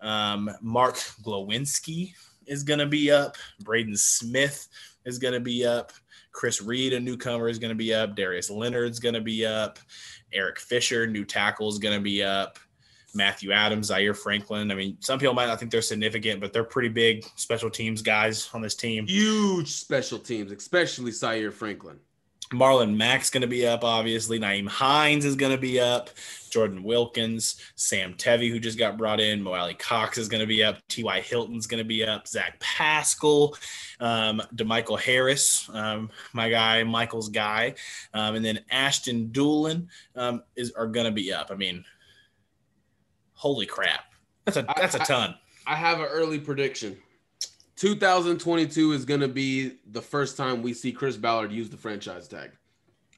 Um, 0.00 0.50
Mark 0.60 0.96
Glowinski 1.22 2.12
is 2.46 2.62
going 2.62 2.80
to 2.80 2.86
be 2.86 3.10
up. 3.10 3.36
Braden 3.60 3.96
Smith 3.96 4.68
is 5.04 5.18
going 5.18 5.34
to 5.34 5.40
be 5.40 5.64
up. 5.64 5.92
Chris 6.32 6.62
Reed, 6.62 6.92
a 6.92 7.00
newcomer, 7.00 7.48
is 7.48 7.58
going 7.58 7.70
to 7.70 7.76
be 7.76 7.92
up. 7.92 8.16
Darius 8.16 8.50
Leonard's 8.50 9.00
going 9.00 9.14
to 9.14 9.20
be 9.20 9.44
up. 9.44 9.78
Eric 10.32 10.60
Fisher, 10.60 11.06
new 11.06 11.24
tackle, 11.24 11.68
is 11.68 11.78
going 11.78 11.94
to 11.94 12.02
be 12.02 12.22
up. 12.22 12.58
Matthew 13.14 13.50
Adams, 13.50 13.88
Zaire 13.88 14.14
Franklin. 14.14 14.70
I 14.70 14.74
mean, 14.74 14.96
some 15.00 15.18
people 15.18 15.34
might 15.34 15.46
not 15.46 15.58
think 15.58 15.72
they're 15.72 15.82
significant, 15.82 16.40
but 16.40 16.52
they're 16.52 16.64
pretty 16.64 16.88
big 16.88 17.24
special 17.34 17.68
teams 17.68 18.02
guys 18.02 18.48
on 18.54 18.60
this 18.60 18.74
team. 18.74 19.06
Huge 19.06 19.68
special 19.68 20.18
teams, 20.18 20.52
especially 20.52 21.10
Zaire 21.10 21.50
Franklin. 21.50 21.98
Marlon 22.52 22.96
Mack's 22.96 23.30
going 23.30 23.42
to 23.42 23.46
be 23.46 23.66
up, 23.66 23.84
obviously. 23.84 24.38
Nyheim 24.38 24.68
Hines 24.68 25.24
is 25.24 25.36
going 25.36 25.52
to 25.52 25.58
be 25.58 25.78
up. 25.78 26.10
Jordan 26.50 26.82
Wilkins, 26.82 27.56
Sam 27.76 28.14
Tevi, 28.14 28.50
who 28.50 28.58
just 28.58 28.78
got 28.78 28.98
brought 28.98 29.20
in. 29.20 29.42
Mo 29.42 29.52
Alie-Cox 29.52 30.18
is 30.18 30.28
going 30.28 30.40
to 30.40 30.46
be 30.46 30.62
up. 30.62 30.76
T.Y. 30.88 31.20
Hilton's 31.20 31.66
going 31.66 31.82
to 31.82 31.88
be 31.88 32.04
up. 32.04 32.28
Zach 32.28 32.60
Pascal, 32.60 33.56
um, 34.00 34.42
DeMichael 34.54 35.00
Harris, 35.00 35.68
um, 35.72 36.10
my 36.32 36.50
guy, 36.50 36.82
Michael's 36.84 37.28
guy. 37.28 37.74
Um, 38.12 38.34
and 38.34 38.44
then 38.44 38.60
Ashton 38.70 39.28
Dulin 39.28 39.86
um, 40.14 40.42
is 40.56 40.72
are 40.72 40.86
going 40.86 41.06
to 41.06 41.12
be 41.12 41.32
up. 41.32 41.50
I 41.50 41.54
mean, 41.54 41.84
Holy 43.40 43.64
crap. 43.64 44.04
That's 44.44 44.58
a 44.58 44.66
that's 44.76 44.94
a 44.94 44.98
ton. 44.98 45.34
I, 45.66 45.72
I 45.72 45.76
have 45.76 45.98
an 45.98 46.08
early 46.10 46.38
prediction. 46.38 46.98
2022 47.76 48.92
is 48.92 49.06
going 49.06 49.22
to 49.22 49.28
be 49.28 49.78
the 49.92 50.02
first 50.02 50.36
time 50.36 50.60
we 50.60 50.74
see 50.74 50.92
Chris 50.92 51.16
Ballard 51.16 51.50
use 51.50 51.70
the 51.70 51.76
franchise 51.78 52.28
tag. 52.28 52.50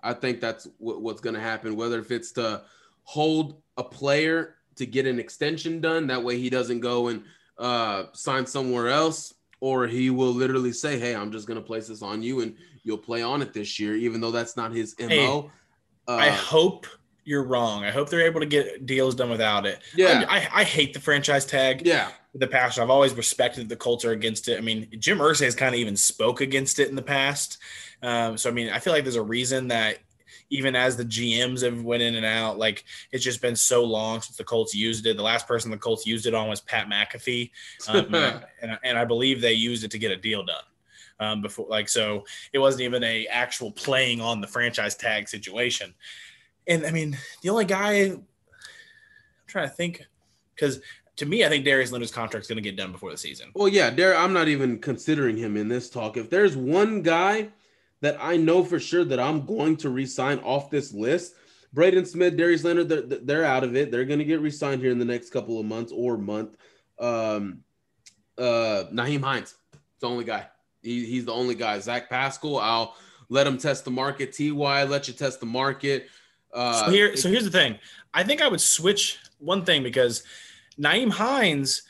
I 0.01 0.12
think 0.12 0.41
that's 0.41 0.68
what, 0.78 1.03
what's 1.03 1.20
going 1.20 1.35
to 1.35 1.41
happen. 1.41 1.74
Whether 1.74 1.99
if 1.99 2.12
it's 2.12 2.30
to 2.33 2.62
hold 3.05 3.62
a 3.76 3.84
player 3.84 4.57
to 4.76 4.86
get 4.86 5.07
an 5.07 5.18
extension 5.18 5.80
done, 5.80 6.07
that 6.07 6.22
way 6.22 6.38
he 6.38 6.50
doesn't 6.50 6.80
go 6.80 7.09
and 7.09 7.24
uh, 7.59 8.05
sign 8.12 8.46
somewhere 8.46 8.88
else, 8.88 9.34
or 9.61 9.86
he 9.86 10.11
will 10.11 10.32
literally 10.32 10.72
say, 10.72 10.98
"Hey, 10.98 11.14
I'm 11.14 11.30
just 11.30 11.46
going 11.46 11.59
to 11.59 11.64
place 11.64 11.88
this 11.88 12.03
on 12.03 12.22
you, 12.22 12.40
and 12.40 12.57
you'll 12.82 12.98
play 12.98 13.22
on 13.22 13.42
it 13.42 13.53
this 13.53 13.78
year," 13.78 13.94
even 13.94 14.20
though 14.20 14.30
that's 14.30 14.57
not 14.57 14.72
his 14.72 14.94
mo. 14.98 15.09
Hey, 15.09 15.50
uh, 16.09 16.16
I 16.16 16.28
hope 16.30 16.86
you're 17.24 17.44
wrong. 17.44 17.84
I 17.84 17.90
hope 17.90 18.09
they're 18.09 18.26
able 18.26 18.40
to 18.40 18.46
get 18.46 18.86
deals 18.86 19.14
done 19.14 19.30
without 19.30 19.66
it. 19.66 19.80
Yeah, 19.94 20.24
I, 20.28 20.38
I, 20.38 20.48
I 20.61 20.64
hate 20.64 20.94
the 20.94 21.00
franchise 21.00 21.46
tag. 21.46 21.86
Yeah, 21.86 22.11
the 22.34 22.46
passion. 22.46 22.82
I've 22.82 22.90
always 22.90 23.14
respected 23.14 23.68
the 23.68 23.76
Colts 23.76 24.05
are 24.05 24.12
against 24.12 24.48
it. 24.48 24.59
I 24.59 24.61
mean, 24.62 24.88
Jim 24.98 25.18
Irsay 25.18 25.44
has 25.44 25.55
kind 25.55 25.74
of 25.74 25.80
even 25.80 25.96
spoke 25.96 26.40
against 26.40 26.78
it 26.78 26.88
in 26.88 26.96
the 26.96 27.03
past. 27.03 27.59
Um, 28.03 28.36
so 28.36 28.50
I 28.50 28.53
mean, 28.53 28.70
I 28.70 28.78
feel 28.78 28.92
like 28.92 29.05
there's 29.05 29.16
a 29.16 29.22
reason 29.22 29.68
that 29.68 29.98
even 30.53 30.76
as 30.76 30.96
the 30.96 31.05
GMs 31.05 31.62
have 31.62 31.82
went 31.82 32.03
in 32.03 32.14
and 32.14 32.26
out, 32.26 32.59
like 32.59 32.84
it's 33.11 33.24
just 33.24 33.40
been 33.40 33.57
so 33.57 33.82
long 33.82 34.20
since 34.20 34.36
the 34.36 34.44
Colts 34.44 34.74
used 34.74 35.07
it. 35.07 35.16
The 35.16 35.22
last 35.22 35.48
person 35.48 35.70
the 35.70 35.78
Colts 35.78 36.07
used 36.07 36.26
it 36.26 36.34
on 36.34 36.48
was 36.48 36.61
Pat 36.61 36.88
McAfee, 36.88 37.50
um, 37.88 38.14
and, 38.62 38.78
and 38.84 38.98
I 38.98 39.05
believe 39.05 39.40
they 39.40 39.55
used 39.55 39.82
it 39.82 39.90
to 39.92 39.98
get 39.98 40.12
a 40.12 40.16
deal 40.16 40.44
done. 40.44 40.62
Um, 41.20 41.40
before 41.40 41.66
like 41.68 41.88
so 41.88 42.24
it 42.53 42.59
wasn't 42.59 42.82
even 42.82 43.05
a 43.05 43.26
actual 43.28 43.70
playing 43.70 44.20
on 44.20 44.40
the 44.40 44.46
franchise 44.48 44.96
tag 44.96 45.28
situation 45.28 45.94
and 46.66 46.84
i 46.84 46.90
mean 46.90 47.16
the 47.42 47.50
only 47.50 47.64
guy 47.64 47.92
i'm 47.92 48.26
trying 49.46 49.68
to 49.68 49.74
think 49.74 50.05
because 50.57 50.80
to 51.16 51.26
me, 51.26 51.44
I 51.44 51.48
think 51.48 51.64
Darius 51.64 51.92
Leonard's 51.92 52.11
contract 52.11 52.44
is 52.44 52.48
going 52.48 52.57
to 52.57 52.62
get 52.62 52.76
done 52.76 52.92
before 52.92 53.11
the 53.11 53.18
season. 53.18 53.50
Well, 53.55 53.68
yeah, 53.68 53.90
Dar- 53.90 54.16
I'm 54.16 54.32
not 54.32 54.48
even 54.48 54.78
considering 54.78 55.36
him 55.36 55.57
in 55.57 55.68
this 55.68 55.90
talk. 55.90 56.16
If 56.16 56.30
there's 56.30 56.57
one 56.57 57.03
guy 57.03 57.48
that 58.03 58.18
I 58.20 58.36
know 58.36 58.62
for 58.62 58.78
sure 58.78 59.05
that 59.05 59.18
I'm 59.18 59.46
going 59.46 59.76
to 59.78 59.88
resign 59.88 60.38
off 60.40 60.70
this 60.70 60.92
list, 60.92 61.34
Braden 61.72 62.05
Smith, 62.05 62.36
Darius 62.36 62.62
Leonard, 62.64 62.90
they're, 62.90 63.00
they're 63.00 63.44
out 63.46 63.64
of 63.64 63.74
it. 63.74 63.90
They're 63.90 64.05
going 64.05 64.18
to 64.18 64.26
get 64.26 64.40
re-signed 64.40 64.82
here 64.82 64.90
in 64.90 64.98
the 64.98 65.07
next 65.07 65.30
couple 65.30 65.59
of 65.59 65.64
months 65.64 65.90
or 65.90 66.18
month. 66.18 66.57
Um, 66.98 67.64
uh, 68.36 68.84
Nyheim 68.92 69.22
Hines, 69.22 69.55
the 70.00 70.09
only 70.09 70.24
guy. 70.24 70.48
He, 70.82 71.07
he's 71.07 71.24
the 71.24 71.32
only 71.32 71.55
guy. 71.55 71.78
Zach 71.78 72.11
Pascal, 72.11 72.59
I'll 72.59 72.94
let 73.30 73.46
him 73.46 73.57
test 73.57 73.86
the 73.86 73.90
market. 73.90 74.36
Ty, 74.36 74.84
let 74.84 75.09
you 75.09 75.14
test 75.14 75.40
the 75.40 75.46
market. 75.46 76.09
Uh, 76.53 76.84
so 76.84 76.90
here, 76.90 77.16
so 77.16 77.30
here's 77.30 77.44
the 77.44 77.50
thing. 77.50 77.78
I 78.12 78.22
think 78.22 78.42
I 78.42 78.48
would 78.48 78.61
switch 78.61 79.18
one 79.38 79.64
thing 79.64 79.82
because– 79.82 80.22
Nyheim 80.78 81.11
Hines, 81.11 81.82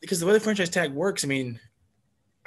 because 0.00 0.20
the 0.20 0.26
way 0.26 0.32
the 0.32 0.40
franchise 0.40 0.70
tag 0.70 0.92
works, 0.92 1.24
I 1.24 1.26
mean, 1.28 1.60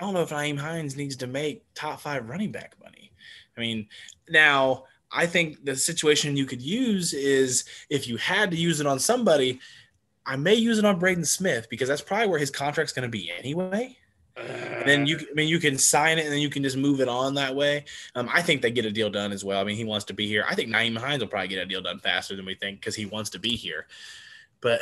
I 0.01 0.03
don't 0.03 0.15
know 0.15 0.23
if 0.23 0.31
Nyheim 0.31 0.57
Hines 0.57 0.97
needs 0.97 1.15
to 1.17 1.27
make 1.27 1.63
top 1.75 2.01
five 2.01 2.27
running 2.27 2.51
back 2.51 2.73
money. 2.81 3.11
I 3.55 3.59
mean, 3.59 3.87
now 4.27 4.85
I 5.11 5.27
think 5.27 5.63
the 5.63 5.75
situation 5.75 6.35
you 6.35 6.47
could 6.47 6.61
use 6.61 7.13
is 7.13 7.65
if 7.87 8.07
you 8.07 8.17
had 8.17 8.49
to 8.49 8.57
use 8.57 8.79
it 8.79 8.87
on 8.87 8.97
somebody, 8.97 9.59
I 10.25 10.37
may 10.37 10.55
use 10.55 10.79
it 10.79 10.85
on 10.85 10.97
Braden 10.97 11.25
Smith 11.25 11.67
because 11.69 11.87
that's 11.87 12.01
probably 12.01 12.29
where 12.29 12.39
his 12.39 12.49
contract's 12.49 12.93
going 12.93 13.03
to 13.03 13.15
be 13.15 13.31
anyway. 13.37 13.95
Uh, 14.35 14.85
then 14.87 15.05
you, 15.05 15.19
I 15.19 15.33
mean, 15.35 15.47
you 15.47 15.59
can 15.59 15.77
sign 15.77 16.17
it 16.17 16.23
and 16.23 16.33
then 16.33 16.39
you 16.39 16.49
can 16.49 16.63
just 16.63 16.77
move 16.77 16.99
it 16.99 17.07
on 17.07 17.35
that 17.35 17.55
way. 17.55 17.85
Um, 18.15 18.27
I 18.33 18.41
think 18.41 18.63
they 18.63 18.71
get 18.71 18.85
a 18.85 18.91
deal 18.91 19.11
done 19.11 19.31
as 19.31 19.43
well. 19.43 19.61
I 19.61 19.63
mean, 19.65 19.75
he 19.75 19.85
wants 19.85 20.05
to 20.05 20.15
be 20.15 20.25
here. 20.25 20.45
I 20.49 20.55
think 20.55 20.69
Nyheim 20.69 20.97
Hines 20.97 21.21
will 21.21 21.27
probably 21.27 21.49
get 21.49 21.59
a 21.59 21.65
deal 21.67 21.81
done 21.81 21.99
faster 21.99 22.35
than 22.35 22.45
we 22.45 22.55
think 22.55 22.79
because 22.79 22.95
he 22.95 23.05
wants 23.05 23.29
to 23.31 23.39
be 23.39 23.55
here. 23.55 23.85
But 24.61 24.81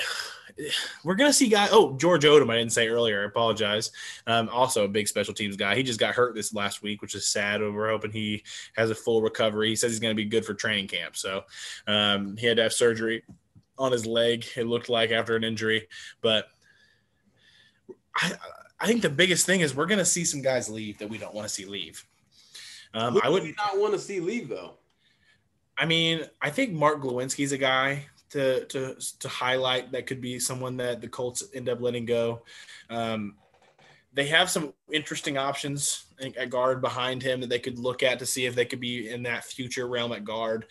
we're 1.03 1.15
gonna 1.15 1.33
see 1.33 1.49
guy. 1.49 1.67
Oh, 1.71 1.97
George 1.97 2.23
Odom, 2.23 2.51
I 2.51 2.57
didn't 2.57 2.73
say 2.73 2.87
earlier. 2.87 3.23
I 3.23 3.25
apologize. 3.25 3.91
Um, 4.27 4.49
also 4.49 4.85
a 4.85 4.87
big 4.87 5.07
special 5.07 5.33
teams 5.33 5.55
guy. 5.55 5.75
He 5.75 5.83
just 5.83 5.99
got 5.99 6.15
hurt 6.15 6.35
this 6.35 6.53
last 6.53 6.83
week, 6.83 7.01
which 7.01 7.15
is 7.15 7.27
sad. 7.27 7.61
We're 7.61 7.89
hoping 7.89 8.11
he 8.11 8.43
has 8.75 8.89
a 8.89 8.95
full 8.95 9.21
recovery. 9.21 9.69
He 9.69 9.75
says 9.75 9.91
he's 9.91 9.99
gonna 9.99 10.15
be 10.15 10.25
good 10.25 10.45
for 10.45 10.53
training 10.53 10.87
camp. 10.87 11.15
So 11.15 11.43
um, 11.87 12.37
he 12.37 12.45
had 12.45 12.57
to 12.57 12.63
have 12.63 12.73
surgery 12.73 13.23
on 13.77 13.91
his 13.91 14.05
leg. 14.05 14.45
It 14.55 14.65
looked 14.65 14.89
like 14.89 15.11
after 15.11 15.35
an 15.35 15.43
injury, 15.43 15.87
but 16.21 16.47
I, 18.15 18.33
I 18.79 18.87
think 18.87 19.01
the 19.01 19.09
biggest 19.09 19.45
thing 19.45 19.61
is 19.61 19.75
we're 19.75 19.85
gonna 19.85 20.05
see 20.05 20.25
some 20.25 20.41
guys 20.41 20.69
leave 20.69 20.97
that 20.99 21.09
we 21.09 21.17
don't 21.17 21.33
want 21.33 21.47
to 21.47 21.53
see 21.53 21.65
leave. 21.65 22.05
Um, 22.93 23.19
I 23.23 23.29
would 23.29 23.43
not 23.55 23.77
want 23.77 23.93
to 23.93 23.99
see 23.99 24.19
leave 24.19 24.49
though. 24.49 24.73
I 25.77 25.85
mean, 25.85 26.25
I 26.41 26.49
think 26.49 26.73
Mark 26.73 27.01
Glowinski's 27.01 27.53
a 27.53 27.57
guy 27.57 28.05
to 28.31 28.65
to 28.65 28.95
to 29.19 29.27
highlight 29.27 29.91
that 29.91 30.07
could 30.07 30.21
be 30.21 30.39
someone 30.39 30.77
that 30.77 31.01
the 31.01 31.07
Colts 31.07 31.43
end 31.53 31.69
up 31.69 31.81
letting 31.81 32.05
go. 32.05 32.43
Um, 32.89 33.35
they 34.13 34.27
have 34.27 34.49
some 34.49 34.73
interesting 34.91 35.37
options 35.37 36.05
at 36.37 36.49
guard 36.49 36.81
behind 36.81 37.21
him 37.21 37.41
that 37.41 37.49
they 37.49 37.59
could 37.59 37.79
look 37.79 38.03
at 38.03 38.19
to 38.19 38.25
see 38.25 38.45
if 38.45 38.55
they 38.55 38.65
could 38.65 38.79
be 38.79 39.09
in 39.09 39.23
that 39.23 39.45
future 39.45 39.87
realm 39.87 40.11
at 40.11 40.25
guard. 40.25 40.65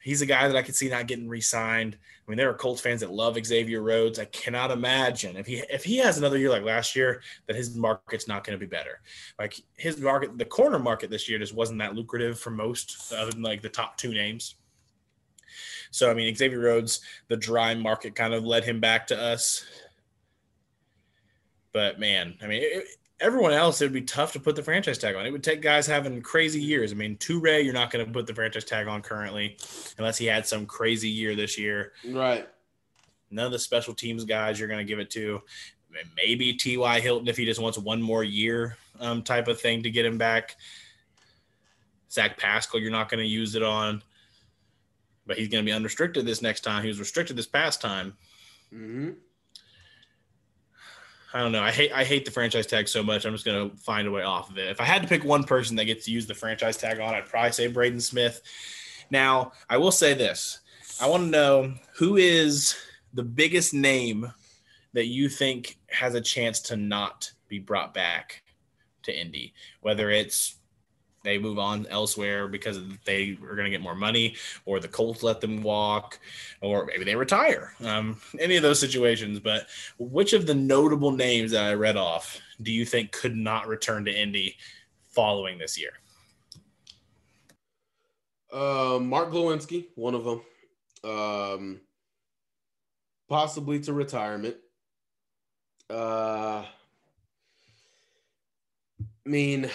He's 0.00 0.22
a 0.22 0.26
guy 0.26 0.46
that 0.46 0.56
I 0.56 0.62
could 0.62 0.76
see 0.76 0.88
not 0.88 1.08
getting 1.08 1.28
re-signed. 1.28 1.96
I 1.96 2.30
mean, 2.30 2.38
there 2.38 2.48
are 2.48 2.54
Colts 2.54 2.80
fans 2.80 3.00
that 3.00 3.10
love 3.10 3.36
Xavier 3.44 3.82
Rhodes. 3.82 4.20
I 4.20 4.26
cannot 4.26 4.70
imagine 4.70 5.36
if 5.36 5.46
he 5.46 5.64
if 5.68 5.82
he 5.82 5.96
has 5.98 6.16
another 6.16 6.38
year 6.38 6.50
like 6.50 6.62
last 6.62 6.94
year 6.94 7.22
that 7.46 7.56
his 7.56 7.74
market's 7.74 8.28
not 8.28 8.44
going 8.44 8.56
to 8.56 8.64
be 8.64 8.70
better. 8.70 9.00
Like 9.36 9.60
his 9.76 10.00
market, 10.00 10.38
the 10.38 10.44
corner 10.44 10.78
market 10.78 11.10
this 11.10 11.28
year 11.28 11.40
just 11.40 11.54
wasn't 11.54 11.80
that 11.80 11.96
lucrative 11.96 12.38
for 12.38 12.50
most, 12.50 13.12
other 13.12 13.32
than 13.32 13.42
like 13.42 13.62
the 13.62 13.68
top 13.68 13.96
two 13.96 14.14
names. 14.14 14.54
So 15.96 16.10
I 16.10 16.14
mean, 16.14 16.34
Xavier 16.34 16.60
Rhodes, 16.60 17.00
the 17.28 17.38
dry 17.38 17.74
market 17.74 18.14
kind 18.14 18.34
of 18.34 18.44
led 18.44 18.64
him 18.64 18.80
back 18.80 19.06
to 19.06 19.18
us. 19.18 19.64
But 21.72 21.98
man, 21.98 22.34
I 22.42 22.46
mean, 22.46 22.60
it, 22.62 22.84
everyone 23.18 23.54
else, 23.54 23.80
it 23.80 23.86
would 23.86 23.94
be 23.94 24.02
tough 24.02 24.34
to 24.34 24.40
put 24.40 24.56
the 24.56 24.62
franchise 24.62 24.98
tag 24.98 25.16
on. 25.16 25.24
It 25.24 25.30
would 25.30 25.42
take 25.42 25.62
guys 25.62 25.86
having 25.86 26.20
crazy 26.20 26.60
years. 26.60 26.92
I 26.92 26.96
mean, 26.96 27.16
Turay, 27.16 27.64
you're 27.64 27.72
not 27.72 27.90
going 27.90 28.04
to 28.04 28.12
put 28.12 28.26
the 28.26 28.34
franchise 28.34 28.64
tag 28.64 28.88
on 28.88 29.00
currently, 29.00 29.56
unless 29.96 30.18
he 30.18 30.26
had 30.26 30.46
some 30.46 30.66
crazy 30.66 31.08
year 31.08 31.34
this 31.34 31.58
year. 31.58 31.92
Right. 32.06 32.46
None 33.30 33.46
of 33.46 33.52
the 33.52 33.58
special 33.58 33.94
teams 33.94 34.26
guys 34.26 34.58
you're 34.58 34.68
going 34.68 34.84
to 34.86 34.88
give 34.88 34.98
it 34.98 35.08
to. 35.12 35.40
Maybe 36.14 36.52
T.Y. 36.52 37.00
Hilton 37.00 37.26
if 37.26 37.38
he 37.38 37.46
just 37.46 37.60
wants 37.60 37.78
one 37.78 38.02
more 38.02 38.22
year 38.22 38.76
um, 39.00 39.22
type 39.22 39.48
of 39.48 39.58
thing 39.58 39.82
to 39.84 39.90
get 39.90 40.04
him 40.04 40.18
back. 40.18 40.56
Zach 42.10 42.36
Pascal, 42.36 42.80
you're 42.80 42.90
not 42.90 43.08
going 43.08 43.22
to 43.22 43.26
use 43.26 43.54
it 43.54 43.62
on 43.62 44.02
but 45.26 45.38
he's 45.38 45.48
going 45.48 45.64
to 45.64 45.68
be 45.68 45.74
unrestricted 45.74 46.24
this 46.24 46.42
next 46.42 46.60
time. 46.60 46.82
He 46.82 46.88
was 46.88 47.00
restricted 47.00 47.36
this 47.36 47.46
past 47.46 47.80
time. 47.80 48.16
Mm-hmm. 48.72 49.10
I 51.34 51.40
don't 51.40 51.52
know. 51.52 51.62
I 51.62 51.70
hate 51.70 51.92
I 51.92 52.04
hate 52.04 52.24
the 52.24 52.30
franchise 52.30 52.66
tag 52.66 52.88
so 52.88 53.02
much. 53.02 53.26
I'm 53.26 53.32
just 53.32 53.44
going 53.44 53.70
to 53.70 53.76
find 53.76 54.08
a 54.08 54.10
way 54.10 54.22
off 54.22 54.50
of 54.50 54.56
it. 54.56 54.70
If 54.70 54.80
I 54.80 54.84
had 54.84 55.02
to 55.02 55.08
pick 55.08 55.24
one 55.24 55.44
person 55.44 55.76
that 55.76 55.84
gets 55.84 56.06
to 56.06 56.10
use 56.10 56.26
the 56.26 56.34
franchise 56.34 56.76
tag 56.76 56.98
on, 56.98 57.14
I'd 57.14 57.26
probably 57.26 57.52
say 57.52 57.66
Braden 57.66 58.00
Smith. 58.00 58.40
Now, 59.10 59.52
I 59.68 59.76
will 59.76 59.92
say 59.92 60.14
this. 60.14 60.60
I 61.00 61.08
want 61.08 61.24
to 61.24 61.28
know 61.28 61.74
who 61.96 62.16
is 62.16 62.74
the 63.12 63.22
biggest 63.22 63.74
name 63.74 64.32
that 64.94 65.06
you 65.06 65.28
think 65.28 65.78
has 65.88 66.14
a 66.14 66.20
chance 66.22 66.60
to 66.60 66.76
not 66.76 67.32
be 67.48 67.58
brought 67.58 67.92
back 67.92 68.42
to 69.02 69.18
Indy, 69.18 69.52
whether 69.82 70.10
it's 70.10 70.55
they 71.26 71.38
move 71.38 71.58
on 71.58 71.86
elsewhere 71.90 72.48
because 72.48 72.80
they 73.04 73.36
are 73.42 73.54
going 73.54 73.64
to 73.64 73.70
get 73.70 73.80
more 73.80 73.94
money, 73.94 74.36
or 74.64 74.80
the 74.80 74.88
Colts 74.88 75.22
let 75.22 75.40
them 75.40 75.62
walk, 75.62 76.18
or 76.60 76.86
maybe 76.86 77.04
they 77.04 77.16
retire. 77.16 77.74
Um, 77.84 78.20
any 78.38 78.56
of 78.56 78.62
those 78.62 78.80
situations. 78.80 79.40
But 79.40 79.66
which 79.98 80.32
of 80.32 80.46
the 80.46 80.54
notable 80.54 81.10
names 81.10 81.52
that 81.52 81.64
I 81.64 81.74
read 81.74 81.96
off 81.96 82.40
do 82.62 82.72
you 82.72 82.84
think 82.84 83.12
could 83.12 83.36
not 83.36 83.66
return 83.66 84.04
to 84.06 84.18
Indy 84.18 84.56
following 85.08 85.58
this 85.58 85.78
year? 85.78 85.92
Uh, 88.52 88.98
Mark 89.00 89.30
Glowinski, 89.30 89.86
one 89.94 90.14
of 90.14 90.24
them. 90.24 90.42
Um, 91.04 91.80
possibly 93.28 93.80
to 93.80 93.92
retirement. 93.92 94.56
Uh, 95.90 96.64
I 99.00 99.28
mean, 99.28 99.70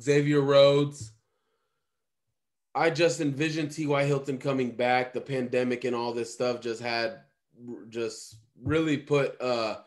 Xavier 0.00 0.40
Rhodes. 0.40 1.12
I 2.74 2.90
just 2.90 3.20
envisioned 3.20 3.72
T.Y. 3.72 4.04
Hilton 4.04 4.38
coming 4.38 4.70
back. 4.70 5.12
The 5.12 5.20
pandemic 5.20 5.84
and 5.84 5.96
all 5.96 6.12
this 6.12 6.32
stuff 6.32 6.60
just 6.60 6.80
had 6.80 7.20
just 7.88 8.36
really 8.62 8.96
put 8.96 9.40
uh, 9.40 9.78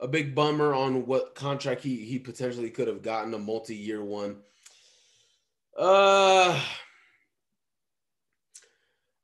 a 0.00 0.08
big 0.08 0.34
bummer 0.34 0.74
on 0.74 1.06
what 1.06 1.34
contract 1.34 1.82
he 1.82 2.04
he 2.04 2.18
potentially 2.18 2.70
could 2.70 2.88
have 2.88 3.02
gotten 3.02 3.34
a 3.34 3.38
multi-year 3.38 4.02
one. 4.02 4.36
Uh 5.76 6.60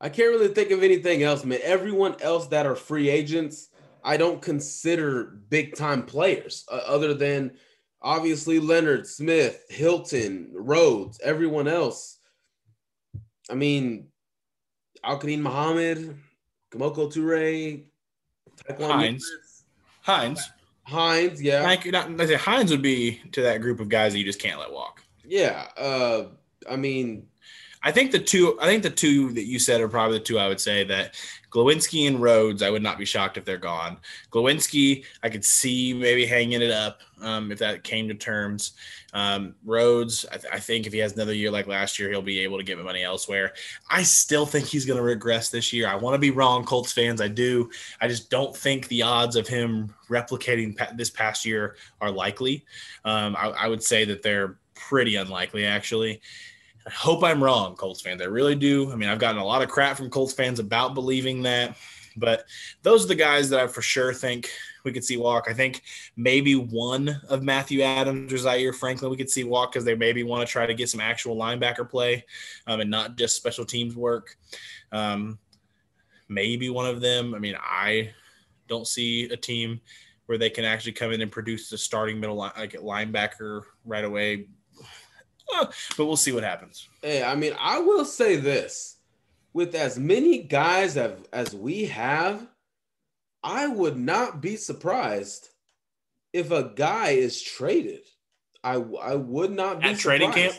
I 0.01 0.09
can't 0.09 0.29
really 0.29 0.49
think 0.49 0.71
of 0.71 0.83
anything 0.83 1.23
else, 1.23 1.45
man. 1.45 1.59
Everyone 1.63 2.15
else 2.21 2.47
that 2.47 2.65
are 2.65 2.75
free 2.75 3.09
agents, 3.09 3.69
I 4.03 4.17
don't 4.17 4.41
consider 4.41 5.23
big 5.49 5.75
time 5.75 6.03
players 6.03 6.65
uh, 6.71 6.81
other 6.85 7.13
than 7.13 7.57
obviously 8.05 8.59
Leonard, 8.59 9.07
Smith, 9.07 9.65
Hilton, 9.67 10.49
Rhodes, 10.53 11.19
everyone 11.21 11.67
else. 11.67 12.19
I 13.49 13.55
mean, 13.55 14.07
Al 15.03 15.19
Muhammad, 15.19 16.15
Kemoko 16.71 17.11
Turay, 17.11 17.85
Taekwon 18.63 18.91
Hines. 18.91 19.31
Hines. 20.01 20.49
Hines, 20.83 21.41
yeah, 21.41 21.63
Like, 21.63 21.85
not, 21.87 22.21
I 22.21 22.25
say 22.27 22.35
Hines 22.35 22.69
would 22.69 22.83
be 22.83 23.19
to 23.31 23.41
that 23.41 23.59
group 23.61 23.79
of 23.79 23.89
guys 23.89 24.13
that 24.13 24.19
you 24.19 24.25
just 24.25 24.39
can't 24.39 24.59
let 24.59 24.71
walk. 24.71 25.01
yeah. 25.25 25.67
Uh, 25.75 26.27
I 26.69 26.75
mean, 26.75 27.27
I 27.83 27.91
think 27.91 28.11
the 28.11 28.19
two 28.19 28.57
I 28.59 28.65
think 28.65 28.81
the 28.81 28.89
two 28.89 29.31
that 29.33 29.45
you 29.45 29.59
said 29.59 29.81
are 29.81 29.87
probably 29.87 30.17
the 30.17 30.23
two 30.23 30.39
I 30.39 30.47
would 30.47 30.59
say 30.59 30.83
that 30.85 31.15
Glowinski 31.55 32.05
and 32.05 32.21
Rhodes, 32.21 32.61
I 32.61 32.69
would 32.69 32.83
not 32.83 32.97
be 32.97 33.05
shocked 33.05 33.37
if 33.37 33.45
they're 33.45 33.57
gone. 33.57 33.95
Glowinski, 34.29 35.05
I 35.23 35.29
could 35.29 35.45
see 35.45 35.93
maybe 35.93 36.25
hanging 36.25 36.61
it 36.61 36.69
up 36.69 36.99
um, 37.21 37.49
if 37.49 37.59
that 37.59 37.81
came 37.81 38.09
to 38.09 38.13
terms. 38.13 38.73
Um, 39.13 39.55
Rhodes, 39.63 40.25
I, 40.29 40.35
th- 40.35 40.53
I 40.53 40.59
think 40.59 40.85
if 40.85 40.91
he 40.91 40.99
has 40.99 41.13
another 41.13 41.33
year 41.33 41.49
like 41.49 41.65
last 41.65 41.97
year, 41.97 42.09
he'll 42.09 42.21
be 42.21 42.39
able 42.39 42.57
to 42.57 42.63
get 42.65 42.77
money 42.77 43.03
elsewhere. 43.03 43.53
I 43.89 44.03
still 44.03 44.45
think 44.45 44.65
he's 44.65 44.85
going 44.85 44.97
to 44.97 45.03
regress 45.03 45.49
this 45.49 45.71
year. 45.71 45.87
I 45.87 45.95
want 45.95 46.15
to 46.15 46.19
be 46.19 46.31
wrong, 46.31 46.65
Colts 46.65 46.91
fans. 46.91 47.21
I 47.21 47.29
do. 47.29 47.69
I 48.01 48.09
just 48.09 48.29
don't 48.29 48.53
think 48.53 48.89
the 48.89 49.03
odds 49.03 49.37
of 49.37 49.47
him 49.47 49.95
replicating 50.09 50.77
pa- 50.77 50.91
this 50.93 51.09
past 51.09 51.45
year 51.45 51.77
are 52.01 52.11
likely. 52.11 52.65
Um, 53.05 53.33
I, 53.37 53.47
I 53.47 53.67
would 53.69 53.81
say 53.81 54.03
that 54.03 54.23
they're 54.23 54.57
pretty 54.73 55.15
unlikely, 55.15 55.65
actually. 55.65 56.19
I 56.85 56.91
hope 56.91 57.23
I'm 57.23 57.43
wrong, 57.43 57.75
Colts 57.75 58.01
fans. 58.01 58.21
I 58.21 58.25
really 58.25 58.55
do. 58.55 58.91
I 58.91 58.95
mean, 58.95 59.09
I've 59.09 59.19
gotten 59.19 59.41
a 59.41 59.45
lot 59.45 59.63
of 59.63 59.69
crap 59.69 59.97
from 59.97 60.09
Colts 60.09 60.33
fans 60.33 60.59
about 60.59 60.93
believing 60.93 61.41
that, 61.43 61.77
but 62.15 62.45
those 62.83 63.03
are 63.03 63.07
the 63.07 63.15
guys 63.15 63.49
that 63.49 63.59
I 63.59 63.67
for 63.67 63.81
sure 63.81 64.13
think 64.13 64.51
we 64.83 64.91
could 64.91 65.03
see 65.03 65.17
walk. 65.17 65.45
I 65.49 65.53
think 65.53 65.81
maybe 66.15 66.55
one 66.55 67.19
of 67.27 67.41
Matthew 67.41 67.81
Adams 67.81 68.31
or 68.31 68.37
Zaire 68.37 68.71
Franklin 68.71 69.09
we 69.09 69.17
could 69.17 69.31
see 69.31 69.43
walk 69.43 69.73
because 69.73 69.83
they 69.83 69.95
maybe 69.95 70.23
want 70.23 70.47
to 70.47 70.51
try 70.51 70.67
to 70.67 70.75
get 70.75 70.89
some 70.89 71.01
actual 71.01 71.35
linebacker 71.35 71.89
play 71.89 72.23
um, 72.67 72.79
and 72.79 72.89
not 72.89 73.17
just 73.17 73.35
special 73.35 73.65
teams 73.65 73.95
work. 73.95 74.37
Um, 74.91 75.39
maybe 76.29 76.69
one 76.69 76.85
of 76.85 77.01
them. 77.01 77.33
I 77.33 77.39
mean, 77.39 77.55
I 77.59 78.11
don't 78.67 78.87
see 78.87 79.25
a 79.25 79.37
team 79.37 79.81
where 80.27 80.37
they 80.37 80.49
can 80.49 80.65
actually 80.65 80.93
come 80.93 81.11
in 81.11 81.21
and 81.21 81.31
produce 81.31 81.69
the 81.69 81.77
starting 81.77 82.19
middle 82.19 82.35
like 82.35 82.73
linebacker 82.73 83.63
right 83.85 84.05
away. 84.05 84.47
But 85.97 86.05
we'll 86.05 86.17
see 86.17 86.31
what 86.31 86.43
happens. 86.43 86.87
Hey, 87.01 87.23
I 87.23 87.35
mean, 87.35 87.53
I 87.59 87.79
will 87.79 88.05
say 88.05 88.35
this: 88.35 88.97
with 89.53 89.75
as 89.75 89.97
many 89.97 90.39
guys 90.39 90.97
as, 90.97 91.13
as 91.31 91.55
we 91.55 91.85
have, 91.85 92.47
I 93.43 93.67
would 93.67 93.97
not 93.97 94.41
be 94.41 94.55
surprised 94.57 95.49
if 96.33 96.51
a 96.51 96.71
guy 96.75 97.11
is 97.11 97.41
traded. 97.41 98.01
I 98.63 98.73
I 98.73 99.15
would 99.15 99.51
not 99.51 99.81
be 99.81 99.89
At 99.89 99.99
training 99.99 100.31
camp? 100.31 100.55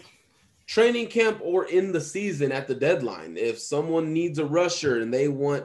training 0.67 1.09
camp, 1.09 1.41
or 1.43 1.67
in 1.67 1.93
the 1.93 2.01
season 2.01 2.53
at 2.53 2.67
the 2.69 2.75
deadline. 2.75 3.37
If 3.37 3.59
someone 3.59 4.13
needs 4.13 4.39
a 4.39 4.47
rusher 4.47 5.01
and 5.01 5.13
they 5.13 5.29
want 5.29 5.65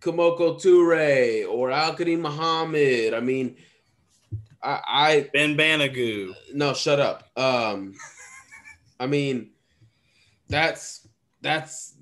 Kemoko 0.00 0.60
Turay 0.60 1.48
or 1.48 1.70
Al-Quadin 1.70 2.20
Muhammad, 2.20 3.14
I 3.14 3.20
mean, 3.20 3.56
I, 4.62 4.80
I 4.86 5.30
Ben 5.32 5.56
Banogu. 5.56 6.34
no, 6.54 6.74
shut 6.74 7.00
up. 7.00 7.28
Um, 7.36 7.94
I 9.00 9.06
mean, 9.06 9.50
that's 10.48 11.08
that's. 11.40 11.96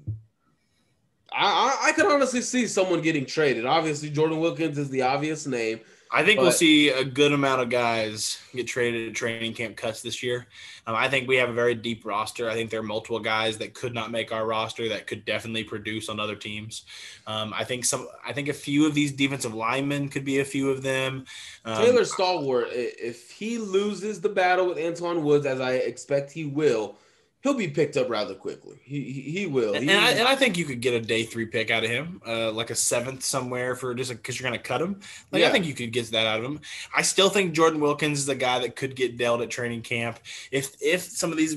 I, 1.32 1.78
I 1.84 1.88
I 1.88 1.92
could 1.92 2.06
honestly 2.06 2.42
see 2.42 2.66
someone 2.66 3.00
getting 3.00 3.24
traded. 3.24 3.64
Obviously, 3.64 4.10
Jordan 4.10 4.40
Wilkins 4.40 4.78
is 4.78 4.90
the 4.90 5.02
obvious 5.02 5.46
name. 5.46 5.80
I 6.12 6.24
think 6.24 6.40
we'll 6.40 6.50
see 6.50 6.88
a 6.88 7.04
good 7.04 7.32
amount 7.32 7.62
of 7.62 7.68
guys 7.68 8.38
get 8.52 8.66
traded 8.66 9.08
at 9.08 9.14
training 9.14 9.54
camp 9.54 9.76
cuts 9.76 10.02
this 10.02 10.22
year. 10.24 10.46
Um, 10.86 10.96
I 10.96 11.08
think 11.08 11.28
we 11.28 11.36
have 11.36 11.48
a 11.48 11.52
very 11.52 11.74
deep 11.74 12.04
roster. 12.04 12.50
I 12.50 12.54
think 12.54 12.70
there 12.70 12.80
are 12.80 12.84
multiple 12.84 13.20
guys 13.20 13.58
that 13.58 13.74
could 13.74 13.94
not 13.94 14.10
make 14.10 14.32
our 14.32 14.44
roster 14.44 14.88
that 14.88 15.06
could 15.06 15.24
definitely 15.24 15.62
produce 15.62 16.08
on 16.08 16.18
other 16.18 16.34
teams. 16.34 16.84
Um, 17.28 17.54
I 17.56 17.62
think 17.62 17.84
some. 17.84 18.08
I 18.26 18.32
think 18.32 18.48
a 18.48 18.52
few 18.52 18.86
of 18.86 18.94
these 18.94 19.12
defensive 19.12 19.54
linemen 19.54 20.08
could 20.08 20.24
be 20.24 20.40
a 20.40 20.44
few 20.44 20.70
of 20.70 20.82
them. 20.82 21.26
Um, 21.64 21.76
Taylor 21.76 22.02
Stallworth, 22.02 22.70
if 22.72 23.30
he 23.30 23.58
loses 23.58 24.20
the 24.20 24.28
battle 24.28 24.66
with 24.66 24.78
Antwaun 24.78 25.22
Woods, 25.22 25.46
as 25.46 25.60
I 25.60 25.74
expect 25.74 26.32
he 26.32 26.44
will, 26.44 26.98
he'll 27.42 27.54
be 27.54 27.68
picked 27.68 27.96
up 27.96 28.08
rather 28.08 28.34
quickly. 28.34 28.78
He 28.82 29.02
he, 29.12 29.20
he 29.22 29.46
will. 29.46 29.74
And, 29.74 29.84
He- 29.84 29.90
and 29.90 30.04
I, 30.04 30.10
and 30.10 30.28
I 30.28 30.34
think 30.36 30.56
you 30.58 30.64
could 30.64 30.80
get 30.80 30.94
a 30.94 31.00
day 31.00 31.24
three 31.24 31.46
pick 31.46 31.70
out 31.70 31.84
of 31.84 31.90
him, 31.90 32.20
uh, 32.26 32.52
like 32.52 32.70
a 32.70 32.74
seventh 32.74 33.22
somewhere 33.24 33.74
for 33.74 33.94
just 33.94 34.10
because 34.10 34.38
you're 34.38 34.48
going 34.48 34.60
to 34.60 34.68
cut 34.68 34.80
him. 34.82 35.00
Like 35.32 35.40
Yeah. 35.40 35.48
I 35.48 35.52
think 35.52 35.66
you 35.66 35.74
could 35.74 35.92
get 35.92 36.10
that 36.10 36.26
out 36.26 36.38
of 36.38 36.44
him. 36.44 36.60
I 36.94 37.02
still 37.02 37.30
think 37.30 37.52
Jordan 37.52 37.80
Wilkins 37.80 38.18
is 38.20 38.28
a 38.28 38.34
guy 38.34 38.58
that 38.60 38.76
could 38.76 38.94
get 38.96 39.16
dealt 39.16 39.40
at 39.42 39.50
training 39.50 39.82
camp 39.82 40.18
if 40.50 40.76
if 40.80 41.02
some 41.02 41.30
of 41.32 41.38
these 41.38 41.56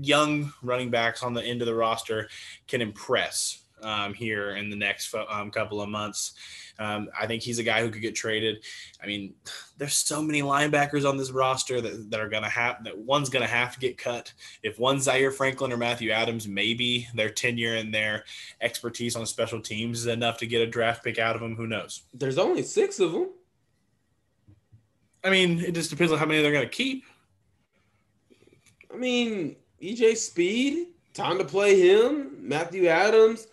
young 0.00 0.52
running 0.62 0.90
backs 0.90 1.22
on 1.22 1.34
the 1.34 1.42
end 1.44 1.60
of 1.62 1.66
the 1.66 1.74
roster 1.74 2.28
can 2.66 2.80
impress 2.80 3.62
um, 3.82 4.14
here 4.14 4.56
in 4.56 4.70
the 4.70 4.76
next 4.76 5.14
um, 5.28 5.50
couple 5.50 5.82
of 5.82 5.88
months. 5.88 6.32
Um, 6.78 7.08
I 7.18 7.26
think 7.26 7.42
he's 7.42 7.58
a 7.58 7.62
guy 7.62 7.82
who 7.82 7.90
could 7.90 8.02
get 8.02 8.14
traded. 8.14 8.64
I 9.02 9.06
mean, 9.06 9.34
there's 9.78 9.94
so 9.94 10.22
many 10.22 10.42
linebackers 10.42 11.08
on 11.08 11.16
this 11.16 11.30
roster 11.30 11.80
that, 11.80 12.10
that 12.10 12.20
are 12.20 12.28
going 12.28 12.42
to 12.42 12.48
have 12.48 12.82
that 12.84 12.96
one's 12.96 13.28
going 13.28 13.44
to 13.44 13.52
have 13.52 13.74
to 13.74 13.80
get 13.80 13.98
cut. 13.98 14.32
If 14.62 14.78
one's 14.78 15.04
Zaire 15.04 15.30
Franklin 15.30 15.72
or 15.72 15.76
Matthew 15.76 16.10
Adams, 16.10 16.48
maybe 16.48 17.08
their 17.14 17.30
tenure 17.30 17.76
and 17.76 17.92
their 17.92 18.24
expertise 18.60 19.16
on 19.16 19.26
special 19.26 19.60
teams 19.60 20.00
is 20.00 20.06
enough 20.06 20.38
to 20.38 20.46
get 20.46 20.62
a 20.62 20.66
draft 20.66 21.04
pick 21.04 21.18
out 21.18 21.34
of 21.34 21.42
them. 21.42 21.56
Who 21.56 21.66
knows? 21.66 22.02
there's 22.14 22.38
only 22.38 22.62
six 22.62 23.00
of 23.00 23.12
them. 23.12 23.30
I 25.24 25.30
mean, 25.30 25.60
it 25.60 25.72
just 25.72 25.90
depends 25.90 26.12
on 26.12 26.18
how 26.18 26.26
many 26.26 26.42
they're 26.42 26.52
going 26.52 26.68
to 26.68 26.70
keep. 26.70 27.04
I 28.92 28.96
mean, 28.96 29.56
EJ 29.80 30.16
Speed, 30.16 30.88
time 31.14 31.38
to 31.38 31.44
play 31.44 31.80
him. 31.80 32.36
Matthew 32.40 32.86
Adams. 32.86 33.46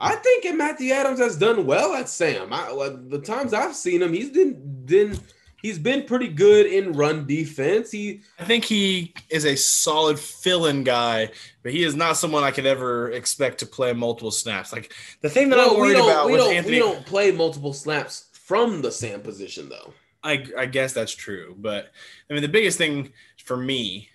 I 0.00 0.16
think 0.16 0.56
Matthew 0.56 0.92
Adams 0.92 1.20
has 1.20 1.36
done 1.36 1.66
well 1.66 1.94
at 1.94 2.08
Sam. 2.08 2.52
I, 2.52 2.70
like, 2.70 3.10
the 3.10 3.20
times 3.20 3.52
I've 3.52 3.76
seen 3.76 4.00
him, 4.00 4.12
he's 4.14 4.30
been 4.30 4.84
been 4.86 5.18
he's 5.62 5.78
been 5.78 6.04
pretty 6.04 6.28
good 6.28 6.66
in 6.66 6.92
run 6.92 7.26
defense. 7.26 7.90
He 7.90 8.22
I 8.38 8.44
think 8.44 8.64
he 8.64 9.12
is 9.28 9.44
a 9.44 9.56
solid 9.56 10.18
fill-in 10.18 10.84
guy, 10.84 11.30
but 11.62 11.72
he 11.72 11.84
is 11.84 11.94
not 11.94 12.16
someone 12.16 12.44
I 12.44 12.50
could 12.50 12.66
ever 12.66 13.10
expect 13.10 13.58
to 13.58 13.66
play 13.66 13.92
multiple 13.92 14.30
snaps. 14.30 14.72
Like 14.72 14.94
the 15.20 15.30
thing 15.30 15.50
that 15.50 15.60
I'm 15.60 15.76
worried 15.76 15.96
about 15.96 16.26
we 16.26 16.32
with 16.32 16.40
don't 16.40 16.54
Anthony. 16.54 16.76
we 16.76 16.78
don't 16.80 17.04
play 17.04 17.30
multiple 17.30 17.74
snaps 17.74 18.28
from 18.32 18.82
the 18.82 18.90
Sam 18.90 19.20
position 19.20 19.68
though. 19.68 19.92
I, 20.22 20.44
I 20.56 20.66
guess 20.66 20.92
that's 20.92 21.14
true. 21.14 21.54
But 21.58 21.90
I 22.28 22.32
mean, 22.32 22.42
the 22.42 22.48
biggest 22.48 22.78
thing 22.78 23.12
for 23.44 23.56
me 23.56 24.08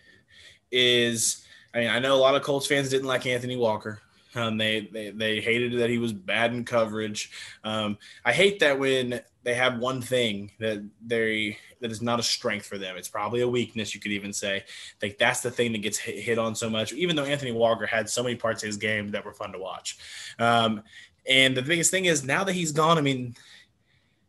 is 0.71 1.45
I 1.73 1.79
mean, 1.79 1.89
I 1.89 1.99
know 1.99 2.15
a 2.15 2.17
lot 2.17 2.36
of 2.36 2.41
Colts 2.41 2.67
fans 2.67 2.89
didn't 2.89 3.07
like 3.07 3.25
Anthony 3.25 3.57
Walker. 3.57 4.01
Um, 4.36 4.57
they, 4.57 4.89
they 4.91 5.09
they 5.11 5.41
hated 5.41 5.79
that 5.79 5.89
he 5.89 5.97
was 5.97 6.13
bad 6.13 6.53
in 6.53 6.65
coverage. 6.65 7.31
Um, 7.63 7.97
I 8.23 8.33
hate 8.33 8.59
that 8.59 8.77
when 8.77 9.21
they 9.43 9.53
have 9.53 9.79
one 9.79 10.01
thing 10.01 10.51
that 10.59 10.83
they 11.05 11.57
that 11.81 11.91
is 11.91 12.01
not 12.01 12.19
a 12.19 12.23
strength 12.23 12.65
for 12.65 12.77
them. 12.77 12.97
It's 12.97 13.07
probably 13.07 13.41
a 13.41 13.47
weakness, 13.47 13.93
you 13.93 14.01
could 14.01 14.11
even 14.11 14.33
say. 14.33 14.63
Like 15.01 15.17
that's 15.17 15.41
the 15.41 15.51
thing 15.51 15.71
that 15.73 15.81
gets 15.81 15.97
hit, 15.97 16.19
hit 16.19 16.39
on 16.39 16.55
so 16.55 16.69
much. 16.69 16.93
Even 16.93 17.15
though 17.15 17.25
Anthony 17.25 17.51
Walker 17.51 17.86
had 17.86 18.09
so 18.09 18.23
many 18.23 18.36
parts 18.36 18.63
of 18.63 18.67
his 18.67 18.77
game 18.77 19.09
that 19.11 19.23
were 19.23 19.33
fun 19.33 19.51
to 19.51 19.59
watch. 19.59 19.97
Um, 20.39 20.81
and 21.27 21.55
the 21.55 21.61
biggest 21.61 21.91
thing 21.91 22.05
is 22.05 22.23
now 22.23 22.43
that 22.43 22.53
he's 22.53 22.71
gone. 22.71 22.97
I 22.97 23.01
mean, 23.01 23.36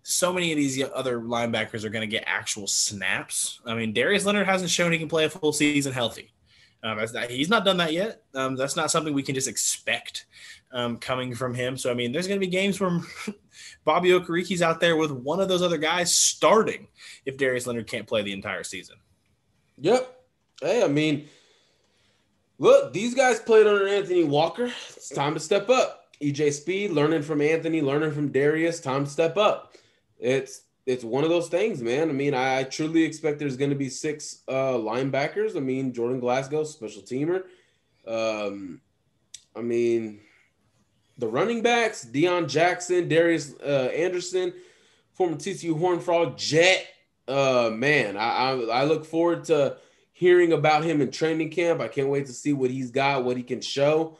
so 0.02 0.32
many 0.32 0.52
of 0.52 0.56
these 0.56 0.82
other 0.94 1.20
linebackers 1.20 1.84
are 1.84 1.90
going 1.90 2.02
to 2.02 2.06
get 2.06 2.24
actual 2.26 2.66
snaps. 2.66 3.60
I 3.66 3.74
mean, 3.74 3.92
Darius 3.92 4.24
Leonard 4.24 4.46
hasn't 4.46 4.70
shown 4.70 4.92
he 4.92 4.98
can 4.98 5.08
play 5.08 5.24
a 5.24 5.30
full 5.30 5.52
season 5.52 5.92
healthy. 5.92 6.32
Um, 6.86 7.04
not, 7.12 7.30
he's 7.30 7.48
not 7.48 7.64
done 7.64 7.78
that 7.78 7.92
yet. 7.92 8.22
Um, 8.34 8.54
that's 8.54 8.76
not 8.76 8.90
something 8.90 9.12
we 9.12 9.22
can 9.22 9.34
just 9.34 9.48
expect 9.48 10.26
um, 10.72 10.98
coming 10.98 11.34
from 11.34 11.54
him. 11.54 11.76
So, 11.76 11.90
I 11.90 11.94
mean, 11.94 12.12
there's 12.12 12.28
going 12.28 12.40
to 12.40 12.46
be 12.46 12.50
games 12.50 12.78
where 12.80 13.00
Bobby 13.84 14.10
Okereke's 14.10 14.62
out 14.62 14.80
there 14.80 14.96
with 14.96 15.10
one 15.10 15.40
of 15.40 15.48
those 15.48 15.62
other 15.62 15.78
guys 15.78 16.14
starting 16.14 16.86
if 17.24 17.36
Darius 17.36 17.66
Leonard 17.66 17.88
can't 17.88 18.06
play 18.06 18.22
the 18.22 18.32
entire 18.32 18.62
season. 18.62 18.96
Yep. 19.78 20.12
Hey, 20.62 20.84
I 20.84 20.88
mean, 20.88 21.28
look, 22.58 22.92
these 22.92 23.14
guys 23.14 23.40
played 23.40 23.66
under 23.66 23.88
Anthony 23.88 24.24
Walker. 24.24 24.70
It's 24.96 25.08
time 25.08 25.34
to 25.34 25.40
step 25.40 25.68
up. 25.68 26.04
EJ 26.22 26.52
Speed, 26.52 26.92
learning 26.92 27.22
from 27.22 27.42
Anthony, 27.42 27.82
learning 27.82 28.12
from 28.12 28.28
Darius, 28.28 28.80
time 28.80 29.04
to 29.04 29.10
step 29.10 29.36
up. 29.36 29.76
It's 30.18 30.62
it's 30.86 31.02
one 31.02 31.24
of 31.24 31.30
those 31.30 31.48
things, 31.48 31.82
man. 31.82 32.08
I 32.08 32.12
mean, 32.12 32.32
I, 32.32 32.60
I 32.60 32.62
truly 32.62 33.02
expect 33.02 33.40
there's 33.40 33.56
going 33.56 33.70
to 33.70 33.76
be 33.76 33.88
six 33.88 34.42
uh, 34.46 34.74
linebackers. 34.74 35.56
I 35.56 35.60
mean, 35.60 35.92
Jordan 35.92 36.20
Glasgow, 36.20 36.62
special 36.62 37.02
teamer. 37.02 37.42
Um, 38.06 38.80
I 39.56 39.62
mean, 39.62 40.20
the 41.18 41.26
running 41.26 41.60
backs, 41.60 42.04
Deon 42.04 42.48
Jackson, 42.48 43.08
Darius 43.08 43.54
uh, 43.60 43.90
Anderson, 43.94 44.52
former 45.14 45.36
TCU 45.36 45.76
Horn 45.76 45.98
Frog, 45.98 46.38
Jet. 46.38 46.86
Uh, 47.26 47.70
man, 47.72 48.16
I, 48.16 48.28
I 48.28 48.52
I 48.52 48.84
look 48.84 49.04
forward 49.04 49.44
to 49.44 49.78
hearing 50.12 50.52
about 50.52 50.84
him 50.84 51.00
in 51.00 51.10
training 51.10 51.50
camp. 51.50 51.80
I 51.80 51.88
can't 51.88 52.08
wait 52.08 52.26
to 52.26 52.32
see 52.32 52.52
what 52.52 52.70
he's 52.70 52.92
got, 52.92 53.24
what 53.24 53.36
he 53.36 53.42
can 53.42 53.60
show. 53.60 54.18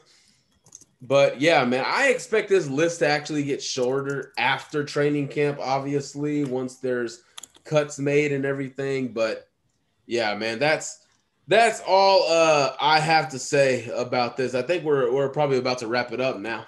But 1.01 1.39
yeah, 1.39 1.63
man, 1.63 1.83
I 1.85 2.07
expect 2.07 2.49
this 2.49 2.67
list 2.67 2.99
to 2.99 3.07
actually 3.07 3.43
get 3.43 3.61
shorter 3.61 4.33
after 4.37 4.83
training 4.83 5.27
camp, 5.27 5.59
obviously, 5.61 6.43
once 6.43 6.77
there's 6.77 7.23
cuts 7.63 7.99
made 7.99 8.31
and 8.31 8.45
everything. 8.45 9.09
But 9.09 9.47
yeah, 10.07 10.33
man, 10.35 10.57
that's 10.57 11.05
that's 11.47 11.81
all 11.87 12.25
uh 12.27 12.75
I 12.81 12.99
have 12.99 13.29
to 13.29 13.39
say 13.39 13.89
about 13.89 14.37
this. 14.37 14.55
I 14.55 14.63
think 14.63 14.83
we're 14.83 15.11
we're 15.11 15.29
probably 15.29 15.57
about 15.57 15.77
to 15.79 15.87
wrap 15.87 16.11
it 16.13 16.21
up 16.21 16.39
now. 16.39 16.65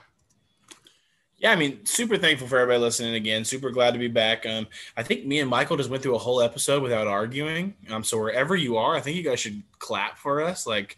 Yeah, 1.40 1.52
I 1.52 1.56
mean, 1.56 1.86
super 1.86 2.18
thankful 2.18 2.50
for 2.50 2.58
everybody 2.58 2.82
listening 2.82 3.16
again. 3.16 3.46
Super 3.46 3.72
glad 3.72 3.92
to 3.92 4.00
be 4.00 4.10
back. 4.10 4.46
Um, 4.46 4.68
I 4.98 5.04
think 5.04 5.26
me 5.26 5.40
and 5.40 5.50
Michael 5.50 5.78
just 5.78 5.90
went 5.90 6.04
through 6.04 6.16
a 6.16 6.20
whole 6.20 6.42
episode 6.42 6.84
without 6.84 7.08
arguing. 7.08 7.76
Um, 7.90 8.04
so 8.04 8.20
wherever 8.20 8.58
you 8.58 8.76
are, 8.76 8.94
I 8.94 9.00
think 9.00 9.16
you 9.16 9.24
guys 9.24 9.40
should 9.40 9.64
clap 9.80 10.18
for 10.18 10.42
us. 10.42 10.68
Like, 10.68 10.98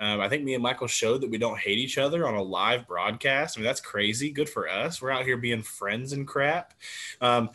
um, 0.00 0.20
I 0.20 0.28
think 0.28 0.44
me 0.44 0.54
and 0.54 0.62
Michael 0.62 0.86
showed 0.86 1.20
that 1.20 1.30
we 1.30 1.38
don't 1.38 1.58
hate 1.58 1.78
each 1.78 1.98
other 1.98 2.26
on 2.26 2.34
a 2.34 2.42
live 2.42 2.88
broadcast. 2.88 3.56
I 3.56 3.60
mean, 3.60 3.66
that's 3.66 3.82
crazy. 3.82 4.30
Good 4.30 4.48
for 4.48 4.68
us. 4.68 5.00
We're 5.00 5.10
out 5.10 5.24
here 5.24 5.36
being 5.36 5.62
friends 5.62 6.12
and 6.12 6.26
crap. 6.26 6.72
Um, 7.20 7.50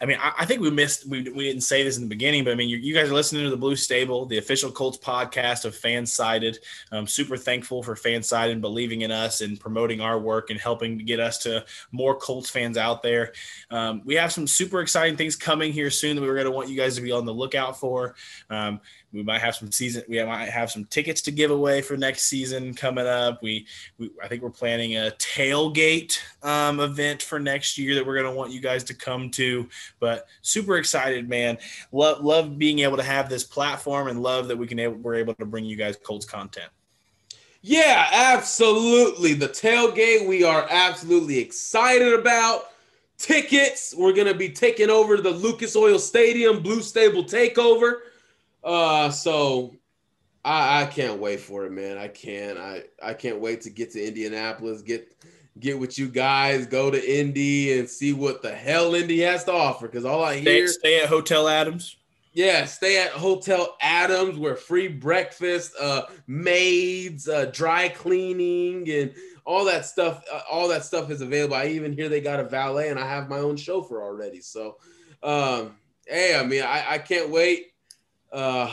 I 0.00 0.06
mean, 0.06 0.18
I, 0.20 0.32
I, 0.38 0.44
think 0.44 0.60
we 0.60 0.70
missed, 0.70 1.06
we, 1.08 1.22
we 1.22 1.44
didn't 1.44 1.62
say 1.62 1.82
this 1.82 1.96
in 1.96 2.02
the 2.02 2.08
beginning, 2.08 2.44
but 2.44 2.52
I 2.52 2.54
mean, 2.54 2.68
you, 2.68 2.76
you 2.76 2.94
guys 2.94 3.10
are 3.10 3.14
listening 3.14 3.42
to 3.44 3.50
the 3.50 3.56
Blue 3.56 3.74
Stable, 3.74 4.26
the 4.26 4.38
official 4.38 4.70
Colts 4.70 4.98
podcast 4.98 5.64
of 5.64 5.74
Fansided. 5.74 6.58
I'm 6.92 7.06
super 7.06 7.36
thankful 7.36 7.82
for 7.82 7.96
Fansided 7.96 8.52
and 8.52 8.60
believing 8.60 9.00
in 9.00 9.10
us 9.10 9.40
and 9.40 9.58
promoting 9.58 10.00
our 10.00 10.18
work 10.20 10.50
and 10.50 10.60
helping 10.60 10.98
to 10.98 11.04
get 11.04 11.18
us 11.18 11.38
to 11.38 11.64
more 11.90 12.14
Colts 12.14 12.48
fans 12.48 12.76
out 12.76 13.02
there. 13.02 13.32
Um, 13.70 14.02
we 14.04 14.14
have 14.14 14.32
some 14.32 14.46
super 14.46 14.80
exciting 14.80 15.16
things 15.16 15.34
coming 15.34 15.72
here 15.72 15.90
soon 15.90 16.14
that 16.14 16.22
we're 16.22 16.34
going 16.34 16.44
to 16.44 16.52
want 16.52 16.68
you 16.68 16.76
guys 16.76 16.94
to 16.94 17.02
be 17.02 17.10
on 17.10 17.24
the 17.24 17.34
lookout 17.34 17.78
for. 17.78 18.14
Um, 18.50 18.80
we 19.12 19.22
might 19.22 19.40
have 19.40 19.56
some 19.56 19.72
season. 19.72 20.02
We 20.08 20.22
might 20.22 20.50
have 20.50 20.70
some 20.70 20.84
tickets 20.84 21.22
to 21.22 21.30
give 21.30 21.50
away 21.50 21.80
for 21.80 21.96
next 21.96 22.24
season 22.24 22.74
coming 22.74 23.06
up. 23.06 23.42
We, 23.42 23.66
we 23.98 24.10
I 24.22 24.28
think 24.28 24.42
we're 24.42 24.50
planning 24.50 24.96
a 24.96 25.12
tailgate 25.18 26.18
um, 26.42 26.80
event 26.80 27.22
for 27.22 27.40
next 27.40 27.78
year 27.78 27.94
that 27.94 28.06
we're 28.06 28.20
going 28.20 28.30
to 28.30 28.36
want 28.36 28.52
you 28.52 28.60
guys 28.60 28.84
to 28.84 28.94
come 28.94 29.30
to. 29.30 29.68
But 29.98 30.26
super 30.42 30.76
excited, 30.76 31.28
man. 31.28 31.58
Love 31.90 32.22
love 32.22 32.58
being 32.58 32.80
able 32.80 32.98
to 32.98 33.02
have 33.02 33.28
this 33.28 33.44
platform 33.44 34.08
and 34.08 34.22
love 34.22 34.48
that 34.48 34.56
we 34.56 34.66
can 34.66 34.78
able, 34.78 34.96
we're 34.96 35.14
able 35.14 35.34
to 35.34 35.46
bring 35.46 35.64
you 35.64 35.76
guys 35.76 35.96
Colts 35.96 36.26
content. 36.26 36.70
Yeah, 37.62 38.08
absolutely. 38.12 39.34
The 39.34 39.48
tailgate 39.48 40.28
we 40.28 40.44
are 40.44 40.66
absolutely 40.70 41.38
excited 41.38 42.12
about. 42.12 42.66
Tickets, 43.16 43.94
we're 43.98 44.12
going 44.12 44.28
to 44.28 44.34
be 44.34 44.48
taking 44.48 44.90
over 44.90 45.16
the 45.16 45.30
Lucas 45.30 45.74
Oil 45.74 45.98
Stadium 45.98 46.62
Blue 46.62 46.80
Stable 46.80 47.24
takeover. 47.24 47.94
Uh, 48.68 49.10
so 49.10 49.74
I, 50.44 50.82
I 50.82 50.86
can't 50.86 51.18
wait 51.18 51.40
for 51.40 51.64
it, 51.64 51.72
man. 51.72 51.96
I 51.96 52.08
can't. 52.08 52.58
I 52.58 52.82
I 53.02 53.14
can't 53.14 53.40
wait 53.40 53.62
to 53.62 53.70
get 53.70 53.92
to 53.92 54.06
Indianapolis, 54.06 54.82
get 54.82 55.10
get 55.58 55.78
with 55.78 55.98
you 55.98 56.06
guys, 56.06 56.66
go 56.66 56.90
to 56.90 57.20
Indy, 57.20 57.78
and 57.78 57.88
see 57.88 58.12
what 58.12 58.42
the 58.42 58.54
hell 58.54 58.94
Indy 58.94 59.20
has 59.20 59.44
to 59.44 59.52
offer. 59.52 59.86
Because 59.86 60.04
all 60.04 60.22
I 60.22 60.36
hear, 60.36 60.68
stay, 60.68 60.78
stay 60.80 61.02
at 61.02 61.08
Hotel 61.08 61.48
Adams. 61.48 61.96
Yeah, 62.34 62.66
stay 62.66 63.02
at 63.02 63.12
Hotel 63.12 63.74
Adams 63.80 64.38
where 64.38 64.54
free 64.54 64.88
breakfast, 64.88 65.72
uh, 65.80 66.02
maids, 66.26 67.26
uh, 67.26 67.46
dry 67.46 67.88
cleaning, 67.88 68.86
and 68.90 69.14
all 69.46 69.64
that 69.64 69.86
stuff. 69.86 70.22
Uh, 70.30 70.42
all 70.50 70.68
that 70.68 70.84
stuff 70.84 71.10
is 71.10 71.22
available. 71.22 71.56
I 71.56 71.68
even 71.68 71.94
hear 71.94 72.10
they 72.10 72.20
got 72.20 72.38
a 72.38 72.44
valet, 72.44 72.90
and 72.90 72.98
I 72.98 73.08
have 73.08 73.30
my 73.30 73.38
own 73.38 73.56
chauffeur 73.56 74.02
already. 74.02 74.42
So, 74.42 74.76
um, 75.22 75.76
hey, 76.06 76.38
I 76.38 76.44
mean, 76.44 76.64
I, 76.64 76.84
I 76.86 76.98
can't 76.98 77.30
wait 77.30 77.68
uh, 78.32 78.72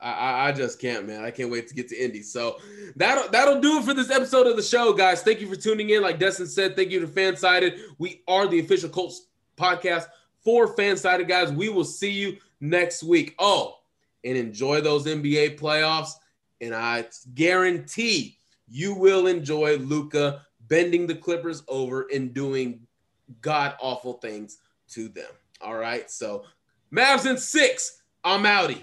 I, 0.00 0.48
I 0.48 0.52
just 0.52 0.80
can't, 0.80 1.06
man. 1.06 1.24
I 1.24 1.30
can't 1.30 1.50
wait 1.50 1.66
to 1.68 1.74
get 1.74 1.88
to 1.88 1.96
Indy. 1.96 2.22
So 2.22 2.58
that'll 2.96 3.30
that'll 3.30 3.60
do 3.60 3.78
it 3.78 3.84
for 3.84 3.94
this 3.94 4.10
episode 4.10 4.46
of 4.46 4.56
the 4.56 4.62
show, 4.62 4.92
guys. 4.92 5.22
Thank 5.22 5.40
you 5.40 5.48
for 5.48 5.56
tuning 5.56 5.90
in. 5.90 6.02
Like 6.02 6.18
Destin 6.18 6.46
said, 6.46 6.76
thank 6.76 6.90
you 6.90 7.00
to 7.00 7.06
Fansided. 7.06 7.80
We 7.98 8.22
are 8.28 8.46
the 8.46 8.60
official 8.60 8.90
Colts 8.90 9.28
podcast 9.56 10.06
for 10.44 10.74
Fansided, 10.76 11.28
guys. 11.28 11.52
We 11.52 11.70
will 11.70 11.84
see 11.84 12.10
you 12.10 12.36
next 12.60 13.02
week. 13.02 13.34
Oh, 13.38 13.78
and 14.24 14.36
enjoy 14.36 14.80
those 14.80 15.06
NBA 15.06 15.58
playoffs. 15.58 16.12
And 16.60 16.74
I 16.74 17.06
guarantee 17.34 18.38
you 18.68 18.94
will 18.94 19.26
enjoy 19.26 19.76
Luka 19.78 20.42
bending 20.68 21.06
the 21.06 21.14
Clippers 21.14 21.62
over 21.68 22.06
and 22.12 22.32
doing 22.32 22.80
god 23.40 23.74
awful 23.80 24.14
things 24.14 24.58
to 24.88 25.08
them. 25.08 25.30
All 25.60 25.76
right. 25.76 26.10
So 26.10 26.44
Mavs 26.92 27.28
in 27.28 27.38
six. 27.38 28.02
I'm 28.24 28.44
outie. 28.46 28.82